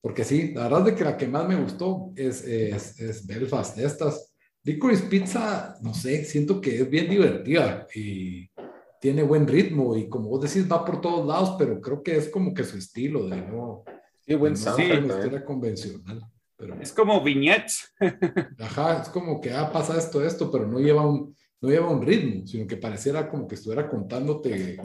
porque 0.00 0.24
sí, 0.24 0.52
la 0.52 0.64
verdad 0.64 0.88
es 0.88 0.94
que 0.96 1.04
la 1.04 1.16
que 1.16 1.28
más 1.28 1.46
me 1.46 1.54
gustó 1.54 2.12
es, 2.16 2.42
es, 2.42 2.98
es 2.98 3.24
Belfast 3.28 3.76
de 3.76 3.86
estas. 3.86 4.34
Licorice 4.64 5.04
Pizza, 5.04 5.76
no 5.82 5.94
sé, 5.94 6.24
siento 6.24 6.60
que 6.60 6.80
es 6.80 6.90
bien 6.90 7.08
divertida 7.08 7.86
y 7.94 8.49
tiene 9.00 9.22
buen 9.24 9.48
ritmo 9.48 9.96
y 9.96 10.08
como 10.08 10.28
vos 10.28 10.42
decís, 10.42 10.70
va 10.70 10.84
por 10.84 11.00
todos 11.00 11.26
lados, 11.26 11.56
pero 11.58 11.80
creo 11.80 12.02
que 12.02 12.16
es 12.16 12.28
como 12.28 12.54
que 12.54 12.62
su 12.64 12.76
estilo 12.78 13.28
de 13.28 13.40
no, 13.42 13.82
Qué 14.24 14.36
buen 14.36 14.52
no 14.52 14.56
ser 14.58 14.74
una 14.74 14.94
también. 14.94 15.04
historia 15.18 15.44
convencional. 15.44 16.22
Pero, 16.56 16.74
Es 16.80 16.92
como 16.92 17.20
vignettes. 17.24 17.92
ajá, 18.58 19.00
es 19.02 19.08
como 19.08 19.40
que 19.40 19.50
ah, 19.52 19.72
pasa 19.72 19.98
esto, 19.98 20.22
esto, 20.24 20.50
pero 20.50 20.66
no 20.68 20.78
lleva 20.78 21.04
un, 21.08 21.34
no 21.62 21.68
lleva 21.70 21.90
un 21.90 22.02
ritmo, 22.02 22.46
sino 22.46 22.66
que 22.66 22.76
pareciera 22.76 23.28
como 23.28 23.48
que 23.48 23.54
estuviera 23.56 23.88
contándote 23.88 24.78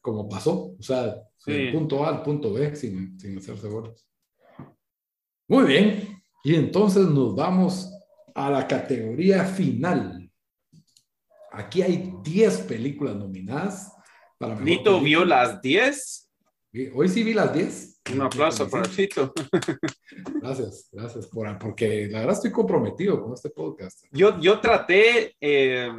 cómo 0.00 0.28
pasó, 0.28 0.74
o 0.78 0.82
sea, 0.82 1.22
Sí. 1.36 1.52
del 1.52 1.72
punto 1.72 2.04
A 2.04 2.08
al 2.08 2.22
punto 2.24 2.52
B 2.52 2.74
sin, 2.74 3.16
sin 3.20 3.38
hacerse 3.38 3.68
bolas. 3.68 4.04
Muy 5.46 5.64
bien, 5.66 6.20
y 6.42 6.54
entonces 6.56 7.06
nos 7.06 7.34
vamos 7.36 7.92
a 8.34 8.50
la 8.50 8.66
categoría 8.66 9.44
final. 9.44 10.17
Aquí 11.58 11.82
hay 11.82 12.14
10 12.22 12.58
películas 12.62 13.16
nominadas. 13.16 13.92
Para 14.38 14.52
mejor 14.54 14.64
Nito 14.64 14.82
película. 14.84 15.04
vio 15.04 15.24
las 15.24 15.60
10. 15.60 16.30
Hoy 16.94 17.08
sí 17.08 17.24
vi 17.24 17.34
las 17.34 17.52
10. 17.52 18.00
Un 18.14 18.22
aplauso 18.22 18.70
para 18.70 18.88
Tito. 18.88 19.32
Gracias, 20.40 20.88
gracias, 20.92 21.26
por, 21.26 21.58
porque 21.58 22.06
la 22.10 22.20
verdad 22.20 22.34
estoy 22.36 22.50
comprometido 22.52 23.20
con 23.22 23.32
este 23.34 23.50
podcast. 23.50 24.04
Yo, 24.12 24.40
yo 24.40 24.60
traté, 24.60 25.36
eh, 25.40 25.90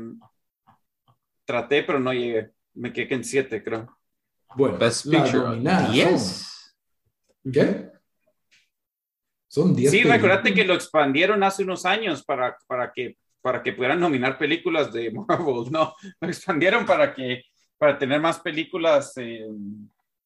traté, 1.46 1.84
pero 1.84 2.00
no 2.00 2.14
llegué. 2.14 2.52
Me 2.74 2.92
quedé 2.94 3.14
en 3.16 3.24
7, 3.24 3.64
creo. 3.64 3.98
Bueno, 4.56 4.78
Best 4.78 5.04
Picture. 5.10 5.40
nominadas 5.40 5.92
10. 5.92 6.22
son- 7.44 7.52
¿Qué? 7.52 7.92
Son 9.48 9.76
10 9.76 9.92
Sí, 9.92 9.98
películas. 9.98 10.22
recuérdate 10.22 10.54
que 10.54 10.64
lo 10.66 10.74
expandieron 10.74 11.44
hace 11.44 11.64
unos 11.64 11.86
años 11.86 12.24
para, 12.24 12.58
para, 12.68 12.92
que, 12.94 13.18
para 13.42 13.64
que 13.64 13.74
pudieran 13.74 14.00
nominar 14.00 14.38
películas 14.38 14.92
de 14.94 15.12
Marvel, 15.28 15.72
¿no? 15.72 15.94
Lo 16.22 16.28
expandieron 16.28 16.86
para, 16.86 17.14
que, 17.14 17.44
para 17.78 17.98
tener 17.98 18.20
más 18.22 18.40
películas, 18.40 19.14
eh, 19.18 19.46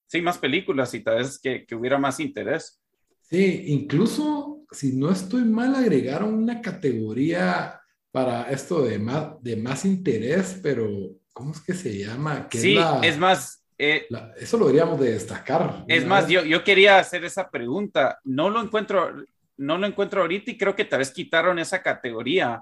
sí, 0.08 0.22
más 0.22 0.38
películas 0.38 0.94
y 0.94 1.04
tal 1.04 1.18
vez 1.18 1.40
que, 1.40 1.66
que 1.66 1.76
hubiera 1.76 1.98
más 1.98 2.20
interés. 2.20 2.80
Sí, 3.22 3.64
incluso, 3.68 4.66
si 4.72 4.96
no 4.96 5.12
estoy 5.12 5.44
mal, 5.44 5.76
agregaron 5.76 6.34
una 6.34 6.62
categoría 6.62 7.80
para 8.12 8.44
esto 8.52 8.84
de 8.84 9.00
más, 9.00 9.42
de 9.42 9.56
más 9.56 9.86
interés, 9.86 10.60
pero 10.62 10.88
¿cómo 11.34 11.52
es 11.52 11.62
que 11.62 11.74
se 11.74 11.98
llama? 11.98 12.48
Que 12.48 12.60
Sí, 12.60 12.76
la- 12.76 13.02
es 13.04 13.18
más, 13.18 13.66
eh, 13.78 14.06
la- 14.10 14.34
eso 14.38 14.58
lo 14.58 14.68
deberíamos 14.68 15.00
de 15.00 15.14
destacar. 15.14 15.84
es 15.88 16.06
más, 16.06 16.28
yo, 16.30 16.44
yo 16.44 16.64
quería 16.64 17.00
hacer 17.00 17.26
esa 17.26 17.50
pregunta. 17.50 18.20
No 18.24 18.50
lo 18.50 18.62
encuentro, 18.62 19.12
no 19.58 19.78
lo 19.78 19.88
encuentro 19.88 20.22
ahorita 20.22 20.52
y 20.52 20.58
creo 20.58 20.76
que 20.76 20.86
tal 20.86 21.00
vez 21.00 21.12
quitaron 21.12 21.58
esa 21.60 21.82
categoría. 21.82 22.62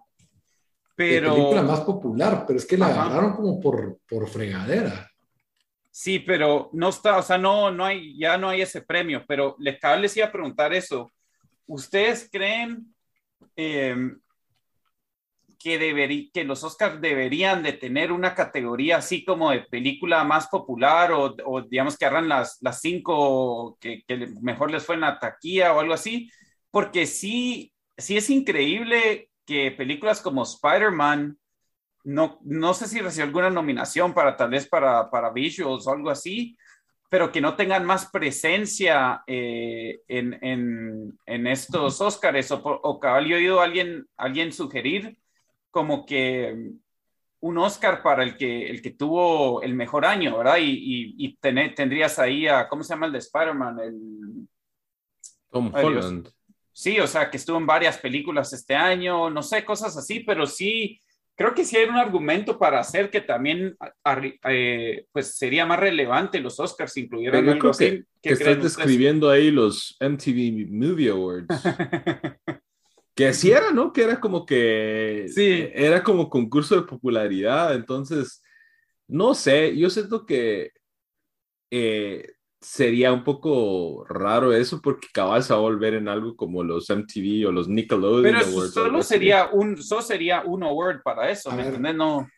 Pero... 1.10 1.34
película 1.34 1.62
más 1.64 1.82
popular, 1.82 2.44
pero 2.48 2.60
es 2.60 2.66
que 2.66 2.78
la 2.78 2.88
Ajá. 2.88 3.06
agarraron 3.06 3.34
como 3.36 3.60
por, 3.60 4.00
por 4.08 4.28
fregadera. 4.30 5.10
Sí, 5.90 6.20
pero 6.20 6.70
no 6.74 6.90
está, 6.90 7.18
o 7.18 7.22
sea, 7.22 7.38
no, 7.38 7.70
no 7.72 7.84
hay, 7.84 8.18
ya 8.18 8.38
no 8.38 8.50
hay 8.50 8.62
ese 8.62 8.82
premio, 8.82 9.26
pero 9.28 9.56
les, 9.60 9.78
les 10.00 10.18
iba 10.18 10.28
a 10.28 10.32
preguntar 10.32 10.74
eso. 10.74 11.12
¿Ustedes 11.68 12.30
creen 12.32 12.94
eh, 13.56 13.96
que, 15.60 15.80
deberí- 15.80 16.32
que 16.34 16.44
los 16.44 16.64
Oscars 16.64 17.02
deberían 17.02 17.62
de 17.62 17.74
tener 17.74 18.12
una 18.12 18.34
categoría 18.36 18.98
así 18.98 19.26
como 19.26 19.52
de 19.52 19.62
película 19.62 20.24
más 20.24 20.48
popular 20.48 21.12
o, 21.12 21.36
o 21.46 21.62
digamos 21.62 21.98
que 21.98 22.06
agarran 22.06 22.30
las, 22.30 22.58
las 22.62 22.80
cinco 22.80 23.78
que, 23.80 24.04
que 24.08 24.28
mejor 24.42 24.72
les 24.72 24.86
fue 24.86 24.96
en 24.96 25.02
la 25.02 25.20
taquilla 25.20 25.74
o 25.74 25.80
algo 25.80 25.94
así? 25.94 26.30
Porque 26.72 27.06
sí, 27.06 27.74
sí 27.98 28.18
es 28.18 28.30
increíble 28.30 29.31
que 29.46 29.72
películas 29.72 30.22
como 30.22 30.44
Spider-Man, 30.44 31.38
no, 32.04 32.40
no 32.44 32.74
sé 32.74 32.88
si 32.88 33.00
recibió 33.00 33.26
alguna 33.26 33.50
nominación 33.50 34.14
para 34.14 34.36
tal 34.36 34.50
vez 34.50 34.68
para, 34.68 35.10
para 35.10 35.32
visuals 35.32 35.86
o 35.88 35.92
algo 35.92 36.10
así, 36.10 36.58
pero 37.10 37.32
que 37.32 37.42
no 37.42 37.56
tengan 37.56 37.86
más 37.86 38.10
presencia 38.10 39.22
eh, 39.28 40.00
en, 40.08 40.34
en, 40.44 41.20
en 41.26 41.48
estos 41.48 42.00
Óscares. 42.00 42.50
O, 42.52 42.62
o 42.64 43.00
cabal, 43.00 43.26
yo 43.26 43.36
he 43.36 43.40
oído 43.40 43.60
a 43.60 43.66
alguien, 43.66 44.08
alguien 44.16 44.54
sugerir 44.54 45.18
como 45.70 46.06
que 46.06 46.72
un 47.42 47.58
Oscar 47.58 48.02
para 48.02 48.24
el 48.24 48.38
que, 48.38 48.70
el 48.70 48.82
que 48.82 48.92
tuvo 48.92 49.62
el 49.62 49.74
mejor 49.74 50.06
año, 50.06 50.38
¿verdad? 50.38 50.58
Y, 50.60 50.70
y, 50.72 51.16
y 51.18 51.38
tener- 51.38 51.76
tendrías 51.76 52.18
ahí 52.20 52.48
a, 52.48 52.68
¿cómo 52.70 52.84
se 52.84 52.94
llama 52.94 53.08
el 53.08 53.12
de 53.12 53.18
Spider-Man? 53.18 53.80
El, 53.80 54.48
Tom 55.50 55.72
Dios. 55.74 56.34
Sí, 56.74 56.99
o 56.99 57.07
sea, 57.07 57.30
que 57.30 57.38
estuvo 57.38 57.57
en 57.57 57.65
varias 57.65 57.97
películas 57.97 58.53
este 58.53 58.76
año, 58.76 59.30
no 59.30 59.43
sé, 59.43 59.63
cosas 59.65 59.95
así, 59.97 60.22
pero 60.22 60.45
sí, 60.45 60.99
creo 61.36 61.53
que 61.53 61.65
sí 61.65 61.76
hay 61.78 61.89
un 61.89 61.97
argumento 61.97 62.57
para 62.57 62.80
hacer 62.80 63.09
que 63.09 63.22
también, 63.22 63.76
arri- 64.05 64.39
eh, 64.47 65.05
pues 65.11 65.36
sería 65.38 65.65
más 65.65 65.80
relevante 65.80 66.39
los 66.39 66.59
Oscars 66.59 66.95
incluyeran 66.97 67.45
Yo 67.45 67.57
creo 67.59 67.72
que, 67.74 67.89
¿Qué 68.22 68.30
que 68.30 68.34
estás 68.34 68.47
ustedes? 68.57 68.63
describiendo 68.78 69.30
ahí 69.30 69.51
los 69.51 69.97
MTV 69.99 70.67
Movie 70.69 71.09
Awards. 71.09 71.47
que 73.15 73.28
así 73.28 73.51
era, 73.51 73.72
¿no? 73.72 73.91
Que 73.91 74.03
era 74.03 74.19
como 74.19 74.45
que 74.45 75.26
Sí. 75.34 75.67
era 75.74 76.01
como 76.03 76.30
concurso 76.30 76.76
de 76.76 76.84
popularidad. 76.88 77.76
Entonces, 77.76 78.41
no 79.07 79.34
sé, 79.34 79.76
yo 79.78 79.89
siento 79.89 80.26
que 80.26 80.72
eh, 81.72 82.28
sería 82.62 83.12
un 83.12 83.24
poco 83.24 84.05
raro 84.07 84.53
eso 84.53 84.80
porque 84.82 85.07
cabal 85.12 85.43
se 85.43 85.51
va 85.51 85.59
a 85.59 85.64
volver 85.64 85.95
en 85.95 86.07
algo 86.07 86.36
como 86.36 86.64
los 86.64 86.89
MTV 86.89 87.47
o 87.47 87.51
los 87.51 87.68
Nickelodeon 87.68 88.22
Pero 88.24 88.38
Awards, 88.38 88.74
solo 88.74 89.01
sería 89.03 89.49
un, 89.51 89.82
solo 89.82 90.01
sería 90.03 90.43
un 90.45 90.64
award 90.64 91.01
para 91.01 91.30
eso, 91.32 91.49
A 91.49 91.55
¿me 91.55 91.64
entiendes? 91.64 91.95
No. 91.95 92.30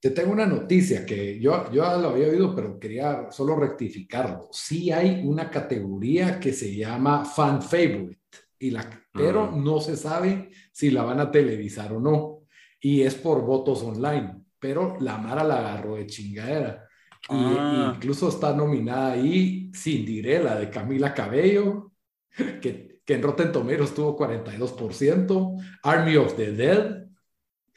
Te 0.00 0.10
tengo 0.10 0.32
una 0.32 0.46
noticia 0.46 1.06
que 1.06 1.40
yo, 1.40 1.70
yo 1.72 1.82
ya 1.82 1.96
lo 1.96 2.10
había 2.10 2.28
oído, 2.28 2.54
pero 2.54 2.78
quería 2.78 3.30
solo 3.30 3.56
rectificarlo. 3.56 4.48
Sí 4.52 4.92
hay 4.92 5.22
una 5.24 5.50
categoría 5.50 6.38
que 6.38 6.52
se 6.52 6.74
llama 6.76 7.24
Fan 7.24 7.62
Favorite, 7.62 8.18
y 8.58 8.70
la, 8.70 8.88
pero 9.12 9.44
Ah. 9.44 9.54
no 9.56 9.80
se 9.80 9.96
sabe 9.96 10.50
si 10.72 10.90
la 10.90 11.02
van 11.02 11.20
a 11.20 11.30
televisar 11.30 11.92
o 11.92 12.00
no. 12.00 12.40
Y 12.80 13.02
es 13.02 13.14
por 13.14 13.42
votos 13.42 13.82
online, 13.82 14.42
pero 14.58 14.96
la 15.00 15.16
Mara 15.16 15.42
la 15.44 15.58
agarró 15.58 15.96
de 15.96 16.06
chingadera. 16.06 16.85
Y, 17.28 17.34
Ah. 17.34 17.92
incluso 17.96 18.28
está 18.28 18.54
nominada 18.54 19.12
ahí 19.12 19.70
Cinderella 19.74 20.54
de 20.56 20.70
Camila 20.70 21.12
Cabello, 21.12 21.92
que, 22.62 23.00
que 23.04 23.14
en 23.14 23.22
Rotten 23.22 23.52
Tomatoes 23.52 23.94
tuvo 23.94 24.16
42%, 24.16 25.56
Army 25.82 26.16
of 26.16 26.36
the 26.36 26.52
Dead, 26.52 27.06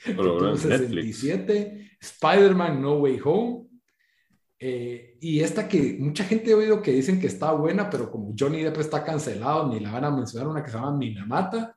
que 0.04 0.14
tuvo 0.14 0.50
en 0.50 0.70
Netflix. 0.70 1.20
67, 1.20 1.98
Spider-Man 2.00 2.82
No 2.82 2.98
Way 3.00 3.20
Home, 3.24 3.66
eh, 4.62 5.18
y 5.22 5.40
esta 5.40 5.68
que 5.68 5.98
mucha 6.00 6.26
gente 6.26 6.52
ha 6.52 6.58
oído 6.58 6.82
que 6.82 6.92
dicen 6.92 7.20
que 7.20 7.28
está 7.28 7.54
buena, 7.54 7.90
pero 7.90 8.12
como 8.12 8.36
Johnny 8.38 8.62
Depp 8.62 8.78
está 8.80 9.04
cancelado, 9.04 9.68
ni 9.68 9.80
la 9.80 9.92
van 9.92 10.06
a 10.06 10.12
mencionar, 10.12 10.50
una 10.50 10.62
que 10.64 10.70
se 10.70 10.78
llama 10.78 10.98
Minamata, 10.98 11.76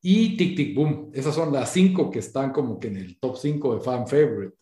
y 0.00 0.36
Tic 0.36 0.56
Tic 0.56 0.74
Boom. 0.74 1.10
Esas 1.12 1.34
son 1.34 1.52
las 1.52 1.72
cinco 1.72 2.10
que 2.10 2.18
están 2.20 2.52
como 2.52 2.78
que 2.78 2.88
en 2.88 2.96
el 2.96 3.18
top 3.20 3.36
5 3.36 3.74
de 3.76 3.80
fan 3.80 4.06
favorite. 4.06 4.56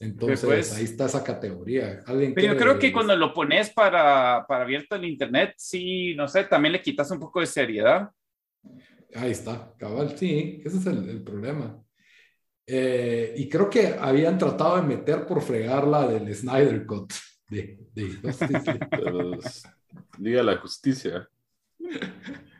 Entonces, 0.00 0.44
Pues- 0.44 0.72
ahí 0.74 0.84
está 0.84 1.06
esa 1.06 1.22
categoría. 1.24 2.02
¿Alguien 2.06 2.34
Pero 2.34 2.52
yo 2.54 2.58
creo 2.58 2.78
que 2.78 2.92
cuando 2.92 3.16
lo 3.16 3.32
pones 3.32 3.70
para, 3.70 4.44
para 4.46 4.64
abierto 4.64 4.96
en 4.96 5.04
internet, 5.04 5.54
sí, 5.56 6.14
no 6.14 6.28
sé, 6.28 6.44
también 6.44 6.72
le 6.72 6.82
quitas 6.82 7.10
un 7.10 7.20
poco 7.20 7.40
de 7.40 7.46
seriedad. 7.46 8.10
Ahí 9.14 9.30
está, 9.30 9.72
cabal, 9.78 10.16
sí, 10.18 10.60
ese 10.64 10.78
es 10.78 10.86
el, 10.86 11.08
el 11.08 11.22
problema. 11.22 11.80
Eh, 12.66 13.34
y 13.36 13.48
creo 13.48 13.68
que 13.68 13.94
habían 13.98 14.38
tratado 14.38 14.76
de 14.76 14.82
meter 14.82 15.26
por 15.26 15.42
fregar 15.42 15.86
la 15.86 16.08
del 16.08 16.34
Snyder 16.34 16.86
Cut 16.86 17.12
de, 17.48 17.78
de 17.92 18.10
Justice 18.22 18.62
League. 18.64 18.88
Liga 20.18 20.38
de 20.38 20.44
la 20.44 20.56
Justicia. 20.56 21.28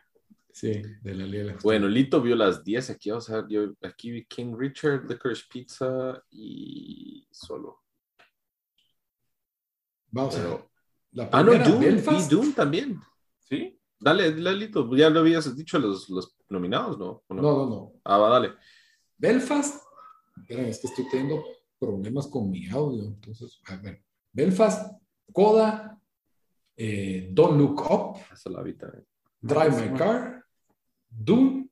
Sí, 0.55 0.71
de 1.03 1.15
la 1.17 1.25
Liga 1.25 1.39
de 1.39 1.45
la 1.47 1.53
Justicia. 1.55 1.65
Bueno, 1.65 1.89
Lito 1.89 2.23
vio 2.23 2.37
las 2.37 2.63
10 2.63 2.91
aquí, 2.91 3.11
vamos 3.11 3.29
a 3.29 3.41
ver, 3.43 3.47
yo 3.49 3.75
aquí 3.83 4.13
vi 4.13 4.25
King 4.25 4.55
Richard, 4.57 5.05
Licorice 5.11 5.43
Pizza 5.53 6.23
y 6.31 7.27
solo. 7.33 7.83
Vamos 10.13 10.37
a 10.37 10.43
ver. 10.49 10.65
La 11.11 11.29
Ah, 11.33 11.43
no, 11.43 11.53
Doom, 11.59 11.81
Belfast. 11.81 12.31
vi 12.31 12.37
Doom 12.37 12.53
también. 12.53 13.01
¿Sí? 13.41 13.77
Dale, 13.99 14.31
dale, 14.33 14.55
Lito, 14.55 14.95
ya 14.97 15.11
lo 15.11 15.21
habías 15.21 15.57
dicho 15.57 15.77
los, 15.81 16.09
los 16.09 16.37
nominados, 16.49 16.99
¿no? 16.99 17.25
¿O 17.27 17.35
No, 17.35 17.43
no, 17.43 17.67
no. 17.69 17.93
Ah, 18.05 18.19
va, 18.19 18.29
dale. 18.29 18.55
Belfast. 19.19 19.83
Esperen, 20.37 20.67
es 20.67 20.79
que 20.81 20.87
estoy 20.87 21.09
teniendo 21.11 21.45
problemas 21.81 22.29
con 22.29 22.49
mi 22.49 22.69
audio. 22.69 23.05
Entonces, 23.05 23.61
a 23.67 23.77
ver. 23.77 24.05
Belfast, 24.33 25.01
Coda, 25.33 26.01
eh, 26.77 27.29
Don't 27.33 27.59
Look 27.59 27.81
Up, 27.91 28.19
Esa 28.33 28.51
la 28.51 28.63
vi 28.63 28.75
también. 28.75 29.05
Drive 29.41 29.91
My 29.91 29.97
Car, 29.99 30.44
Doom, 31.17 31.69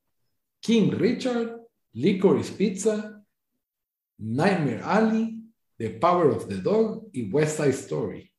King 0.60 0.90
Richard, 0.92 1.60
Licorice 1.94 2.52
Pizza, 2.52 3.22
Nightmare 4.18 4.82
Alley, 4.84 5.42
The 5.78 5.90
Power 5.90 6.28
of 6.28 6.48
the 6.48 6.56
Dog 6.56 7.08
y 7.12 7.30
West 7.30 7.56
Side 7.56 7.70
Story. 7.70 8.32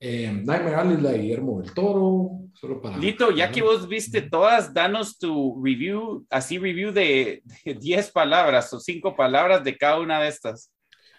Eh, 0.00 0.30
Nightmare 0.32 0.74
Alley 0.74 0.94
es 0.94 1.02
la 1.02 1.12
de 1.12 1.18
Guillermo 1.18 1.60
del 1.62 1.72
Toro. 1.72 2.30
Solo 2.54 2.80
para, 2.80 2.96
Lito, 2.96 3.30
ya 3.32 3.50
que 3.50 3.62
vos 3.62 3.88
viste 3.88 4.22
todas, 4.22 4.72
danos 4.72 5.18
tu 5.18 5.60
review, 5.62 6.24
así 6.30 6.58
review 6.58 6.92
de, 6.92 7.42
de 7.64 7.74
10 7.74 8.12
palabras 8.12 8.72
o 8.72 8.78
5 8.78 9.16
palabras 9.16 9.64
de 9.64 9.76
cada 9.76 9.98
una 9.98 10.20
de 10.20 10.28
estas. 10.28 10.70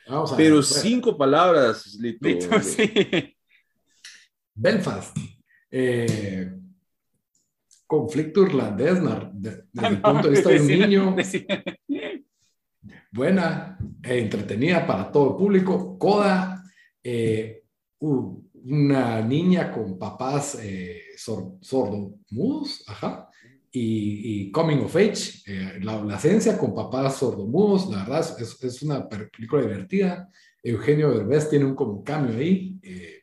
Vamos 0.07 0.31
a 0.31 0.35
ver. 0.35 0.45
Pero 0.45 0.55
Bueno, 0.55 0.67
cinco 0.67 1.17
palabras, 1.17 1.95
Lito. 1.99 2.27
Lito, 2.27 2.59
sí. 2.61 3.35
Belfast. 4.53 5.17
Eh, 5.71 6.51
conflicto 7.87 8.43
irlandés 8.43 8.99
desde 9.33 9.63
el 9.87 10.01
punto 10.01 10.23
de 10.23 10.29
vista 10.35 10.49
de 10.49 10.59
un 10.61 10.67
niño. 10.67 11.15
buena, 13.11 13.77
e 14.03 14.19
entretenida 14.19 14.85
para 14.85 15.11
todo 15.11 15.31
el 15.31 15.35
público. 15.37 15.97
Coda, 15.97 16.63
eh, 17.03 17.63
una 17.99 19.21
niña 19.21 19.71
con 19.71 19.97
papás 19.97 20.57
eh, 20.61 21.01
sor- 21.17 21.57
sordomudos, 21.61 22.83
ajá, 22.87 23.29
y, 23.71 24.43
y 24.47 24.51
Coming 24.51 24.79
of 24.85 24.95
Age, 24.95 25.41
eh, 25.47 25.79
la 25.81 25.93
adolescencia 25.93 26.57
con 26.57 26.73
papás 26.73 27.17
sordomudos, 27.17 27.89
la 27.89 27.99
verdad 28.03 28.19
es, 28.39 28.63
es 28.63 28.81
una 28.83 29.07
película 29.07 29.61
divertida. 29.61 30.29
Eugenio 30.63 31.11
Derbez 31.11 31.49
tiene 31.49 31.65
un 31.65 31.75
como 31.75 32.03
cambio 32.03 32.37
ahí, 32.37 32.79
eh, 32.81 33.21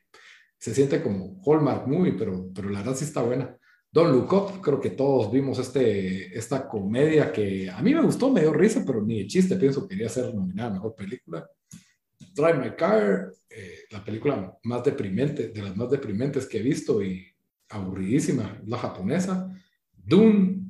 se 0.57 0.73
siente 0.73 1.01
como 1.03 1.41
Hallmark 1.45 1.87
Movie, 1.87 2.13
pero, 2.13 2.49
pero 2.55 2.69
la 2.69 2.79
verdad 2.79 2.95
sí 2.95 3.03
está 3.03 3.21
buena. 3.21 3.57
Don't 3.93 4.11
Look 4.11 4.59
creo 4.61 4.81
que 4.81 4.89
todos 4.89 5.31
vimos 5.31 5.59
este, 5.59 6.35
esta 6.35 6.67
comedia 6.67 7.31
que 7.31 7.69
a 7.69 7.79
mí 7.83 7.93
me 7.93 8.01
gustó, 8.01 8.31
me 8.31 8.41
dio 8.41 8.51
risa, 8.51 8.83
pero 8.83 9.03
ni 9.03 9.19
de 9.19 9.27
chiste 9.27 9.55
pienso 9.55 9.83
que 9.83 9.89
quería 9.95 10.09
ser 10.09 10.33
nominada 10.33 10.71
a 10.71 10.73
Mejor 10.73 10.95
Película. 10.95 11.47
Drive 12.33 12.57
My 12.57 12.75
Car, 12.75 13.31
eh, 13.47 13.81
la 13.91 14.03
película 14.03 14.57
más 14.63 14.83
deprimente, 14.83 15.49
de 15.49 15.61
las 15.61 15.77
más 15.77 15.91
deprimentes 15.91 16.47
que 16.47 16.57
he 16.57 16.63
visto 16.63 17.03
y 17.03 17.23
aburridísima, 17.69 18.59
la 18.65 18.79
japonesa. 18.79 19.55
Dune, 19.95 20.63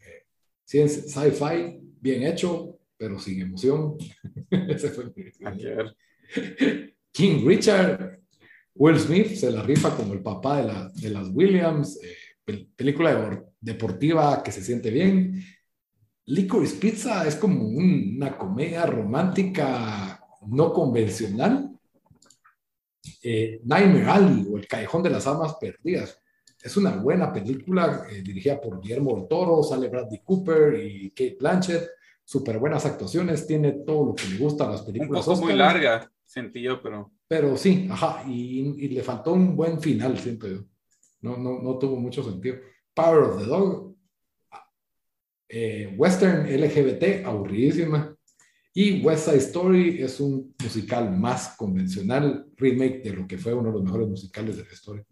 eh, 0.00 0.26
sci-fi, 0.64 1.80
bien 2.00 2.22
hecho, 2.22 2.78
pero 2.96 3.18
sin 3.18 3.40
emoción. 3.42 3.96
Ese 4.50 4.90
fue 4.90 5.06
mi-. 5.16 5.32
King 7.10 7.44
Richard, 7.44 8.20
Will 8.76 8.98
Smith 9.00 9.34
se 9.34 9.50
la 9.50 9.62
rifa 9.64 9.96
como 9.96 10.12
el 10.12 10.20
papá 10.22 10.58
de, 10.58 10.64
la- 10.68 10.88
de 10.94 11.10
las 11.10 11.28
Williams, 11.30 11.98
eh, 12.04 12.14
película 12.76 13.14
de- 13.14 13.42
deportiva 13.60 14.42
que 14.42 14.52
se 14.52 14.62
siente 14.62 14.90
bien. 14.90 15.42
Licorice 16.26 16.76
Pizza 16.76 17.26
es 17.26 17.36
como 17.36 17.64
un- 17.66 18.14
una 18.16 18.36
comedia 18.36 18.84
romántica 18.86 20.20
no 20.46 20.72
convencional. 20.72 21.70
Eh, 23.22 23.60
Nightmare 23.64 24.06
Alley 24.10 24.46
o 24.52 24.56
El 24.58 24.66
Callejón 24.66 25.02
de 25.02 25.10
las 25.10 25.26
Almas 25.26 25.54
Perdidas. 25.60 26.18
Es 26.62 26.76
una 26.76 26.96
buena 26.96 27.32
película 27.32 28.04
eh, 28.10 28.22
dirigida 28.22 28.60
por 28.60 28.80
Guillermo 28.80 29.16
del 29.16 29.28
Toro, 29.28 29.62
sale 29.62 29.88
Bradley 29.88 30.20
Cooper 30.24 30.74
y 30.80 31.10
Kate 31.10 31.36
Blanchett. 31.38 31.88
Súper 32.24 32.58
buenas 32.58 32.84
actuaciones, 32.84 33.46
tiene 33.46 33.72
todo 33.72 34.06
lo 34.06 34.14
que 34.14 34.26
le 34.28 34.36
gusta 34.36 34.64
a 34.66 34.70
las 34.72 34.82
películas. 34.82 35.24
poco 35.24 35.40
muy 35.40 35.54
larga, 35.54 36.12
sentí 36.26 36.60
yo, 36.60 36.82
pero. 36.82 37.10
Pero 37.26 37.56
sí, 37.56 37.88
ajá, 37.90 38.22
y, 38.28 38.60
y 38.84 38.88
le 38.88 39.02
faltó 39.02 39.32
un 39.32 39.56
buen 39.56 39.80
final, 39.80 40.18
siento 40.18 40.46
yo. 40.48 40.64
No, 41.20 41.36
no, 41.36 41.60
no 41.62 41.78
tuvo 41.78 41.96
mucho 41.96 42.22
sentido. 42.22 42.56
Power 42.94 43.22
of 43.24 43.38
the 43.40 43.46
Dog, 43.46 43.96
eh, 45.48 45.94
Western 45.96 46.46
LGBT, 46.46 47.24
aburridísima. 47.24 48.14
Y 48.74 49.02
West 49.02 49.24
Side 49.26 49.38
Story 49.38 50.02
es 50.02 50.20
un 50.20 50.54
musical 50.62 51.10
más 51.16 51.56
convencional, 51.56 52.46
remake 52.56 53.02
de 53.02 53.12
lo 53.12 53.26
que 53.26 53.38
fue 53.38 53.52
uno 53.54 53.68
de 53.70 53.74
los 53.74 53.82
mejores 53.84 54.08
musicales 54.08 54.56
de 54.56 54.64
la 54.64 54.72
historia. 54.72 55.04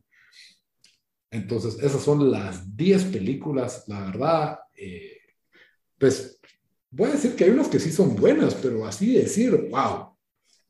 Entonces, 1.30 1.78
esas 1.82 2.02
son 2.02 2.30
las 2.30 2.76
10 2.76 3.04
películas, 3.04 3.84
la 3.88 4.06
verdad. 4.06 4.58
eh, 4.74 5.12
pues 5.98 6.40
voy 6.90 7.10
a 7.10 7.12
decir 7.14 7.34
que 7.36 7.44
hay 7.44 7.50
unas 7.50 7.68
que 7.68 7.80
sí 7.80 7.90
son 7.92 8.16
buenas, 8.16 8.54
pero 8.54 8.86
así 8.86 9.14
decir, 9.14 9.68
wow, 9.70 10.16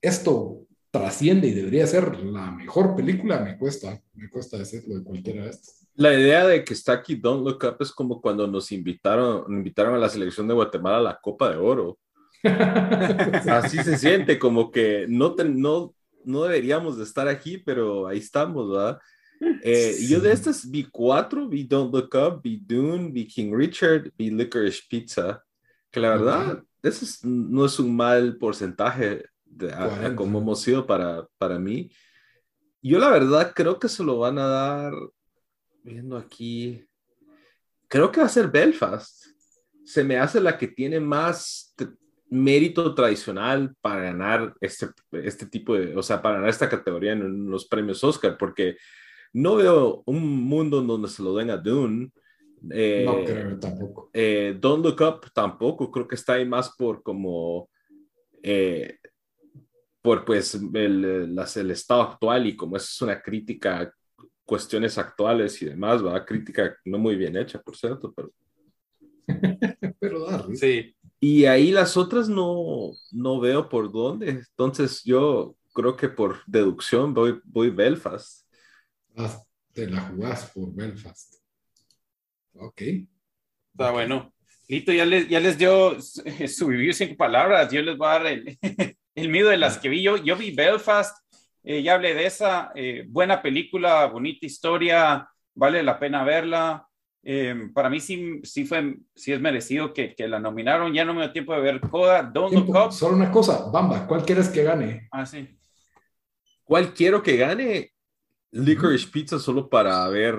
esto 0.00 0.55
trasciende 0.98 1.48
y 1.48 1.52
debería 1.52 1.86
ser 1.86 2.18
la 2.24 2.50
mejor 2.50 2.94
película, 2.96 3.40
me 3.40 3.56
cuesta, 3.58 4.00
me 4.14 4.28
cuesta 4.28 4.58
decirlo 4.58 4.96
de 4.98 5.04
cualquiera 5.04 5.44
de 5.44 5.50
estas. 5.50 5.86
La 5.94 6.12
idea 6.12 6.46
de 6.46 6.62
que 6.64 6.74
está 6.74 6.92
aquí 6.92 7.14
Don't 7.14 7.46
Look 7.46 7.64
Up 7.64 7.76
es 7.80 7.90
como 7.92 8.20
cuando 8.20 8.46
nos 8.46 8.70
invitaron, 8.72 9.42
nos 9.48 9.58
invitaron 9.58 9.94
a 9.94 9.98
la 9.98 10.08
selección 10.08 10.46
de 10.46 10.54
Guatemala 10.54 10.98
a 10.98 11.02
la 11.02 11.18
Copa 11.20 11.50
de 11.50 11.56
Oro. 11.56 11.98
Así 13.48 13.78
se 13.82 13.96
siente, 13.98 14.38
como 14.38 14.70
que 14.70 15.06
no, 15.08 15.34
te- 15.34 15.44
no, 15.44 15.94
no 16.24 16.42
deberíamos 16.44 16.96
de 16.98 17.04
estar 17.04 17.28
aquí, 17.28 17.58
pero 17.58 18.06
ahí 18.06 18.18
estamos, 18.18 18.70
¿verdad? 18.70 18.98
Eh, 19.62 19.96
Yo 20.08 20.20
de 20.20 20.32
estas 20.32 20.70
vi 20.70 20.84
cuatro, 20.84 21.48
vi 21.48 21.64
Don't 21.64 21.92
Look 21.94 22.10
Up, 22.14 22.40
vi 22.42 22.58
Dune, 22.64 23.10
vi 23.10 23.26
King 23.26 23.52
Richard, 23.54 24.10
vi 24.16 24.30
Licorice 24.30 24.82
Pizza, 24.88 25.42
que 25.90 26.00
la 26.00 26.10
verdad, 26.10 26.62
eso 26.82 27.04
es- 27.04 27.24
no 27.24 27.64
es 27.66 27.78
un 27.78 27.94
mal 27.96 28.36
porcentaje 28.38 29.24
de, 29.56 29.72
a- 29.72 29.84
a 29.84 29.88
40. 29.88 30.16
como 30.16 30.40
hemos 30.40 30.60
sido 30.60 30.86
para, 30.86 31.26
para 31.38 31.58
mí. 31.58 31.90
Yo 32.82 32.98
la 32.98 33.10
verdad 33.10 33.52
creo 33.54 33.78
que 33.78 33.88
se 33.88 34.04
lo 34.04 34.18
van 34.18 34.38
a 34.38 34.46
dar, 34.46 34.92
viendo 35.82 36.16
aquí, 36.16 36.84
creo 37.88 38.12
que 38.12 38.20
va 38.20 38.26
a 38.26 38.30
ser 38.30 38.48
Belfast. 38.48 39.26
Se 39.84 40.04
me 40.04 40.18
hace 40.18 40.40
la 40.40 40.58
que 40.58 40.68
tiene 40.68 41.00
más, 41.00 41.74
mérito 42.28 42.94
tradicional 42.94 43.74
para 43.80 44.02
ganar 44.02 44.54
este, 44.60 44.88
este 45.12 45.46
tipo 45.46 45.74
de, 45.74 45.96
o 45.96 46.02
sea, 46.02 46.20
para 46.20 46.36
ganar 46.36 46.50
esta 46.50 46.68
categoría 46.68 47.12
en 47.12 47.48
los 47.48 47.66
premios 47.66 48.02
Oscar, 48.02 48.36
porque 48.36 48.76
no 49.32 49.56
veo 49.56 50.02
un 50.06 50.42
mundo 50.42 50.80
en 50.80 50.86
donde 50.86 51.08
se 51.08 51.22
lo 51.22 51.34
den 51.36 51.50
a 51.50 51.56
Dune. 51.56 52.10
Eh, 52.70 53.04
no 53.04 53.24
creo 53.24 53.58
tampoco. 53.58 54.10
Eh, 54.12 54.56
Don't 54.58 54.84
Look 54.84 55.00
Up 55.02 55.30
tampoco, 55.32 55.90
creo 55.90 56.08
que 56.08 56.14
está 56.16 56.34
ahí 56.34 56.46
más 56.46 56.74
por 56.76 57.02
como, 57.02 57.68
eh, 58.42 58.98
por 60.06 60.24
pues 60.24 60.54
el, 60.54 61.34
las, 61.34 61.56
el 61.56 61.72
estado 61.72 62.02
actual 62.02 62.46
y 62.46 62.54
como 62.54 62.76
es 62.76 63.02
una 63.02 63.20
crítica 63.20 63.80
a 63.80 63.92
cuestiones 64.44 64.98
actuales 64.98 65.60
y 65.60 65.64
demás, 65.64 66.06
va, 66.06 66.24
crítica 66.24 66.76
no 66.84 66.96
muy 66.96 67.16
bien 67.16 67.36
hecha, 67.36 67.60
por 67.60 67.76
cierto, 67.76 68.14
pero... 68.14 68.30
pero 69.98 70.24
da 70.24 70.46
Sí. 70.54 70.94
Y 71.18 71.46
ahí 71.46 71.72
las 71.72 71.96
otras 71.96 72.28
no, 72.28 72.92
no 73.10 73.40
veo 73.40 73.68
por 73.68 73.90
dónde. 73.90 74.28
Entonces 74.28 75.02
yo 75.02 75.56
creo 75.74 75.96
que 75.96 76.08
por 76.08 76.36
deducción 76.46 77.12
voy, 77.12 77.40
voy 77.42 77.70
Belfast. 77.70 78.46
Ah, 79.16 79.42
te 79.72 79.90
la 79.90 80.02
jugás 80.02 80.52
por 80.52 80.72
Belfast. 80.72 81.34
Ok. 82.54 82.80
Está 83.72 83.90
bueno. 83.90 84.32
Lito 84.68 84.92
ya 84.92 85.04
les, 85.04 85.28
ya 85.28 85.40
les 85.40 85.58
dio 85.58 86.00
su 86.00 86.70
review 86.70 86.92
cinco 86.92 87.16
palabras. 87.16 87.72
Yo 87.72 87.82
les 87.82 87.98
voy 87.98 88.06
a 88.06 88.12
dar 88.12 88.26
el, 88.28 88.56
el 89.16 89.30
mío 89.30 89.48
de 89.48 89.56
las 89.56 89.78
que 89.78 89.88
vi. 89.88 90.02
Yo, 90.02 90.16
yo 90.18 90.36
vi 90.36 90.52
Belfast, 90.52 91.18
eh, 91.64 91.82
ya 91.82 91.94
hablé 91.94 92.14
de 92.14 92.26
esa. 92.26 92.70
Eh, 92.74 93.04
buena 93.08 93.42
película, 93.42 94.06
bonita 94.06 94.46
historia, 94.46 95.28
vale 95.54 95.82
la 95.82 95.98
pena 95.98 96.22
verla. 96.22 96.86
Eh, 97.22 97.70
para 97.74 97.90
mí 97.90 97.98
sí, 97.98 98.40
sí, 98.44 98.64
fue, 98.64 98.98
sí 99.16 99.32
es 99.32 99.40
merecido 99.40 99.92
que, 99.92 100.14
que, 100.14 100.28
la 100.28 100.38
nominaron. 100.38 100.92
Ya 100.92 101.04
no 101.04 101.14
me 101.14 101.22
dio 101.22 101.32
tiempo 101.32 101.54
de 101.54 101.60
ver 101.60 101.80
Coda, 101.80 102.22
Don't 102.22 102.52
Look 102.52 102.68
Up. 102.68 102.92
Solo 102.92 103.16
una 103.16 103.32
cosa, 103.32 103.68
Bamba, 103.70 104.06
¿cuál 104.06 104.24
quieres 104.24 104.48
que 104.48 104.62
gane? 104.62 105.08
Ah, 105.10 105.26
sí. 105.26 105.48
¿Cuál 106.62 106.92
quiero 106.92 107.22
que 107.22 107.36
gane? 107.36 107.92
Licorice 108.52 109.08
Pizza 109.08 109.38
solo 109.38 109.68
para 109.68 110.06
ver 110.08 110.36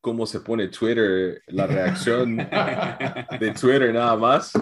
cómo 0.00 0.24
se 0.24 0.40
pone 0.40 0.68
Twitter, 0.68 1.42
la 1.48 1.66
reacción 1.66 2.36
de 3.40 3.54
Twitter 3.58 3.92
nada 3.92 4.16
más. 4.16 4.52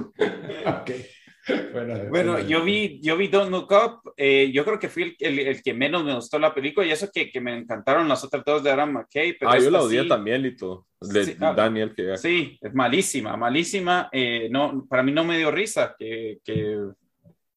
Okay. 0.82 1.06
Bueno, 2.10 2.40
yo 2.40 2.62
vi, 2.62 3.00
yo 3.00 3.16
vi 3.16 3.28
Don't 3.28 3.50
Look 3.50 3.70
Up, 3.72 4.12
eh, 4.16 4.50
yo 4.52 4.64
creo 4.64 4.78
que 4.78 4.88
fui 4.88 5.16
el, 5.18 5.38
el, 5.38 5.62
que 5.62 5.74
menos 5.74 6.04
me 6.04 6.14
gustó 6.14 6.38
la 6.38 6.54
película 6.54 6.86
y 6.86 6.90
eso 6.90 7.08
que, 7.12 7.30
que 7.30 7.40
me 7.40 7.56
encantaron 7.56 8.08
las 8.08 8.22
otras 8.24 8.44
dos 8.44 8.62
de 8.62 8.70
Aaron 8.70 8.92
McKay. 8.92 9.36
Pero 9.38 9.50
ah, 9.50 9.58
yo 9.58 9.70
la 9.70 9.82
odié 9.82 10.04
también, 10.04 10.42
Lito, 10.42 10.86
de 11.00 11.24
sí, 11.24 11.36
ah, 11.40 11.52
Daniel. 11.54 11.94
Que... 11.94 12.16
Sí, 12.16 12.58
es 12.60 12.74
malísima, 12.74 13.36
malísima. 13.36 14.08
Eh, 14.12 14.48
no, 14.50 14.86
para 14.88 15.02
mí 15.02 15.12
no 15.12 15.24
me 15.24 15.38
dio 15.38 15.50
risa, 15.50 15.94
que, 15.98 16.38
que, 16.44 16.78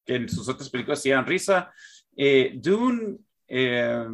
que 0.06 0.16
en 0.16 0.30
sus 0.30 0.48
otras 0.48 0.70
películas 0.70 1.02
sí 1.02 1.10
dan 1.10 1.26
risa. 1.26 1.72
Eh, 2.16 2.54
Dune, 2.56 3.18
eh, 3.48 4.06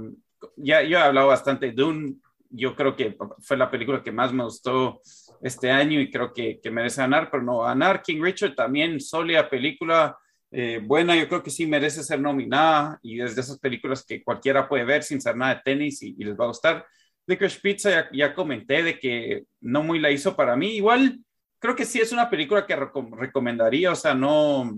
ya 0.56 0.84
yo 0.84 0.98
he 0.98 1.02
hablado 1.02 1.28
bastante 1.28 1.68
de 1.68 1.72
Dune, 1.74 2.16
yo 2.50 2.76
creo 2.76 2.96
que 2.96 3.18
fue 3.42 3.58
la 3.58 3.70
película 3.70 4.02
que 4.02 4.12
más 4.12 4.32
me 4.32 4.44
gustó 4.44 5.02
este 5.42 5.72
año 5.72 6.00
y 6.00 6.12
creo 6.12 6.34
que, 6.34 6.60
que 6.62 6.72
merece 6.72 7.02
ganar, 7.02 7.30
pero 7.32 7.44
no 7.44 7.60
ganar. 7.60 8.02
King 8.02 8.22
Richard 8.22 8.56
también, 8.56 9.00
sólida 9.00 9.50
película, 9.50 10.18
eh, 10.52 10.80
buena, 10.84 11.16
yo 11.16 11.28
creo 11.28 11.44
que 11.44 11.50
sí 11.50 11.66
merece 11.68 12.04
ser 12.04 12.20
nominada 12.20 13.00
y 13.04 13.18
desde 13.18 13.42
esas 13.42 13.60
películas 13.60 14.06
que 14.06 14.24
cualquiera 14.24 14.68
puede 14.68 14.86
ver 14.86 15.04
sin 15.04 15.22
saber 15.22 15.38
nada 15.38 15.56
de 15.56 15.62
tenis 15.64 16.02
y, 16.02 16.16
y 16.18 16.24
les 16.24 16.40
va 16.40 16.46
a 16.46 16.50
gustar. 16.50 16.86
Licorice 17.26 17.60
Pizza 17.60 17.90
ya, 17.90 18.10
ya, 18.14 18.34
comenté 18.34 18.84
de 18.84 19.00
que 19.00 19.44
no 19.62 19.84
muy 19.84 20.00
la 20.00 20.12
hizo 20.12 20.36
para 20.36 20.56
mí. 20.56 20.76
Igual 20.76 21.20
creo 21.60 21.76
que 21.76 21.86
sí 21.86 22.00
es 22.00 22.12
una 22.12 22.30
película 22.30 22.66
que 22.66 22.76
recom 22.76 23.14
recomendaría, 23.14 23.92
o 23.92 23.96
sea, 23.96 24.14
no, 24.14 24.74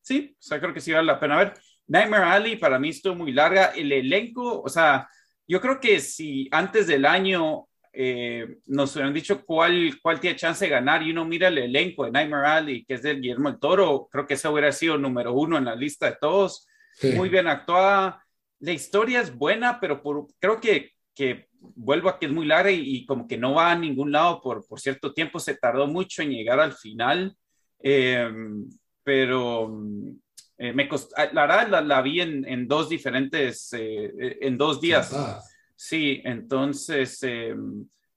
sí, 0.00 0.36
o 0.38 0.42
sea, 0.42 0.60
creo 0.60 0.72
que 0.72 0.80
sí 0.80 0.92
vale 0.92 1.06
la 1.06 1.20
pena 1.20 1.36
ver. 1.36 1.54
Nightmare 1.88 2.24
Alley 2.24 2.56
para 2.56 2.78
mí 2.78 2.90
estuvo 2.90 3.14
muy 3.14 3.32
larga. 3.32 3.66
El 3.66 3.92
elenco, 3.92 4.62
o 4.62 4.68
sea, 4.68 5.08
yo 5.46 5.60
creo 5.60 5.80
que 5.80 6.00
si 6.00 6.48
antes 6.50 6.86
del 6.86 7.04
año 7.04 7.65
eh, 7.98 8.58
nos 8.66 8.94
hubieran 8.94 9.14
dicho 9.14 9.44
cuál, 9.44 9.98
cuál 10.02 10.20
tiene 10.20 10.36
chance 10.36 10.64
de 10.64 10.70
ganar 10.70 11.02
y 11.02 11.10
uno 11.10 11.24
mira 11.24 11.48
el 11.48 11.58
elenco 11.58 12.04
de 12.04 12.10
Nightmare 12.10 12.46
Alley, 12.46 12.84
que 12.84 12.94
es 12.94 13.02
de 13.02 13.14
Guillermo 13.14 13.48
el 13.48 13.58
Toro, 13.58 14.08
creo 14.10 14.26
que 14.26 14.34
ese 14.34 14.48
hubiera 14.48 14.70
sido 14.72 14.98
número 14.98 15.32
uno 15.32 15.56
en 15.56 15.64
la 15.64 15.74
lista 15.74 16.06
de 16.06 16.16
todos. 16.20 16.66
Sí. 16.94 17.12
Muy 17.12 17.28
bien 17.28 17.46
actuada. 17.46 18.22
La 18.60 18.72
historia 18.72 19.20
es 19.20 19.34
buena, 19.34 19.80
pero 19.80 20.02
por, 20.02 20.26
creo 20.38 20.60
que, 20.60 20.92
que 21.14 21.48
vuelvo 21.60 22.08
a 22.08 22.18
que 22.18 22.26
es 22.26 22.32
muy 22.32 22.46
larga 22.46 22.70
y, 22.70 22.82
y, 22.96 23.06
como 23.06 23.26
que 23.26 23.36
no 23.36 23.54
va 23.54 23.72
a 23.72 23.78
ningún 23.78 24.12
lado 24.12 24.40
por, 24.40 24.66
por 24.66 24.80
cierto 24.80 25.12
tiempo. 25.12 25.38
Se 25.38 25.56
tardó 25.56 25.86
mucho 25.86 26.22
en 26.22 26.30
llegar 26.30 26.60
al 26.60 26.72
final. 26.72 27.36
Eh, 27.82 28.28
pero 29.02 29.78
eh, 30.58 30.72
me 30.72 30.88
costó, 30.88 31.14
la 31.32 31.46
verdad 31.46 31.68
la, 31.68 31.80
la 31.80 32.02
vi 32.02 32.20
en, 32.20 32.44
en, 32.48 32.66
dos 32.66 32.88
diferentes, 32.88 33.72
eh, 33.72 34.38
en 34.40 34.58
dos 34.58 34.80
días. 34.80 35.14
Sí, 35.76 36.22
entonces, 36.24 37.22
eh, 37.22 37.54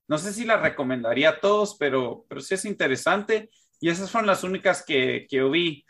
no 0.07 0.17
sé 0.17 0.33
si 0.33 0.45
la 0.45 0.57
recomendaría 0.57 1.29
a 1.29 1.39
todos, 1.39 1.75
pero, 1.77 2.25
pero 2.27 2.41
sí 2.41 2.55
es 2.55 2.65
interesante. 2.65 3.49
Y 3.79 3.89
esas 3.89 4.09
fueron 4.09 4.27
las 4.27 4.43
únicas 4.43 4.83
que, 4.83 5.27
que 5.29 5.43
vi. 5.43 5.85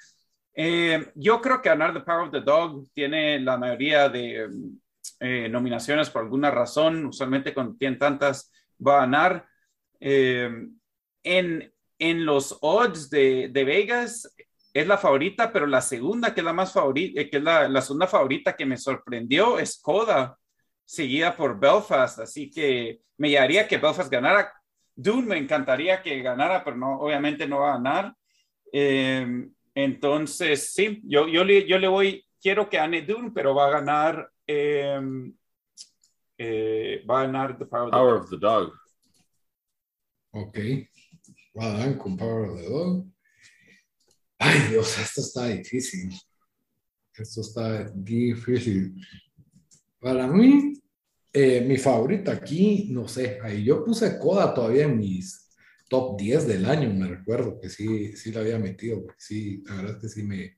Eh, 0.54 1.12
yo 1.16 1.40
creo 1.42 1.62
que 1.62 1.70
ganar 1.70 1.94
The 1.94 2.02
Power 2.02 2.26
of 2.26 2.32
the 2.32 2.42
Dog 2.42 2.88
tiene 2.94 3.40
la 3.40 3.58
mayoría 3.58 4.10
de 4.10 4.50
nominaciones 5.50 6.10
por 6.10 6.24
alguna 6.24 6.52
razón. 6.52 7.06
Usualmente 7.06 7.54
cuando 7.54 7.76
tienen 7.78 8.00
tantas, 8.00 8.52
va 8.86 8.98
a 8.98 9.00
ganar. 9.02 9.48
en, 10.00 11.74
en 12.00 12.26
los 12.26 12.58
odds 12.62 13.10
de, 13.10 13.50
de 13.52 13.64
Vegas, 13.64 14.34
es 14.74 14.88
la 14.88 14.98
favorita, 14.98 15.52
pero 15.52 15.68
la 15.68 15.82
segunda, 15.82 16.34
que 16.34 16.42
es 16.42 16.46
la 16.46 16.54
más 16.54 16.72
favorita, 16.74 17.24
que 17.30 17.38
es 17.38 17.44
la, 17.44 17.68
la, 17.68 17.82
segunda 17.82 18.08
favorita 18.08 18.56
que 18.56 18.66
me 18.66 18.78
sorprendió, 18.78 19.60
es 19.60 19.80
Coda, 19.82 20.39
seguida 20.90 21.36
por 21.38 21.60
Belfast. 21.60 22.20
Así 22.20 22.50
que 22.50 23.02
me 23.18 23.30
llevaría 23.30 23.68
que 23.68 23.78
Belfast 23.78 24.12
ganara. 24.12 24.52
Dune 24.96 25.28
me 25.28 25.38
encantaría 25.38 26.02
que 26.02 26.20
ganara, 26.22 26.64
pero 26.64 26.76
no, 26.76 27.00
obviamente 27.00 27.48
no 27.48 27.60
va 27.60 27.70
a 27.70 27.78
ganar. 27.78 28.16
Eh, 28.74 29.48
entonces, 29.76 30.74
sí, 30.74 31.00
yo, 31.06 31.28
yo, 31.28 31.44
le, 31.44 31.68
yo 31.68 31.78
le 31.78 31.88
voy, 31.88 32.26
quiero 32.42 32.68
que 32.68 32.78
gane 32.78 33.04
Dune, 33.04 33.32
pero 33.34 33.54
va 33.54 33.68
a 33.68 33.72
ganar, 33.72 34.32
eh, 34.48 35.00
eh, 36.38 37.06
va 37.10 37.22
a 37.22 37.24
ganar 37.26 37.58
The 37.58 37.66
Power, 37.66 37.92
Power 37.92 38.14
of 38.16 38.30
the 38.32 38.38
Dog. 38.38 38.74
Ok, 40.32 40.58
va 41.58 41.66
a 41.66 41.72
ganar 41.78 41.98
con 42.00 42.18
Power 42.18 42.50
of 42.50 42.60
the 42.60 42.68
Dog. 42.68 43.06
Ay, 44.40 44.60
Dios, 44.70 44.98
esto 44.98 45.22
está 45.22 45.46
difícil. 45.48 46.12
Esto 47.14 47.42
está 47.42 47.90
difícil. 47.94 48.96
Para 50.00 50.28
mí, 50.28 50.74
eh, 51.34 51.62
mi 51.62 51.78
favorita 51.78 52.32
aquí, 52.32 52.88
no 52.92 53.08
sé, 53.08 53.40
ahí 53.44 53.64
yo 53.64 53.84
puse 53.84 54.18
Coda 54.18 54.54
todavía 54.54 54.86
en 54.86 54.98
mis 54.98 55.50
top 55.90 56.18
10 56.18 56.48
del 56.48 56.66
año, 56.66 56.94
me 56.94 57.08
recuerdo 57.08 57.60
que 57.60 57.70
sí, 57.70 58.16
sí 58.16 58.32
la 58.32 58.42
había 58.42 58.60
metido, 58.60 59.06
sí, 59.18 59.64
la 59.66 59.76
verdad 59.76 59.96
es 59.96 60.02
que 60.02 60.10
sí 60.10 60.24
me, 60.24 60.58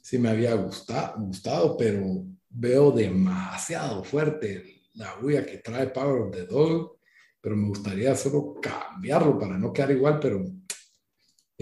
sí 0.00 0.18
me 0.18 0.30
había 0.30 0.54
gustado, 0.54 1.20
gustado, 1.26 1.76
pero 1.76 2.24
veo 2.48 2.90
demasiado 2.90 4.02
fuerte 4.02 4.82
la 4.94 5.18
huella 5.20 5.46
que 5.46 5.58
trae 5.58 5.88
Power 5.88 6.22
of 6.22 6.34
the 6.34 6.46
Dog, 6.46 6.98
pero 7.40 7.56
me 7.56 7.68
gustaría 7.68 8.14
solo 8.14 8.54
cambiarlo 8.60 9.38
para 9.38 9.58
no 9.58 9.72
quedar 9.72 9.90
igual, 9.92 10.18
pero 10.20 10.44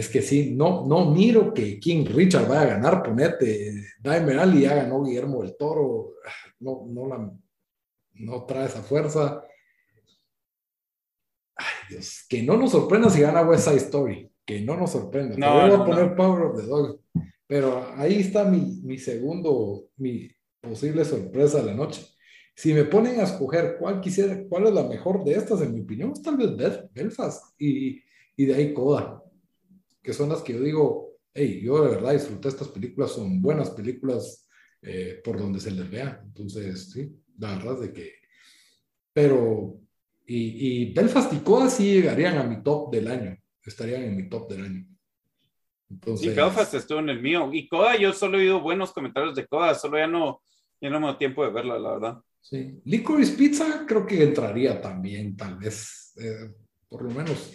es 0.01 0.09
que 0.09 0.22
sí, 0.22 0.53
no, 0.55 0.86
no 0.86 1.11
miro 1.11 1.53
que 1.53 1.78
King 1.78 2.07
Richard 2.07 2.48
vaya 2.48 2.62
a 2.62 2.76
ganar, 2.76 3.03
ponete, 3.03 3.84
Daime 4.01 4.34
Ali 4.34 4.62
ya 4.62 4.74
ganó 4.74 5.05
Guillermo 5.05 5.42
del 5.42 5.57
Toro, 5.57 6.14
no, 6.61 6.86
no, 6.88 7.07
la, 7.07 7.30
no 8.14 8.44
trae 8.46 8.66
esa 8.66 8.82
fuerza. 8.82 9.44
Ay, 11.55 11.66
Dios, 11.90 12.24
que 12.28 12.42
no 12.42 12.57
nos 12.57 12.70
sorprenda 12.70 13.11
si 13.11 13.20
gana 13.20 13.42
West 13.42 13.64
Side 13.64 13.76
Story, 13.76 14.30
que 14.46 14.62
no 14.62 14.76
nos 14.76 14.92
sorprenda. 14.92 15.36
No, 15.36 15.55
voy 15.55 15.70
a 15.70 15.76
no, 15.76 15.84
poner 15.84 16.11
no. 16.11 16.16
Power 16.16 16.42
of 16.44 16.61
the 16.61 16.66
Dog, 16.66 17.01
pero 17.46 17.92
ahí 17.96 18.20
está 18.20 18.44
mi, 18.44 18.80
mi 18.82 18.96
segundo, 18.96 19.88
mi 19.96 20.30
posible 20.61 21.05
sorpresa 21.05 21.61
de 21.61 21.66
la 21.66 21.74
noche. 21.74 22.07
Si 22.55 22.72
me 22.72 22.84
ponen 22.84 23.20
a 23.20 23.24
escoger 23.24 23.76
cuál 23.78 24.01
quisiera, 24.01 24.42
cuál 24.48 24.66
es 24.66 24.72
la 24.72 24.84
mejor 24.84 25.24
de 25.24 25.32
estas, 25.32 25.61
en 25.61 25.74
mi 25.74 25.80
opinión, 25.80 26.12
tal 26.22 26.36
vez 26.36 26.57
Belfast 26.92 27.55
y, 27.59 28.03
y 28.36 28.44
de 28.46 28.55
ahí 28.55 28.72
Coda 28.72 29.22
que 30.03 30.12
son 30.12 30.28
las 30.28 30.42
que 30.42 30.55
yo 30.55 30.61
digo, 30.61 31.16
hey, 31.34 31.61
yo 31.62 31.84
de 31.84 31.90
verdad 31.90 32.12
disfruté 32.12 32.48
estas 32.48 32.68
películas, 32.68 33.12
son 33.12 33.40
buenas 33.40 33.70
películas 33.70 34.48
eh, 34.82 35.20
por 35.24 35.38
donde 35.38 35.61
se 35.61 35.70
les 35.70 35.90
vea. 35.90 36.20
Entonces, 36.24 36.90
sí, 36.90 37.11
la 37.38 37.57
verdad 37.57 37.74
es 37.74 37.80
de 37.80 37.92
que, 37.92 38.14
pero, 39.12 39.80
y, 40.26 40.82
y 40.82 40.92
Belfast 40.92 41.32
y 41.32 41.38
Coda 41.38 41.68
sí 41.68 41.94
llegarían 41.94 42.38
a 42.38 42.44
mi 42.44 42.62
top 42.62 42.92
del 42.92 43.09
año, 43.09 43.36
estarían 43.64 44.03
en 44.03 44.16
mi 44.16 44.28
top 44.28 44.51
del 44.51 44.64
año. 44.64 44.86
Entonces, 45.90 46.30
sí, 46.30 46.36
Belfast 46.36 46.74
estuvo 46.74 47.01
en 47.01 47.09
el 47.09 47.20
mío. 47.20 47.51
Y 47.53 47.68
Coda, 47.68 47.96
yo 47.96 48.12
solo 48.12 48.38
he 48.38 48.42
oído 48.42 48.61
buenos 48.61 48.92
comentarios 48.92 49.34
de 49.34 49.46
Coda, 49.46 49.74
solo 49.74 49.98
ya 49.98 50.07
no, 50.07 50.40
ya 50.80 50.88
no 50.88 51.01
me 51.01 51.09
da 51.09 51.18
tiempo 51.18 51.44
de 51.44 51.51
verla, 51.51 51.78
la 51.78 51.90
verdad. 51.90 52.22
Sí, 52.40 52.80
Licorice 52.84 53.36
Pizza 53.36 53.84
creo 53.86 54.07
que 54.07 54.22
entraría 54.22 54.80
también, 54.80 55.36
tal 55.36 55.59
vez, 55.59 56.14
eh, 56.16 56.55
por 56.88 57.03
lo 57.03 57.11
menos 57.11 57.53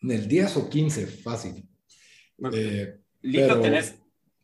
en 0.00 0.10
el 0.10 0.26
10 0.26 0.56
o 0.56 0.68
15, 0.68 1.06
fácil. 1.06 1.67
Eh, 2.52 2.98
Lito, 3.22 3.48
pero... 3.48 3.60
tenés, 3.60 3.96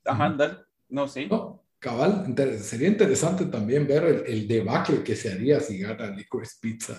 ajá, 0.05 0.67
no, 0.89 1.09
sí. 1.09 1.27
No, 1.27 1.65
cabal, 1.79 2.35
sería 2.61 2.89
interesante 2.89 3.47
también 3.47 3.87
ver 3.87 4.05
el, 4.05 4.27
el, 4.27 4.49
debacle 4.49 5.03
que 5.03 5.15
se 5.15 5.33
haría 5.33 5.61
si 5.61 5.79
gana 5.79 6.11
Licorice 6.11 6.57
Pizza 6.61 6.99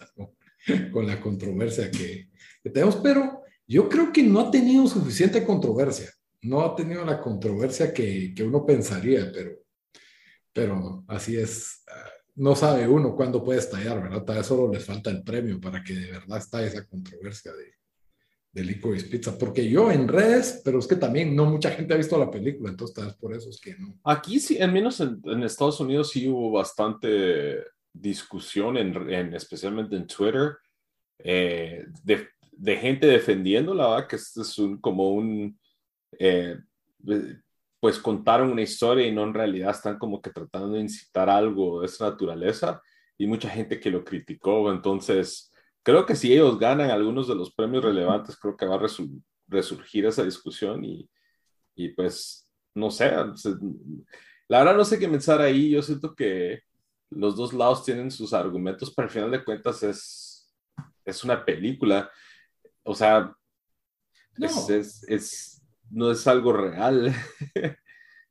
con 0.92 1.06
la 1.06 1.20
controversia 1.20 1.92
que, 1.92 2.30
que, 2.64 2.70
tenemos, 2.70 2.98
pero 2.98 3.44
yo 3.68 3.90
creo 3.90 4.14
que 4.14 4.24
no 4.24 4.40
ha 4.40 4.52
tenido 4.52 4.88
suficiente 4.88 5.44
controversia, 5.44 6.12
no 6.44 6.62
ha 6.62 6.76
tenido 6.76 7.04
la 7.04 7.20
controversia 7.20 7.94
que, 7.94 8.34
que 8.36 8.44
uno 8.44 8.66
pensaría, 8.66 9.32
pero, 9.34 9.58
pero 10.54 11.04
así 11.08 11.36
es, 11.36 11.84
ah, 11.88 12.10
no 12.36 12.56
sabe 12.56 12.88
uno 12.88 13.16
cuándo 13.16 13.44
puede 13.44 13.60
estallar, 13.60 14.02
¿verdad? 14.02 14.24
Tal 14.24 14.38
vez 14.38 14.46
solo 14.46 14.72
le 14.72 14.80
falta 14.80 15.10
el 15.10 15.24
premio 15.24 15.60
para 15.60 15.84
que 15.84 15.94
de 15.94 16.12
verdad 16.12 16.38
estalle 16.38 16.68
esa 16.68 16.86
controversia 16.86 17.52
de, 17.54 17.74
de 18.56 18.64
Licorice 18.64 19.10
Pizza, 19.10 19.38
porque 19.38 19.70
yo 19.70 19.92
en 19.92 20.08
redes, 20.08 20.62
pero 20.64 20.80
es 20.80 20.88
que 20.88 20.96
también 20.96 21.36
no 21.36 21.46
mucha 21.46 21.72
gente 21.72 21.94
ha 21.94 21.98
visto 21.98 22.18
la 22.18 22.32
película, 22.32 22.70
entonces 22.70 22.96
tal 22.96 23.08
vez 23.08 23.16
por 23.16 23.34
eso 23.36 23.50
es 23.50 23.60
que 23.60 23.76
no. 23.78 24.00
Aquí 24.06 24.40
sí, 24.40 24.62
al 24.62 24.72
menos 24.72 25.02
en, 25.02 25.22
en 25.26 25.44
Estados 25.44 25.82
Unidos 25.82 26.12
sí 26.12 26.30
hubo 26.30 26.52
bastante 26.52 27.66
discusión, 27.92 28.78
en, 28.78 28.96
en 29.12 29.34
especialmente 29.34 29.98
en 29.98 30.08
Twitter, 30.08 30.56
eh, 31.20 31.86
de, 32.02 32.30
de, 32.54 32.78
gente 32.78 33.08
defendiéndola, 33.08 33.90
¿verdad? 33.90 34.08
que 34.08 34.16
es, 34.16 34.38
es 34.38 34.58
un, 34.58 34.78
como 34.78 35.12
un, 35.12 35.60
eh, 36.18 36.58
pues 37.82 38.00
contaron 38.00 38.52
una 38.52 38.62
historia 38.62 39.06
y 39.06 39.12
no 39.12 39.24
en 39.24 39.34
realidad 39.34 39.72
están 39.72 39.98
como 39.98 40.22
que 40.22 40.30
tratando 40.30 40.70
de 40.70 40.80
incitar 40.80 41.30
algo 41.30 41.82
de 41.82 41.88
esa 41.88 42.10
naturaleza 42.10 42.82
y 43.18 43.28
mucha 43.28 43.50
gente 43.50 43.82
que 43.82 43.92
lo 43.92 44.06
criticó, 44.06 44.72
entonces 44.72 45.52
creo 45.86 46.06
que 46.06 46.16
si 46.16 46.34
ellos 46.34 46.58
ganan 46.58 46.90
algunos 46.90 47.28
de 47.28 47.36
los 47.36 47.54
premios 47.54 47.84
relevantes, 47.84 48.36
creo 48.36 48.58
que 48.58 48.66
va 48.66 48.76
a 48.76 48.88
resurgir 49.48 50.06
esa 50.08 50.24
discusión 50.24 50.84
y, 50.84 51.08
y 51.76 51.90
pues 51.90 52.50
no 52.74 52.90
sé, 52.90 53.12
la 54.48 54.60
verdad 54.60 54.76
no 54.76 54.84
sé 54.84 54.98
qué 54.98 55.08
pensar 55.08 55.40
ahí, 55.42 55.70
yo 55.70 55.84
siento 55.84 56.16
que 56.16 56.62
los 57.12 57.36
dos 57.36 57.54
lados 57.54 57.86
tienen 57.86 58.10
sus 58.10 58.34
argumentos, 58.34 58.92
pero 58.96 59.08
al 59.08 59.14
final 59.14 59.32
de 59.32 59.44
cuentas 59.44 59.84
es, 59.84 60.52
es 61.06 61.24
una 61.24 61.46
película. 61.46 62.10
O 62.82 62.96
sea, 62.96 63.32
no. 64.38 64.48
Es, 64.48 65.04
es, 65.08 65.62
no 65.92 66.10
es 66.12 66.26
algo 66.28 66.52
real. 66.52 67.14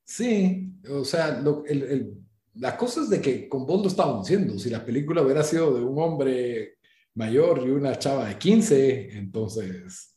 Sí, 0.06 0.70
o 0.90 1.02
sea, 1.02 1.40
lo, 1.40 1.64
el, 1.64 1.82
el, 1.82 2.14
la 2.56 2.76
cosa 2.76 3.00
es 3.00 3.08
de 3.08 3.22
que 3.22 3.48
con 3.48 3.64
vos 3.64 3.80
lo 3.80 3.88
estábamos 3.88 4.26
diciendo, 4.26 4.58
si 4.58 4.68
la 4.68 4.84
película 4.84 5.22
hubiera 5.22 5.42
sido 5.42 5.74
de 5.74 5.82
un 5.82 5.98
hombre 5.98 6.76
mayor 7.14 7.66
y 7.66 7.70
una 7.70 7.98
chava 7.98 8.28
de 8.28 8.38
15, 8.38 9.18
entonces... 9.18 10.10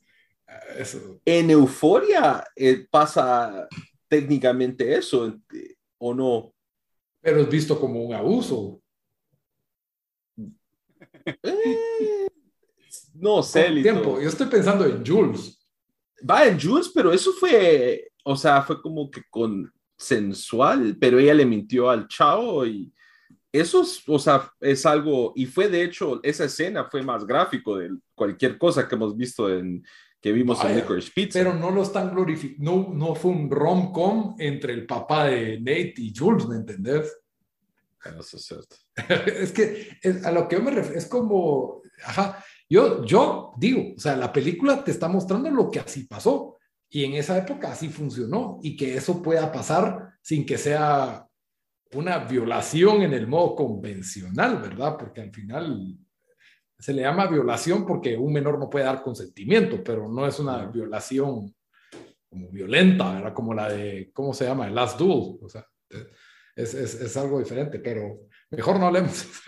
Eso. 0.77 1.19
En 1.25 1.49
Euforia 1.49 2.43
eh, 2.55 2.87
pasa 2.89 3.67
técnicamente 4.07 4.95
eso, 4.95 5.37
¿o 5.97 6.13
no? 6.13 6.53
Pero 7.19 7.41
es 7.41 7.49
visto 7.49 7.77
como 7.79 8.01
un 8.01 8.13
abuso. 8.13 8.81
Eh, 11.43 12.27
no 13.15 13.43
sé, 13.43 13.69
tiempo. 13.81 14.21
Yo 14.21 14.29
estoy 14.29 14.47
pensando 14.47 14.85
en 14.85 15.05
Jules. 15.05 15.67
Va 16.29 16.45
en 16.45 16.59
Jules, 16.59 16.91
pero 16.93 17.11
eso 17.11 17.33
fue, 17.33 18.11
o 18.23 18.35
sea, 18.35 18.61
fue 18.61 18.81
como 18.81 19.11
que 19.11 19.21
con 19.29 19.71
sensual, 19.97 20.95
pero 20.99 21.19
ella 21.19 21.33
le 21.33 21.45
mintió 21.45 21.89
al 21.89 22.07
chavo 22.07 22.65
y 22.65 22.93
eso 23.59 23.81
es, 23.81 24.03
o 24.07 24.19
sea, 24.19 24.51
es 24.59 24.85
algo, 24.85 25.33
y 25.35 25.45
fue 25.45 25.67
de 25.67 25.83
hecho, 25.83 26.19
esa 26.23 26.45
escena 26.45 26.85
fue 26.85 27.01
más 27.01 27.25
gráfico 27.25 27.77
de 27.77 27.89
cualquier 28.15 28.57
cosa 28.57 28.87
que 28.87 28.95
hemos 28.95 29.15
visto 29.15 29.49
en, 29.53 29.83
que 30.21 30.31
vimos 30.31 30.63
en 30.63 30.75
Licorice 30.75 31.11
Pizza. 31.13 31.39
Pero 31.39 31.53
no 31.53 31.71
lo 31.71 31.83
están 31.83 32.11
glorificando, 32.11 32.71
no, 32.71 32.93
no 32.93 33.15
fue 33.15 33.31
un 33.31 33.49
rom-com 33.49 34.35
entre 34.39 34.73
el 34.73 34.85
papá 34.85 35.25
de 35.25 35.59
Nate 35.59 35.95
y 35.97 36.13
Jules, 36.15 36.47
¿me 36.47 36.55
entendés? 36.55 37.17
Eso 38.03 38.37
es 38.37 38.45
cierto. 38.45 38.75
es 39.27 39.51
que 39.51 39.97
es, 40.01 40.25
a 40.25 40.31
lo 40.31 40.47
que 40.47 40.55
yo 40.55 40.61
me 40.61 40.71
refiero, 40.71 40.97
es 40.97 41.07
como, 41.07 41.81
ajá, 42.03 42.43
yo, 42.69 43.03
yo 43.05 43.53
digo, 43.57 43.93
o 43.95 43.99
sea, 43.99 44.15
la 44.15 44.31
película 44.31 44.83
te 44.83 44.91
está 44.91 45.07
mostrando 45.07 45.49
lo 45.49 45.69
que 45.69 45.79
así 45.79 46.03
pasó 46.03 46.57
y 46.89 47.03
en 47.03 47.13
esa 47.13 47.37
época 47.37 47.71
así 47.71 47.89
funcionó 47.89 48.59
y 48.61 48.75
que 48.75 48.95
eso 48.95 49.21
pueda 49.21 49.51
pasar 49.51 50.13
sin 50.21 50.45
que 50.45 50.57
sea 50.57 51.26
una 51.93 52.19
violación 52.19 53.01
en 53.03 53.13
el 53.13 53.27
modo 53.27 53.55
convencional, 53.55 54.61
¿verdad? 54.61 54.97
Porque 54.97 55.21
al 55.21 55.31
final 55.31 55.97
se 56.79 56.93
le 56.93 57.01
llama 57.01 57.27
violación 57.27 57.85
porque 57.85 58.15
un 58.17 58.33
menor 58.33 58.59
no 58.59 58.69
puede 58.69 58.85
dar 58.85 59.01
consentimiento, 59.01 59.83
pero 59.83 60.07
no 60.07 60.27
es 60.27 60.39
una 60.39 60.65
violación 60.65 61.53
como 62.29 62.49
violenta, 62.49 63.13
¿verdad? 63.13 63.33
Como 63.33 63.53
la 63.53 63.69
de, 63.69 64.11
¿cómo 64.13 64.33
se 64.33 64.45
llama? 64.45 64.67
El 64.67 64.75
Last 64.75 64.99
Duel. 64.99 65.37
O 65.41 65.49
sea, 65.49 65.65
es, 66.55 66.73
es, 66.73 66.95
es 66.95 67.17
algo 67.17 67.39
diferente, 67.39 67.79
pero 67.79 68.19
mejor 68.49 68.79
no 68.79 68.87
hablemos. 68.87 69.25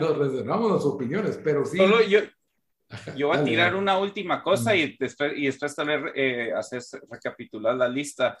Nos 0.00 0.18
reservamos 0.18 0.72
las 0.72 0.84
opiniones, 0.84 1.40
pero 1.42 1.64
sí. 1.64 1.76
Solo 1.76 2.02
yo, 2.02 2.20
yo 3.16 3.28
voy 3.28 3.36
a 3.36 3.44
tirar 3.44 3.74
una 3.76 3.98
última 3.98 4.42
cosa 4.42 4.74
y 4.74 4.96
después, 4.98 5.32
y 5.36 5.46
después 5.46 5.74
tal 5.74 5.86
vez 5.86 6.12
eh, 6.14 6.52
hacer 6.52 6.82
recapitular 7.10 7.76
la 7.76 7.88
lista. 7.88 8.38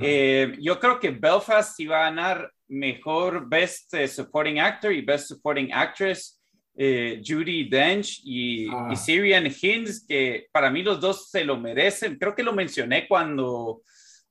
Eh, 0.00 0.56
yo 0.60 0.78
creo 0.80 0.98
que 0.98 1.10
Belfast 1.10 1.78
iba 1.80 1.98
a 1.98 2.10
ganar 2.10 2.50
mejor 2.68 3.48
Best 3.48 3.92
uh, 3.94 4.06
Supporting 4.06 4.58
Actor 4.58 4.92
y 4.92 5.02
Best 5.02 5.28
Supporting 5.28 5.72
Actress. 5.72 6.38
Eh, 6.74 7.20
Judy 7.22 7.68
Dench 7.68 8.22
y, 8.24 8.66
ah. 8.70 8.88
y 8.90 8.96
Syrian 8.96 9.44
Hinds, 9.46 10.06
que 10.06 10.46
para 10.50 10.70
mí 10.70 10.82
los 10.82 11.00
dos 11.00 11.28
se 11.30 11.44
lo 11.44 11.58
merecen. 11.58 12.16
Creo 12.16 12.34
que 12.34 12.42
lo 12.42 12.54
mencioné 12.54 13.06
cuando, 13.06 13.82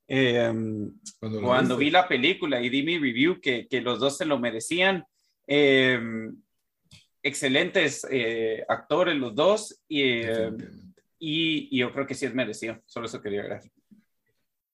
eh, 0.08 0.52
cuando, 1.20 1.42
cuando 1.42 1.78
vi 1.78 1.92
la 1.92 2.08
película 2.08 2.60
y 2.60 2.70
di 2.70 2.82
mi 2.82 2.98
review, 2.98 3.40
que, 3.40 3.68
que 3.68 3.82
los 3.82 4.00
dos 4.00 4.18
se 4.18 4.26
lo 4.26 4.40
merecían. 4.40 5.06
Eh, 5.46 6.00
excelentes 7.24 8.08
eh, 8.10 8.64
actores 8.68 9.16
los 9.16 9.36
dos 9.36 9.84
y, 9.88 10.02
y, 10.02 11.68
y, 11.70 11.78
yo 11.78 11.94
creo 11.94 12.08
que 12.08 12.16
sí 12.16 12.26
es 12.26 12.34
merecido. 12.34 12.82
Solo 12.86 13.06
eso 13.06 13.22
quería 13.22 13.42
agregar. 13.42 13.64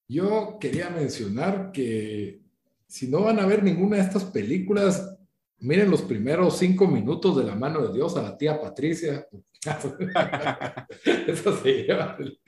Yo 0.08 0.58
quería 0.60 0.90
mencionar 0.90 1.72
que 1.72 2.42
si 2.88 3.08
no 3.08 3.24
van 3.24 3.40
a 3.40 3.46
ver 3.46 3.64
ninguna 3.64 3.98
de 3.98 4.04
estas 4.04 4.24
películas, 4.24 5.18
miren 5.60 5.92
los 5.92 6.02
primeros 6.02 6.58
cinco 6.58 6.88
minutos 6.88 7.38
de 7.38 7.44
la 7.44 7.56
mano 7.56 7.86
de 7.86 7.94
Dios 7.94 8.16
a 8.16 8.22
la 8.24 8.38
tía 8.38 8.62
Patricia. 8.62 9.28
Eso 11.28 11.58
se 11.58 11.84
lleva 11.84 12.16
el, 12.20 12.40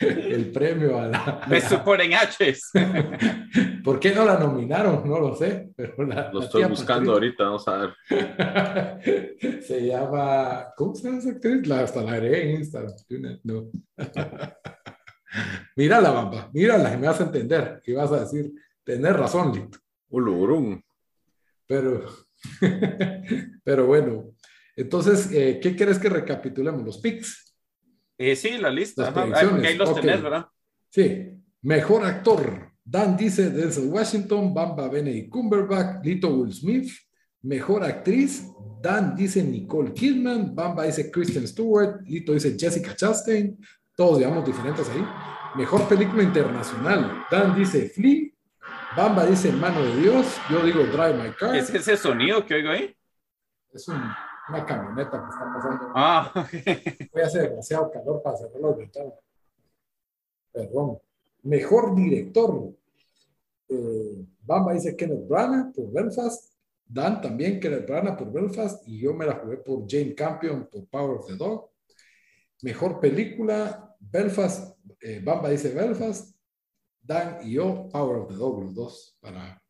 el 0.00 0.50
premio 0.52 0.98
a 0.98 1.08
la. 1.08 1.46
Me 1.48 1.60
suponen 1.60 2.12
H's. 2.12 2.70
¿Por 3.84 4.00
qué 4.00 4.14
no 4.14 4.24
la 4.24 4.38
nominaron? 4.38 5.06
No 5.06 5.20
lo 5.20 5.34
sé. 5.34 5.70
Pero 5.76 6.06
la, 6.06 6.30
lo 6.32 6.40
la 6.40 6.46
estoy 6.46 6.64
buscando 6.64 7.12
Patricia. 7.12 7.44
ahorita, 7.44 7.44
vamos 7.44 7.68
a 7.68 7.76
ver. 7.78 9.62
se 9.62 9.86
llama. 9.86 10.68
¿Cómo 10.76 10.94
se 10.94 11.04
llama 11.04 11.18
esa 11.18 11.30
actriz? 11.30 11.66
La, 11.66 11.80
hasta 11.80 12.02
la 12.02 12.12
agregué 12.12 12.50
en 12.50 12.60
Instagram. 12.60 12.94
No. 13.44 13.70
Mírala, 15.76 16.10
bamba, 16.10 16.50
mírala 16.52 16.92
y 16.94 16.96
me 16.96 17.06
vas 17.06 17.20
a 17.20 17.24
entender. 17.24 17.82
Y 17.86 17.92
vas 17.92 18.12
a 18.12 18.20
decir, 18.20 18.52
tener 18.84 19.16
razón, 19.16 19.52
Lito. 19.52 19.78
Ulurum. 20.08 20.80
Pero, 21.66 22.04
pero 23.64 23.86
bueno, 23.86 24.34
entonces, 24.76 25.30
eh, 25.32 25.60
¿qué 25.62 25.74
quieres 25.74 25.98
que 25.98 26.08
recapitulemos? 26.08 26.84
Los 26.84 26.98
pics. 26.98 27.54
Eh, 28.18 28.36
sí, 28.36 28.58
la 28.58 28.70
lista. 28.70 29.12
Ahí, 29.14 29.32
ahí 29.64 29.76
los 29.76 29.90
okay. 29.90 30.02
tenés, 30.02 30.22
¿verdad? 30.22 30.46
Sí. 30.88 31.30
Mejor 31.62 32.04
actor. 32.04 32.72
Dan 32.84 33.16
dice 33.16 33.50
Denzel 33.50 33.86
Washington, 33.86 34.52
Bamba 34.52 34.88
Benedict 34.88 35.30
Cumberbatch, 35.30 36.04
Lito 36.04 36.28
Will 36.34 36.52
Smith. 36.52 36.90
Mejor 37.42 37.84
actriz. 37.84 38.44
Dan 38.82 39.14
dice 39.14 39.44
Nicole 39.44 39.92
Kidman, 39.92 40.54
Bamba 40.54 40.84
dice 40.84 41.08
Kristen 41.08 41.46
Stewart, 41.46 42.02
Lito 42.04 42.32
dice 42.32 42.56
Jessica 42.58 42.96
Chastain, 42.96 43.56
todos 43.96 44.18
digamos 44.18 44.44
diferentes 44.44 44.88
ahí. 44.90 45.06
Mejor 45.54 45.86
película 45.88 46.22
internacional. 46.22 47.26
Dan 47.30 47.54
dice 47.54 47.88
Flea, 47.88 48.30
Bamba 48.96 49.24
dice 49.24 49.52
Mano 49.52 49.82
de 49.82 49.96
Dios, 49.96 50.38
yo 50.50 50.62
digo 50.62 50.80
Drive 50.84 51.14
My 51.14 51.30
Car. 51.32 51.56
¿Es 51.56 51.70
ese 51.70 51.96
sonido 51.96 52.44
que 52.44 52.54
oigo 52.54 52.70
ahí? 52.70 52.94
Es 53.72 53.88
un, 53.88 54.02
una 54.48 54.66
camioneta 54.66 55.10
que 55.10 55.30
está 55.30 55.52
pasando. 55.54 55.92
Ah. 55.94 56.32
Voy 57.12 57.22
a 57.22 57.26
hacer 57.26 57.50
demasiado 57.50 57.90
calor 57.90 58.22
para 58.22 58.36
cerrar 58.36 58.60
los 58.60 58.76
ventanas. 58.76 59.14
Perdón. 60.52 60.98
Mejor 61.42 61.94
director. 61.94 62.70
Eh, 63.68 64.26
Bamba 64.42 64.74
dice 64.74 64.94
Kenneth 64.94 65.26
Branagh 65.26 65.72
por 65.72 65.90
Belfast. 65.90 66.52
Dan 66.86 67.22
también 67.22 67.58
Kenneth 67.58 67.86
Branagh 67.86 68.18
por 68.18 68.30
Belfast. 68.30 68.86
Y 68.86 69.00
yo 69.00 69.14
me 69.14 69.24
la 69.24 69.36
jugué 69.36 69.56
por 69.56 69.84
Jane 69.88 70.14
Campion 70.14 70.68
por 70.70 70.86
Power 70.86 71.18
of 71.18 71.26
the 71.26 71.36
Dog. 71.36 71.71
Mejor 72.62 73.00
película, 73.00 73.94
Belfast. 74.00 74.78
Eh, 75.00 75.20
Bamba 75.22 75.50
dice 75.50 75.74
Belfast. 75.74 76.36
Dan 77.00 77.38
y 77.46 77.54
yo, 77.54 77.88
Power 77.90 78.18
of 78.18 78.28
the 78.28 78.34
Dog, 78.34 78.62
los 78.62 78.74
dos, 78.74 79.16
para 79.20 79.60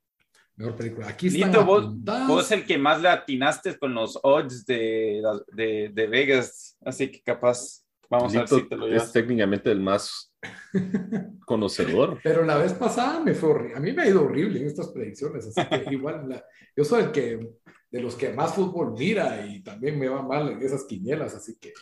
mejor 0.56 0.76
película. 0.76 1.08
Aquí 1.08 1.30
Lito, 1.30 1.64
vos, 1.64 1.94
vos 2.28 2.52
el 2.52 2.66
que 2.66 2.76
más 2.76 3.00
le 3.00 3.08
atinaste 3.08 3.78
con 3.78 3.94
los 3.94 4.18
odds 4.22 4.66
de, 4.66 5.22
de, 5.52 5.90
de, 5.94 6.06
Vegas, 6.06 6.76
así 6.84 7.10
que 7.10 7.22
capaz 7.22 7.82
Vamos 8.12 8.36
a 8.36 8.40
ver 8.40 8.48
si 8.48 8.68
te 8.68 8.76
lo 8.76 8.86
Es 8.94 9.10
técnicamente 9.10 9.70
el 9.70 9.80
más 9.80 10.34
conocedor. 11.46 12.20
Pero 12.22 12.44
la 12.44 12.58
vez 12.58 12.74
pasada 12.74 13.20
me 13.20 13.32
fue 13.32 13.48
horrible. 13.48 13.76
A 13.76 13.80
mí 13.80 13.92
me 13.94 14.02
ha 14.02 14.08
ido 14.08 14.22
horrible 14.22 14.60
en 14.60 14.66
estas 14.66 14.88
predicciones, 14.88 15.46
así 15.46 15.66
que 15.66 15.86
igual 15.94 16.44
yo 16.76 16.84
soy 16.84 17.04
el 17.04 17.10
que 17.10 17.54
de 17.90 18.00
los 18.02 18.14
que 18.14 18.28
más 18.34 18.54
fútbol 18.54 18.92
mira 18.92 19.46
y 19.46 19.62
también 19.62 19.98
me 19.98 20.08
va 20.08 20.20
mal 20.20 20.50
en 20.50 20.60
esas 20.60 20.84
quinielas, 20.84 21.34
así 21.34 21.56
que 21.58 21.72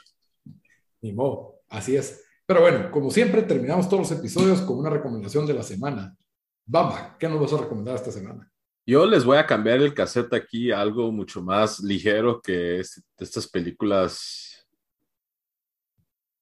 ni 1.03 1.13
modo, 1.13 1.61
así 1.69 1.97
es. 1.97 2.25
Pero 2.47 2.63
bueno, 2.63 2.91
como 2.91 3.11
siempre, 3.11 3.43
terminamos 3.43 3.89
todos 3.89 4.11
los 4.11 4.19
episodios 4.19 4.61
con 4.63 4.79
una 4.79 4.91
recomendación 4.91 5.47
de 5.47 5.55
la 5.55 5.63
semana. 5.63 6.17
Bamba, 6.67 7.17
¿qué 7.19 7.29
nos 7.29 7.41
vas 7.41 7.53
a 7.53 7.63
recomendar 7.63 7.97
esta 7.97 8.11
semana? 8.11 8.51
Yo 8.87 9.07
les 9.07 9.25
voy 9.25 9.37
a 9.37 9.47
cambiar 9.47 9.79
el 9.79 9.95
cassette 9.95 10.35
aquí 10.35 10.73
a 10.73 10.81
algo 10.81 11.13
mucho 11.13 11.43
más 11.43 11.81
ligero 11.81 12.41
que 12.41 12.81
estas 13.19 13.49
películas 13.49 14.67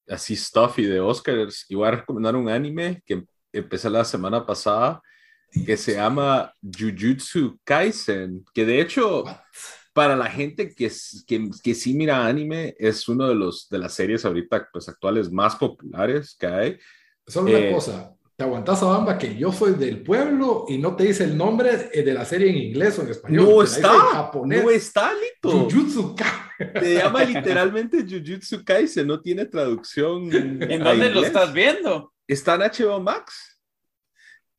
así 0.08 0.34
stuffy 0.34 0.84
de 0.84 1.00
Oscars. 1.00 1.66
Y 1.68 1.74
voy 1.74 1.88
a 1.88 1.92
recomendar 1.92 2.36
un 2.36 2.48
anime 2.48 3.02
que 3.04 3.24
empecé 3.52 3.90
la 3.90 4.04
semana 4.04 4.46
pasada 4.46 5.02
que 5.64 5.76
se 5.76 5.94
llama 5.94 6.52
Jujutsu 6.62 7.58
Kaisen, 7.64 8.44
que 8.52 8.64
de 8.64 8.80
hecho 8.80 9.24
para 9.98 10.14
la 10.14 10.30
gente 10.30 10.72
que, 10.72 10.92
que, 11.26 11.50
que, 11.60 11.74
sí 11.74 11.92
mira 11.92 12.24
anime, 12.24 12.76
es 12.78 13.08
uno 13.08 13.26
de, 13.26 13.34
los, 13.34 13.68
de 13.68 13.78
las 13.78 13.94
series 13.94 14.24
ahorita 14.24 14.68
pues, 14.72 14.88
actuales 14.88 15.28
más 15.28 15.56
populares 15.56 16.36
que 16.38 16.46
hay. 16.46 16.78
Solo 17.26 17.48
una 17.48 17.58
eh, 17.58 17.72
cosa, 17.72 18.14
te 18.36 18.44
aguantas 18.44 18.80
a 18.80 18.86
Bamba 18.86 19.18
que 19.18 19.34
yo 19.34 19.50
soy 19.50 19.74
del 19.74 20.04
pueblo 20.04 20.66
y 20.68 20.78
no 20.78 20.94
te 20.94 21.02
dice 21.02 21.24
el 21.24 21.36
nombre 21.36 21.90
de 21.92 22.14
la 22.14 22.24
serie 22.24 22.48
en 22.48 22.58
inglés 22.58 22.96
o 23.00 23.02
en 23.02 23.08
español. 23.08 23.44
No 23.44 23.60
está, 23.60 24.30
no 24.32 24.70
está, 24.70 25.10
Lito. 25.14 25.68
Jujutsu 25.68 26.14
Kaisen. 26.14 26.72
Te 26.74 26.94
llama 26.94 27.24
literalmente 27.24 28.06
Jujutsu 28.08 28.64
Kaisen, 28.64 29.08
no 29.08 29.20
tiene 29.20 29.46
traducción. 29.46 30.32
¿En 30.32 30.84
dónde 30.84 31.10
lo 31.10 31.24
estás 31.24 31.52
viendo? 31.52 32.12
Está 32.24 32.54
en 32.54 32.60
HBO 32.60 33.00
Max. 33.00 33.60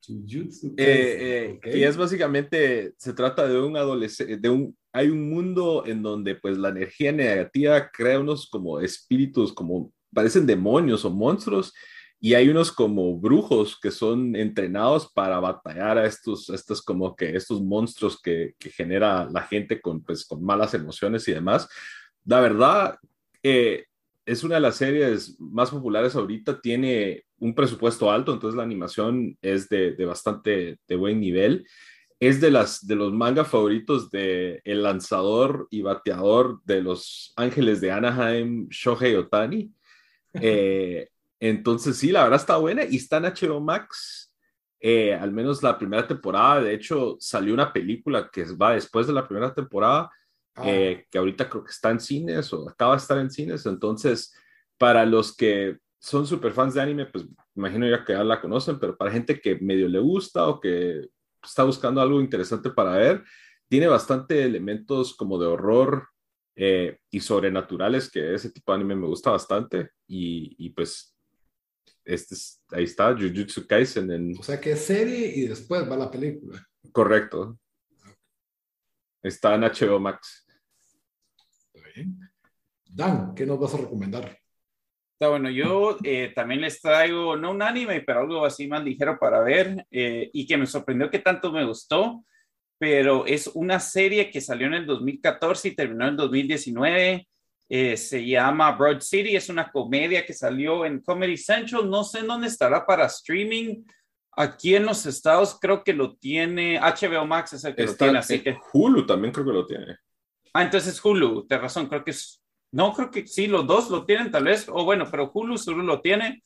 Jujutsu 0.05 0.75
eh, 0.75 1.57
eh, 1.63 1.77
Y 1.77 1.83
es 1.83 1.95
básicamente, 1.95 2.93
se 2.97 3.13
trata 3.13 3.47
de 3.47 3.57
un 3.57 3.77
adolescente, 3.77 4.35
de 4.35 4.49
un, 4.49 4.77
hay 4.91 5.09
un 5.09 5.29
mundo 5.29 5.83
en 5.85 6.01
donde 6.01 6.35
pues 6.35 6.57
la 6.57 6.69
energía 6.69 7.11
negativa 7.11 7.89
crea 7.91 8.19
unos 8.19 8.49
como 8.49 8.79
espíritus, 8.79 9.53
como 9.53 9.91
parecen 10.13 10.45
demonios 10.45 11.05
o 11.05 11.09
monstruos, 11.09 11.73
y 12.21 12.33
hay 12.33 12.49
unos 12.49 12.71
como 12.71 13.17
brujos 13.17 13.79
que 13.79 13.91
son 13.91 14.35
entrenados 14.35 15.11
para 15.13 15.39
batallar 15.39 15.97
a 15.97 16.05
estos, 16.05 16.49
estos 16.49 16.81
como 16.81 17.15
que 17.15 17.35
estos 17.35 17.61
monstruos 17.61 18.21
que, 18.21 18.55
que 18.59 18.69
genera 18.71 19.29
la 19.31 19.43
gente 19.43 19.79
con, 19.79 20.03
pues, 20.03 20.25
con 20.25 20.43
malas 20.43 20.73
emociones 20.73 21.27
y 21.27 21.33
demás. 21.33 21.69
La 22.25 22.41
verdad, 22.41 22.97
eh, 23.41 23.85
es 24.25 24.43
una 24.43 24.55
de 24.55 24.61
las 24.61 24.75
series 24.75 25.39
más 25.39 25.71
populares 25.71 26.15
ahorita, 26.15 26.61
tiene 26.61 27.23
un 27.39 27.55
presupuesto 27.55 28.11
alto, 28.11 28.33
entonces 28.33 28.55
la 28.55 28.63
animación 28.63 29.37
es 29.41 29.69
de, 29.69 29.95
bastante 30.05 30.77
de 30.87 30.95
buen 30.95 31.19
nivel. 31.19 31.65
Es 32.19 32.41
de, 32.41 32.51
las, 32.51 32.85
de 32.85 32.95
los 32.95 33.13
manga 33.13 33.45
favoritos 33.45 34.09
de 34.11 34.61
el 34.65 34.83
lanzador 34.83 35.67
y 35.69 35.81
bateador 35.81 36.61
de 36.65 36.81
los 36.81 37.33
Ángeles 37.37 37.79
de 37.79 37.91
Anaheim, 37.91 38.67
Shohei 38.69 39.15
Otani. 39.15 39.71
Eh, 40.33 41.07
entonces 41.39 41.97
sí, 41.97 42.11
la 42.11 42.23
verdad 42.23 42.39
está 42.39 42.57
buena 42.57 42.83
y 42.83 42.97
está 42.97 43.17
en 43.17 43.23
HBO 43.23 43.61
Max. 43.61 44.35
Eh, 44.81 45.13
al 45.13 45.31
menos 45.31 45.63
la 45.63 45.77
primera 45.77 46.05
temporada, 46.07 46.61
de 46.61 46.73
hecho 46.73 47.17
salió 47.19 47.53
una 47.53 47.71
película 47.71 48.29
que 48.31 48.43
va 48.55 48.73
después 48.73 49.07
de 49.07 49.13
la 49.13 49.27
primera 49.27 49.53
temporada 49.53 50.09
Ah. 50.59 50.63
Eh, 50.65 51.05
que 51.09 51.17
ahorita 51.17 51.49
creo 51.49 51.63
que 51.63 51.71
está 51.71 51.89
en 51.89 51.99
cines 51.99 52.51
o 52.51 52.67
acaba 52.69 52.93
de 52.93 52.97
estar 52.97 53.17
en 53.17 53.31
cines. 53.31 53.65
Entonces, 53.65 54.33
para 54.77 55.05
los 55.05 55.35
que 55.35 55.77
son 55.99 56.27
super 56.27 56.51
fans 56.51 56.73
de 56.73 56.81
anime, 56.81 57.05
pues 57.05 57.25
imagino 57.55 57.87
ya 57.87 58.03
que 58.03 58.13
ya 58.13 58.23
la 58.23 58.41
conocen, 58.41 58.79
pero 58.79 58.97
para 58.97 59.11
gente 59.11 59.39
que 59.39 59.57
medio 59.59 59.87
le 59.87 59.99
gusta 59.99 60.47
o 60.47 60.59
que 60.59 61.07
está 61.43 61.63
buscando 61.63 62.01
algo 62.01 62.21
interesante 62.21 62.69
para 62.69 62.91
ver, 62.91 63.23
tiene 63.67 63.87
bastante 63.87 64.43
elementos 64.43 65.15
como 65.15 65.37
de 65.37 65.47
horror 65.47 66.07
eh, 66.55 66.97
y 67.09 67.19
sobrenaturales, 67.19 68.09
que 68.09 68.33
ese 68.33 68.51
tipo 68.51 68.71
de 68.71 68.77
anime 68.77 68.95
me 68.95 69.07
gusta 69.07 69.31
bastante. 69.31 69.91
Y, 70.07 70.55
y 70.57 70.71
pues, 70.71 71.15
este 72.03 72.35
ahí 72.71 72.83
está, 72.83 73.13
Jujutsu 73.13 73.65
Kaisen. 73.67 74.11
En... 74.11 74.37
O 74.37 74.43
sea 74.43 74.59
que 74.59 74.71
es 74.71 74.83
serie 74.83 75.31
y 75.35 75.47
después 75.47 75.89
va 75.89 75.95
la 75.95 76.11
película. 76.11 76.67
Correcto. 76.91 77.59
Está 79.21 79.55
en 79.55 79.61
HBO 79.61 79.99
Max. 79.99 80.45
Dan, 82.85 83.35
¿qué 83.35 83.45
nos 83.45 83.59
vas 83.59 83.73
a 83.75 83.77
recomendar? 83.77 84.37
Está 85.19 85.31
bueno, 85.31 85.49
yo 85.49 85.97
eh, 86.05 86.31
también 86.33 86.61
les 86.61 86.79
traigo, 86.79 87.35
no 87.35 87.51
un 87.51 87.61
anime, 87.61 87.99
pero 87.99 88.21
algo 88.21 88.45
así 88.45 88.69
más 88.69 88.81
ligero 88.85 89.19
para 89.19 89.41
ver 89.41 89.85
eh, 89.91 90.29
y 90.31 90.47
que 90.47 90.55
me 90.55 90.65
sorprendió 90.65 91.11
que 91.11 91.19
tanto 91.19 91.51
me 91.51 91.65
gustó, 91.65 92.23
pero 92.77 93.25
es 93.25 93.47
una 93.47 93.81
serie 93.81 94.31
que 94.31 94.39
salió 94.39 94.67
en 94.67 94.75
el 94.75 94.85
2014 94.85 95.67
y 95.67 95.75
terminó 95.75 96.05
en 96.05 96.11
el 96.11 96.15
2019. 96.15 97.27
Eh, 97.67 97.97
se 97.97 98.25
llama 98.25 98.71
Broad 98.71 99.01
City, 99.01 99.35
es 99.35 99.49
una 99.49 99.69
comedia 99.69 100.25
que 100.25 100.31
salió 100.31 100.85
en 100.85 101.01
Comedy 101.01 101.35
Central, 101.35 101.89
no 101.89 102.05
sé 102.05 102.19
en 102.19 102.27
dónde 102.27 102.47
estará 102.47 102.85
para 102.85 103.07
streaming. 103.07 103.83
Aquí 104.37 104.73
en 104.73 104.85
los 104.85 105.05
estados 105.05 105.59
creo 105.59 105.83
que 105.83 105.91
lo 105.91 106.15
tiene 106.15 106.79
HBO 106.79 107.25
Max, 107.25 107.51
es 107.51 107.65
el 107.65 107.75
que 107.75 107.87
lo 107.87 107.93
tiene, 107.93 108.19
así 108.19 108.41
que... 108.41 108.57
Hulu 108.71 109.05
también 109.05 109.33
creo 109.33 109.47
que 109.47 109.51
lo 109.51 109.65
tiene. 109.65 109.97
Ah, 110.53 110.63
entonces 110.63 111.03
Hulu, 111.03 111.45
te 111.45 111.57
razón, 111.57 111.87
creo 111.87 112.05
que 112.05 112.11
es. 112.11 112.41
No, 112.71 112.93
creo 112.93 113.09
que 113.09 113.25
sí, 113.27 113.47
los 113.47 113.65
dos 113.65 113.89
lo 113.89 114.05
tienen 114.05 114.31
tal 114.31 114.43
vez, 114.43 114.67
o 114.69 114.83
bueno, 114.85 115.05
pero 115.09 115.31
Hulu 115.33 115.57
solo 115.57 115.83
lo 115.83 116.01
tiene. 116.01 116.43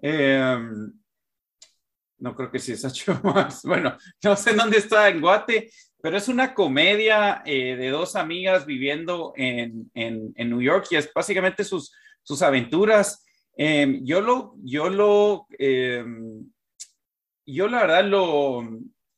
Em, 0.00 0.92
no 2.18 2.34
creo 2.34 2.50
que 2.50 2.58
sí 2.58 2.72
es 2.72 2.84
más. 3.22 3.62
Bueno, 3.64 3.96
no 4.22 4.36
sé 4.36 4.54
dónde 4.54 4.78
está 4.78 5.08
en 5.08 5.20
Guate, 5.20 5.70
pero 6.00 6.16
es 6.16 6.28
una 6.28 6.54
comedia 6.54 7.42
eh, 7.44 7.76
de 7.76 7.90
dos 7.90 8.16
amigas 8.16 8.66
viviendo 8.66 9.32
en, 9.36 9.90
en, 9.94 10.32
en, 10.36 10.50
New 10.50 10.62
York 10.62 10.86
y 10.90 10.96
es 10.96 11.12
básicamente 11.12 11.64
sus, 11.64 11.92
sus 12.22 12.42
aventuras. 12.42 13.24
Em, 13.56 14.04
yo 14.04 14.20
lo, 14.20 14.54
yo 14.62 14.88
lo, 14.88 15.46
em, 15.58 16.50
yo 17.44 17.68
la 17.68 17.80
verdad 17.80 18.04
lo, 18.04 18.68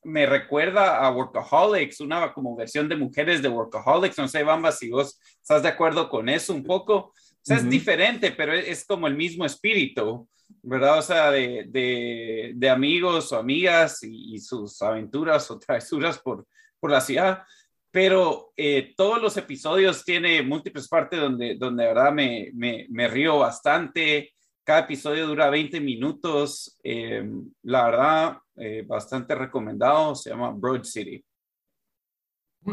me 0.03 0.27
recuerda 0.27 0.99
a 0.99 1.11
Workaholics, 1.11 2.01
una 2.01 2.33
como 2.33 2.57
versión 2.57 2.89
de 2.89 2.97
mujeres 2.97 3.43
de 3.43 3.49
Workaholics. 3.49 4.19
No 4.19 4.29
sé, 4.29 4.43
Bamba, 4.43 4.73
si 4.73 4.91
vos 4.91 5.21
estás 5.41 5.63
de 5.63 5.69
acuerdo 5.69 6.09
con 6.09 6.29
eso 6.29 6.55
un 6.55 6.65
poco. 6.65 6.95
O 6.97 7.43
sea, 7.43 7.57
es 7.57 7.69
diferente, 7.69 8.33
pero 8.33 8.53
es, 8.53 8.85
como 8.85 9.07
el 9.07 9.17
mismo 9.17 9.47
espíritu, 9.47 10.29
¿verdad? 10.63 10.99
O 10.99 11.03
sea, 11.03 11.31
de, 11.31 11.65
de, 11.69 12.53
de 12.55 12.71
amigos 12.71 13.33
o 13.33 13.39
amigas 13.39 14.03
y, 14.03 14.39
sus 14.39 14.81
aventuras 14.83 15.51
o 15.51 15.59
travesuras 15.59 16.19
por, 16.19 16.47
por 16.79 16.91
la 16.91 17.01
ciudad. 17.01 17.43
Pero 17.91 18.53
eh, 18.57 18.95
todos 18.97 19.21
los 19.21 19.37
episodios 19.37 20.05
tiene 20.05 20.43
múltiples 20.43 20.87
partes 20.87 21.19
donde, 21.19 21.57
donde 21.57 21.85
de 21.85 21.89
verdad 21.89 22.13
me, 22.13 22.51
me, 22.55 22.87
me 22.91 23.09
río 23.09 23.39
bastante. 23.39 24.35
Cada 24.71 24.83
episodio 24.83 25.27
dura 25.27 25.51
20 25.51 25.81
minutos. 25.81 26.79
Eh, 26.85 27.29
la 27.65 27.85
verdad, 27.87 28.37
eh, 28.55 28.85
bastante 28.87 29.35
recomendado. 29.35 30.15
Se 30.15 30.31
llama 30.31 30.53
Broad 30.53 30.85
City. 30.85 31.25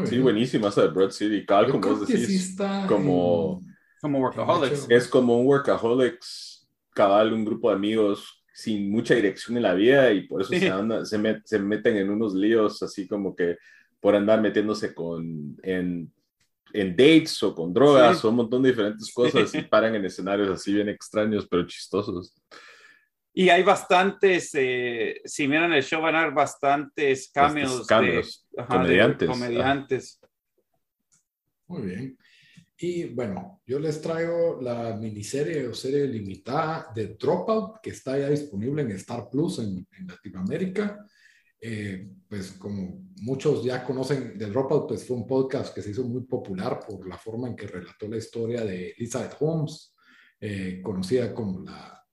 sí, 0.04 0.20
buenísima 0.20 0.68
esa 0.68 0.82
de 0.82 0.88
Broad 0.90 1.10
City. 1.10 1.44
Cal, 1.44 1.68
como 1.68 1.88
vos 1.88 2.06
decís, 2.06 2.56
como, 2.86 3.60
como 4.00 4.20
Workaholics. 4.20 4.86
Es 4.88 5.08
como 5.08 5.40
un 5.40 5.46
Workaholics, 5.48 6.70
cabal, 6.90 7.32
un 7.32 7.44
grupo 7.44 7.68
de 7.68 7.74
amigos 7.74 8.44
sin 8.54 8.92
mucha 8.92 9.16
dirección 9.16 9.56
en 9.56 9.64
la 9.64 9.74
vida 9.74 10.12
y 10.12 10.28
por 10.28 10.42
eso 10.42 10.50
se, 11.04 11.40
se, 11.46 11.58
meten 11.58 11.96
en 11.96 12.10
unos 12.10 12.32
líos 12.32 12.80
así 12.80 13.08
como 13.08 13.34
que 13.34 13.56
por 13.98 14.14
andar 14.14 14.40
metiéndose 14.40 14.94
con, 14.94 15.56
en 15.64 16.12
en 16.72 16.90
dates 16.96 17.42
o 17.42 17.54
con 17.54 17.72
drogas 17.72 18.24
o 18.24 18.30
un 18.30 18.36
montón 18.36 18.62
de 18.62 18.70
diferentes 18.70 19.12
cosas 19.12 19.54
y 19.54 19.62
paran 19.62 19.94
en 19.94 20.04
escenarios 20.04 20.50
así 20.50 20.72
bien 20.72 20.88
extraños 20.88 21.46
pero 21.48 21.66
chistosos. 21.66 22.34
Y 23.32 23.50
hay 23.50 23.62
bastantes, 23.62 24.50
eh, 24.54 25.20
si 25.24 25.46
miran 25.46 25.72
el 25.72 25.82
show 25.82 26.02
van 26.02 26.16
a 26.16 26.24
ver 26.24 26.34
bastantes 26.34 27.30
cameos, 27.32 27.86
de, 27.86 28.24
comediantes. 28.66 29.28
comediantes. 29.28 30.20
Muy 31.68 31.82
bien. 31.82 32.18
Y 32.80 33.04
bueno, 33.04 33.60
yo 33.66 33.78
les 33.78 34.00
traigo 34.00 34.60
la 34.60 34.96
miniserie 34.96 35.66
o 35.68 35.74
serie 35.74 36.06
limitada 36.06 36.90
de 36.94 37.14
Dropout, 37.14 37.80
que 37.80 37.90
está 37.90 38.18
ya 38.18 38.28
disponible 38.28 38.82
en 38.82 38.90
Star 38.92 39.28
Plus 39.30 39.58
en, 39.60 39.86
en 39.92 40.06
Latinoamérica. 40.06 41.04
Eh, 41.60 42.08
pues 42.28 42.52
como 42.52 43.08
muchos 43.22 43.64
ya 43.64 43.82
conocen, 43.82 44.38
The 44.38 44.46
Dropout 44.46 44.88
pues 44.88 45.06
fue 45.06 45.16
un 45.16 45.26
podcast 45.26 45.74
que 45.74 45.82
se 45.82 45.90
hizo 45.90 46.04
muy 46.04 46.22
popular 46.22 46.78
por 46.86 47.06
la 47.08 47.18
forma 47.18 47.48
en 47.48 47.56
que 47.56 47.66
relató 47.66 48.06
la 48.08 48.18
historia 48.18 48.64
de 48.64 48.90
Elizabeth 48.90 49.36
Holmes, 49.40 49.94
eh, 50.40 50.80
conocida 50.82 51.34
como 51.34 51.60
la, 51.60 52.04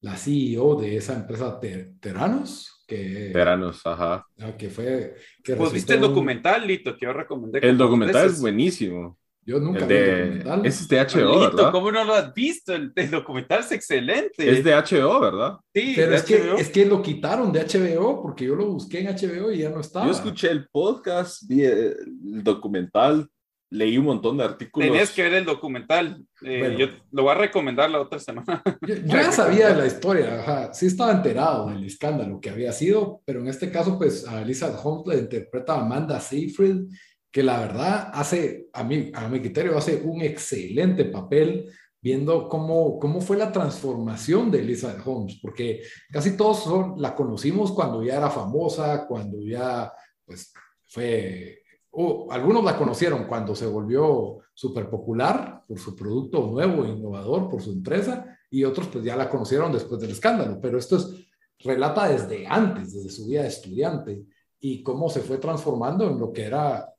la, 0.00 0.16
CEO 0.16 0.74
de 0.74 0.96
esa 0.96 1.14
empresa 1.14 1.58
Teranos. 2.00 2.84
Que, 2.86 3.30
Teranos, 3.32 3.86
ajá. 3.86 4.26
Ah, 4.38 4.56
que 4.56 4.68
fue... 4.68 5.14
Que 5.42 5.54
pues 5.54 5.72
viste 5.72 5.94
el 5.94 6.00
documental, 6.00 6.66
Lito, 6.66 6.96
que 6.96 7.06
yo 7.06 7.12
recomendé. 7.12 7.60
El 7.60 7.78
documental 7.78 8.26
es 8.26 8.40
buenísimo. 8.40 9.19
Yo 9.50 9.58
nunca 9.58 9.80
El 9.80 9.86
vi 9.88 9.94
el 9.94 10.28
documental. 10.44 10.66
es 10.66 10.88
de 10.88 11.00
HBO, 11.00 11.40
¿verdad? 11.40 11.72
¿Cómo 11.72 11.90
no 11.92 12.04
lo 12.04 12.14
has 12.14 12.32
visto? 12.32 12.72
El, 12.74 12.92
el 12.94 13.10
documental 13.10 13.60
es 13.60 13.72
excelente. 13.72 14.48
Es 14.50 14.62
de 14.62 14.72
HBO, 14.74 15.18
¿verdad? 15.20 15.56
Sí, 15.74 15.92
Pero 15.96 16.10
de 16.12 16.16
es 16.16 16.22
que, 16.22 16.38
HBO. 16.38 16.56
es 16.56 16.68
que 16.68 16.86
lo 16.86 17.02
quitaron 17.02 17.52
de 17.52 17.64
HBO 17.64 18.22
porque 18.22 18.44
yo 18.46 18.54
lo 18.54 18.66
busqué 18.66 19.00
en 19.00 19.08
HBO 19.08 19.50
y 19.50 19.58
ya 19.58 19.70
no 19.70 19.80
estaba. 19.80 20.06
Yo 20.06 20.12
escuché 20.12 20.50
el 20.50 20.68
podcast, 20.68 21.42
vi 21.48 21.62
el 21.64 22.42
documental, 22.44 23.28
leí 23.72 23.96
un 23.98 24.04
montón 24.06 24.36
de 24.36 24.44
artículos. 24.44 24.88
Tenés 24.90 25.10
que 25.10 25.22
ver 25.22 25.34
el 25.34 25.44
documental. 25.44 26.22
Eh, 26.42 26.58
Bueno. 26.60 26.78
Yo 26.78 26.86
lo 27.12 27.22
voy 27.24 27.32
a 27.32 27.34
recomendar 27.36 27.90
la 27.90 28.00
otra 28.00 28.18
semana. 28.18 28.62
Yo, 28.86 28.94
yo 28.96 29.02
ya 29.06 29.30
sabía 29.30 29.70
la 29.76 29.86
historia, 29.86 30.40
ajá. 30.40 30.72
sí 30.74 30.86
estaba 30.86 31.12
enterado 31.12 31.68
del 31.68 31.84
escándalo 31.84 32.40
que 32.40 32.50
había 32.50 32.72
sido, 32.72 33.20
pero 33.24 33.40
en 33.40 33.48
este 33.48 33.70
caso, 33.70 33.96
pues 33.98 34.26
a 34.26 34.42
Elizabeth 34.42 34.78
Holmes 34.82 35.06
la 35.06 35.20
interpreta 35.20 35.78
Amanda 35.80 36.18
Seyfried, 36.18 36.86
que 37.30 37.42
la 37.42 37.60
verdad 37.60 38.10
hace, 38.12 38.68
a 38.72 38.82
mí, 38.82 39.10
a 39.14 39.28
mi 39.28 39.40
criterio, 39.40 39.76
hace 39.78 40.02
un 40.02 40.20
excelente 40.22 41.04
papel 41.04 41.70
viendo 42.02 42.48
cómo, 42.48 42.98
cómo 42.98 43.20
fue 43.20 43.36
la 43.36 43.52
transformación 43.52 44.50
de 44.50 44.60
Elizabeth 44.60 45.06
Holmes, 45.06 45.38
porque 45.40 45.82
casi 46.10 46.36
todos 46.36 46.64
son- 46.64 46.94
la 47.00 47.14
conocimos 47.14 47.72
cuando 47.72 48.02
ya 48.02 48.16
era 48.16 48.30
famosa, 48.30 49.06
cuando 49.06 49.38
ya, 49.42 49.92
pues, 50.24 50.52
fue, 50.88 51.62
o 51.90 52.28
algunos 52.30 52.64
la 52.64 52.76
conocieron 52.76 53.26
cuando 53.26 53.54
se 53.54 53.66
volvió 53.66 54.38
súper 54.54 54.88
popular 54.88 55.62
por 55.68 55.78
su 55.78 55.94
producto 55.94 56.46
nuevo, 56.46 56.84
innovador, 56.86 57.48
por 57.48 57.62
su 57.62 57.70
empresa, 57.72 58.38
y 58.50 58.64
otros 58.64 58.88
pues 58.88 59.04
ya 59.04 59.14
la 59.14 59.28
conocieron 59.28 59.70
después 59.72 60.00
del 60.00 60.10
escándalo, 60.10 60.58
pero 60.60 60.78
esto 60.78 60.96
es, 60.96 61.26
relata 61.62 62.08
desde 62.08 62.46
antes, 62.46 62.94
desde 62.94 63.10
su 63.10 63.26
vida 63.26 63.42
de 63.42 63.48
estudiante, 63.48 64.24
y 64.58 64.82
cómo 64.82 65.10
se 65.10 65.20
fue 65.20 65.36
transformando 65.38 66.08
en 66.08 66.18
lo 66.18 66.32
que 66.32 66.44
era 66.44 66.92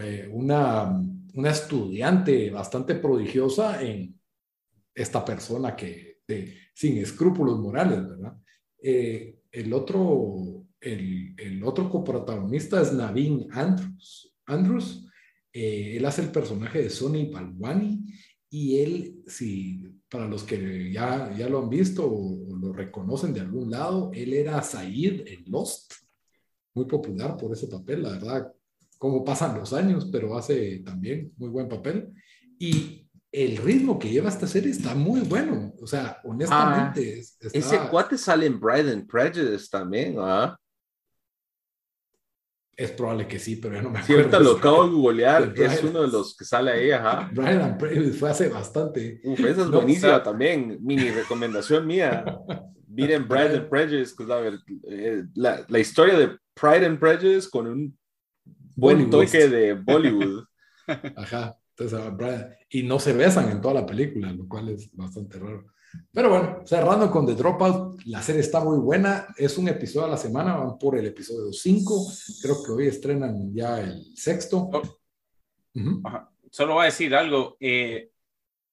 eh, 0.00 0.28
una, 0.32 1.00
una 1.34 1.50
estudiante 1.50 2.50
bastante 2.50 2.94
prodigiosa 2.94 3.82
en 3.82 4.18
esta 4.94 5.24
persona 5.24 5.74
que, 5.76 6.20
sin 6.74 6.98
escrúpulos 6.98 7.58
morales, 7.58 8.06
¿verdad? 8.06 8.36
Eh, 8.82 9.40
el 9.50 9.72
otro, 9.72 10.66
el, 10.80 11.34
el 11.36 11.62
otro 11.64 11.88
coprotagonista 11.90 12.80
es 12.80 12.92
Naveen 12.92 13.48
Andrews. 13.52 14.34
Andrews. 14.46 15.06
Eh, 15.52 15.96
él 15.96 16.04
hace 16.04 16.22
el 16.22 16.30
personaje 16.30 16.82
de 16.82 16.90
Sonny 16.90 17.30
Balwani 17.30 18.04
y 18.50 18.78
él, 18.80 19.22
si 19.26 20.00
para 20.08 20.26
los 20.26 20.42
que 20.42 20.92
ya, 20.92 21.32
ya 21.36 21.48
lo 21.48 21.62
han 21.62 21.68
visto 21.68 22.04
o, 22.04 22.52
o 22.52 22.56
lo 22.56 22.72
reconocen 22.72 23.32
de 23.32 23.40
algún 23.40 23.70
lado, 23.70 24.10
él 24.12 24.32
era 24.32 24.62
Said 24.62 25.26
en 25.26 25.44
Lost, 25.46 25.92
muy 26.74 26.86
popular 26.86 27.36
por 27.36 27.52
ese 27.52 27.68
papel, 27.68 28.02
la 28.02 28.10
verdad, 28.10 28.52
cómo 29.04 29.22
pasan 29.22 29.58
los 29.58 29.74
años, 29.74 30.08
pero 30.10 30.34
hace 30.34 30.78
también 30.78 31.30
muy 31.36 31.50
buen 31.50 31.68
papel. 31.68 32.10
Y 32.58 33.06
el 33.30 33.58
ritmo 33.58 33.98
que 33.98 34.08
lleva 34.08 34.30
esta 34.30 34.46
serie 34.46 34.70
está 34.70 34.94
muy 34.94 35.20
bueno, 35.20 35.74
o 35.78 35.86
sea, 35.86 36.22
honestamente, 36.24 37.18
es- 37.18 37.36
está- 37.38 37.58
Ese 37.58 37.78
cuate 37.90 38.16
sale 38.16 38.46
en 38.46 38.58
Bride 38.58 38.90
and 38.92 39.06
Prejudice 39.06 39.68
también, 39.70 40.16
¿ah? 40.20 40.56
es 42.76 42.90
probable 42.92 43.28
que 43.28 43.38
sí, 43.38 43.56
pero 43.56 43.74
ya 43.74 43.82
no 43.82 43.90
me 43.90 43.98
acuerdo. 43.98 44.22
ahorita 44.22 44.40
lo 44.40 44.52
acabo 44.56 44.84
de 44.86 44.90
googlear, 44.94 45.52
es 45.56 45.84
uno 45.84 46.00
de 46.00 46.08
los 46.08 46.34
que 46.34 46.46
sale 46.46 46.70
ahí, 46.72 46.90
ajá. 46.90 47.30
Brian 47.34 47.60
and 47.60 47.78
Prejudice 47.78 48.18
fue 48.18 48.30
hace 48.30 48.48
bastante. 48.48 49.20
Uf, 49.22 49.38
esa 49.40 49.50
es 49.50 49.68
No, 49.68 49.76
buenísima 49.82 50.08
o 50.08 50.14
sea- 50.16 50.22
también, 50.22 50.78
mini 50.80 51.10
recomendación 51.10 51.86
mía. 51.86 52.24
Miren 52.88 53.28
Bride 53.28 53.56
and 53.58 53.68
Prejudice, 53.68 54.14
la, 54.26 54.40
eh, 54.88 55.24
la, 55.34 55.66
la 55.68 55.78
historia 55.78 56.16
de 56.18 56.38
Pride 56.54 56.86
and 56.86 56.98
Prejudice 56.98 57.50
con 57.50 57.66
un 57.66 57.98
buen 58.76 59.10
Bollywood. 59.10 59.24
toque 59.26 59.48
de 59.48 59.72
Bollywood. 59.74 60.44
Ajá. 61.16 61.56
Entonces, 61.76 61.98
ah, 61.98 62.10
Brian- 62.10 62.54
y 62.70 62.82
no 62.82 62.98
se 62.98 63.12
besan 63.12 63.50
en 63.50 63.60
toda 63.60 63.74
la 63.74 63.86
película, 63.86 64.32
lo 64.32 64.46
cual 64.48 64.68
es 64.68 64.90
bastante 64.94 65.38
raro. 65.38 65.66
Pero 66.12 66.28
bueno, 66.28 66.62
cerrando 66.64 67.08
con 67.10 67.24
The 67.26 67.34
Dropout, 67.34 68.02
la 68.06 68.20
serie 68.22 68.40
está 68.40 68.58
muy 68.60 68.78
buena. 68.78 69.26
Es 69.36 69.56
un 69.58 69.68
episodio 69.68 70.06
a 70.06 70.10
la 70.10 70.16
semana, 70.16 70.56
van 70.56 70.76
por 70.78 70.96
el 70.98 71.06
episodio 71.06 71.52
5. 71.52 72.06
Creo 72.42 72.62
que 72.64 72.72
hoy 72.72 72.86
estrenan 72.88 73.54
ya 73.54 73.80
el 73.80 74.04
sexto. 74.16 74.70
Oh. 74.72 74.82
Ajá. 76.04 76.30
Solo 76.50 76.74
voy 76.74 76.82
a 76.82 76.86
decir 76.86 77.14
algo. 77.14 77.56
eh, 77.60 78.10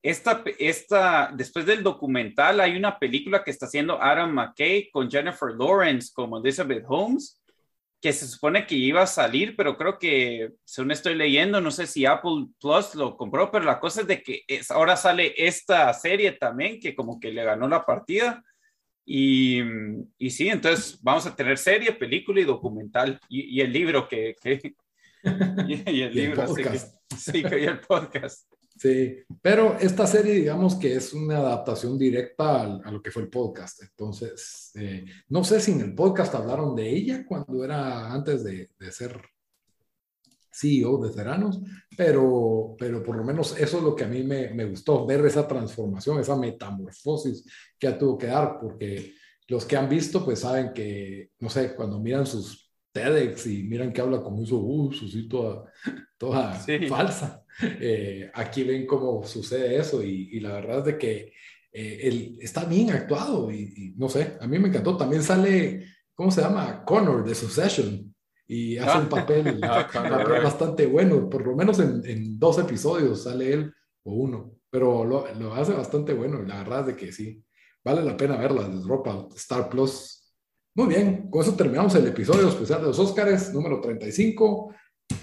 esta, 0.03 0.43
esta, 0.57 1.31
después 1.35 1.65
del 1.65 1.83
documental, 1.83 2.59
hay 2.59 2.75
una 2.75 2.97
película 2.97 3.43
que 3.43 3.51
está 3.51 3.67
haciendo 3.67 4.01
Adam 4.01 4.33
McKay 4.33 4.89
con 4.89 5.09
Jennifer 5.09 5.49
Lawrence 5.55 6.09
como 6.13 6.39
Elizabeth 6.39 6.83
Holmes, 6.87 7.40
que 8.01 8.11
se 8.13 8.27
supone 8.27 8.65
que 8.65 8.75
iba 8.75 9.03
a 9.03 9.07
salir, 9.07 9.55
pero 9.55 9.77
creo 9.77 9.99
que, 9.99 10.53
según 10.65 10.91
estoy 10.91 11.13
leyendo, 11.15 11.61
no 11.61 11.69
sé 11.69 11.85
si 11.85 12.05
Apple 12.05 12.47
Plus 12.59 12.95
lo 12.95 13.15
compró, 13.15 13.51
pero 13.51 13.63
la 13.65 13.79
cosa 13.79 14.01
es 14.01 14.07
de 14.07 14.23
que 14.23 14.41
es, 14.47 14.71
ahora 14.71 14.97
sale 14.97 15.33
esta 15.37 15.93
serie 15.93 16.31
también, 16.31 16.79
que 16.79 16.95
como 16.95 17.19
que 17.19 17.31
le 17.31 17.43
ganó 17.43 17.67
la 17.67 17.85
partida. 17.85 18.43
Y, 19.05 19.61
y 20.17 20.29
sí, 20.31 20.49
entonces 20.49 20.99
vamos 21.01 21.25
a 21.27 21.35
tener 21.35 21.57
serie, 21.57 21.91
película 21.91 22.41
y 22.41 22.45
documental, 22.45 23.19
y, 23.29 23.57
y 23.57 23.61
el 23.61 23.71
libro 23.71 24.07
que... 24.07 24.35
que 24.41 24.73
y, 25.67 25.73
y 25.91 25.91
el 25.91 25.95
Y 25.95 26.01
el 26.01 26.13
libro, 26.15 26.41
así 26.43 26.55
que- 26.55 26.63
podcast. 26.63 26.97
Sí, 27.15 27.43
que 27.43 27.55
oí 27.55 27.65
el 27.65 27.79
podcast. 27.81 28.51
Sí, 28.81 29.15
pero 29.43 29.77
esta 29.79 30.07
serie, 30.07 30.33
digamos 30.33 30.73
que 30.73 30.95
es 30.95 31.13
una 31.13 31.37
adaptación 31.37 31.99
directa 31.99 32.63
a, 32.63 32.91
lo 32.91 32.99
que 32.99 33.11
fue 33.11 33.21
el 33.21 33.29
podcast. 33.29 33.79
Entonces, 33.83 34.71
eh, 34.73 35.05
no 35.29 35.43
sé 35.43 35.59
si 35.61 35.73
en 35.73 35.81
el 35.81 35.93
podcast 35.93 36.33
hablaron 36.33 36.75
de 36.75 36.89
ella 36.89 37.23
cuando 37.27 37.63
era 37.63 38.11
antes 38.11 38.43
de, 38.43 38.71
de 38.79 38.91
ser 38.91 39.21
CEO 40.51 40.97
de 40.97 41.13
Ceranos, 41.13 41.61
pero, 41.95 42.75
pero 42.79 43.03
por 43.03 43.15
lo 43.17 43.23
menos 43.23 43.55
eso 43.59 43.77
es 43.77 43.83
lo 43.83 43.95
que 43.95 44.05
a 44.05 44.07
mí 44.07 44.23
me, 44.23 44.51
me 44.55 44.65
gustó, 44.65 45.05
ver 45.05 45.23
esa 45.27 45.47
transformación, 45.47 46.19
esa 46.19 46.35
metamorfosis 46.35 47.45
que 47.77 47.85
ya 47.85 47.99
tuvo 47.99 48.17
que 48.17 48.27
dar, 48.27 48.57
porque 48.59 49.13
los 49.47 49.63
que 49.65 49.77
han 49.77 49.89
visto, 49.89 50.25
pues 50.25 50.39
saben 50.39 50.73
que, 50.73 51.29
no 51.37 51.49
sé, 51.49 51.75
cuando 51.75 51.99
miran 51.99 52.25
sus 52.25 52.71
TEDx 52.91 53.45
y 53.45 53.61
miran 53.61 53.93
que 53.93 54.01
habla 54.01 54.23
como 54.23 54.41
eso, 54.43 54.57
uh, 54.57 54.91
Susi 54.91 55.27
toda, 55.29 55.71
toda 56.17 56.59
Sí. 56.59 56.87
falsa. 56.87 57.40
Eh, 57.63 58.31
aquí 58.33 58.63
ven 58.63 58.85
cómo 58.85 59.23
sucede 59.25 59.77
eso 59.77 60.03
y, 60.03 60.29
y 60.31 60.39
la 60.39 60.53
verdad 60.53 60.79
es 60.79 60.85
de 60.85 60.97
que 60.97 61.33
eh, 61.73 61.99
él 62.03 62.37
está 62.41 62.65
bien 62.65 62.89
actuado 62.91 63.51
y, 63.51 63.73
y 63.75 63.93
no 63.97 64.09
sé, 64.09 64.37
a 64.39 64.47
mí 64.47 64.59
me 64.59 64.67
encantó. 64.69 64.97
También 64.97 65.23
sale, 65.23 65.85
¿cómo 66.15 66.31
se 66.31 66.41
llama? 66.41 66.83
Connor 66.85 67.23
de 67.23 67.35
Succession 67.35 68.13
y 68.47 68.77
hace 68.77 68.99
un 68.99 69.07
papel, 69.09 69.59
Ah, 69.63 69.87
papel 69.91 70.25
right. 70.33 70.43
bastante 70.43 70.85
bueno, 70.85 71.29
por 71.29 71.45
lo 71.45 71.55
menos 71.55 71.79
en, 71.79 72.01
en 72.05 72.37
dos 72.37 72.57
episodios 72.59 73.23
sale 73.23 73.53
él 73.53 73.73
o 74.03 74.13
uno, 74.13 74.55
pero 74.69 75.05
lo, 75.05 75.25
lo 75.35 75.53
hace 75.53 75.73
bastante 75.73 76.13
bueno. 76.13 76.41
La 76.41 76.57
verdad 76.63 76.81
es 76.81 76.85
de 76.87 76.95
que 76.97 77.11
sí, 77.13 77.43
vale 77.83 78.03
la 78.03 78.17
pena 78.17 78.35
verla, 78.37 78.67
de 78.67 78.77
Dropout, 78.81 79.35
Star 79.37 79.69
Plus. 79.69 80.17
Muy 80.73 80.87
bien, 80.87 81.29
con 81.29 81.41
eso 81.41 81.53
terminamos 81.55 81.93
el 81.95 82.07
episodio 82.07 82.47
especial 82.49 82.81
de 82.81 82.87
los 82.87 82.99
Óscares, 82.99 83.53
número 83.53 83.79
35. 83.81 84.73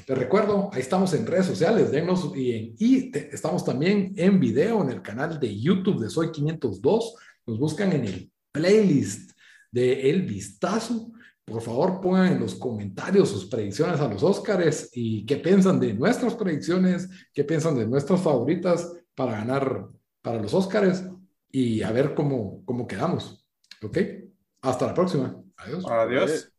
Te 0.07 0.15
recuerdo, 0.15 0.71
ahí 0.73 0.81
estamos 0.81 1.13
en 1.15 1.27
redes 1.27 1.47
sociales, 1.47 1.91
denos 1.91 2.33
y, 2.35 2.53
en- 2.53 2.75
y 2.79 3.11
te- 3.11 3.35
estamos 3.35 3.65
también 3.65 4.13
en 4.17 4.41
video 4.41 4.83
en 4.83 4.91
el 4.91 5.03
canal 5.03 5.39
de 5.39 5.59
YouTube 5.59 6.01
de 6.01 6.11
Soy 6.11 6.31
502. 6.33 7.15
Nos 7.47 7.59
buscan 7.59 7.93
en 7.93 8.05
el 8.05 8.31
playlist 8.53 9.33
de 9.71 10.11
El 10.11 10.23
Vistazo. 10.23 11.13
Por 11.45 11.63
favor, 11.63 12.01
pongan 12.01 12.33
en 12.33 12.41
los 12.41 12.55
comentarios 12.55 13.31
sus 13.31 13.47
predicciones 13.47 14.01
a 14.01 14.09
los 14.09 14.23
Óscares 14.23 14.91
y 14.93 15.25
qué 15.25 15.37
piensan 15.37 15.81
de 15.81 15.95
nuestras 15.95 16.35
predicciones, 16.35 17.09
qué 17.33 17.45
piensan 17.45 17.75
de 17.77 17.87
nuestras 17.87 18.21
favoritas 18.21 18.93
para 19.15 19.33
ganar 19.33 19.89
para 20.23 20.43
los 20.43 20.53
Óscares 20.53 21.05
y 21.51 21.83
a 21.83 21.91
ver 21.93 22.15
cómo, 22.15 22.63
cómo 22.67 22.87
quedamos. 22.87 23.47
¿Ok? 23.83 23.99
Hasta 24.61 24.87
la 24.89 24.95
próxima. 24.95 25.41
Adiós. 25.57 25.85
Adiós. 25.89 26.53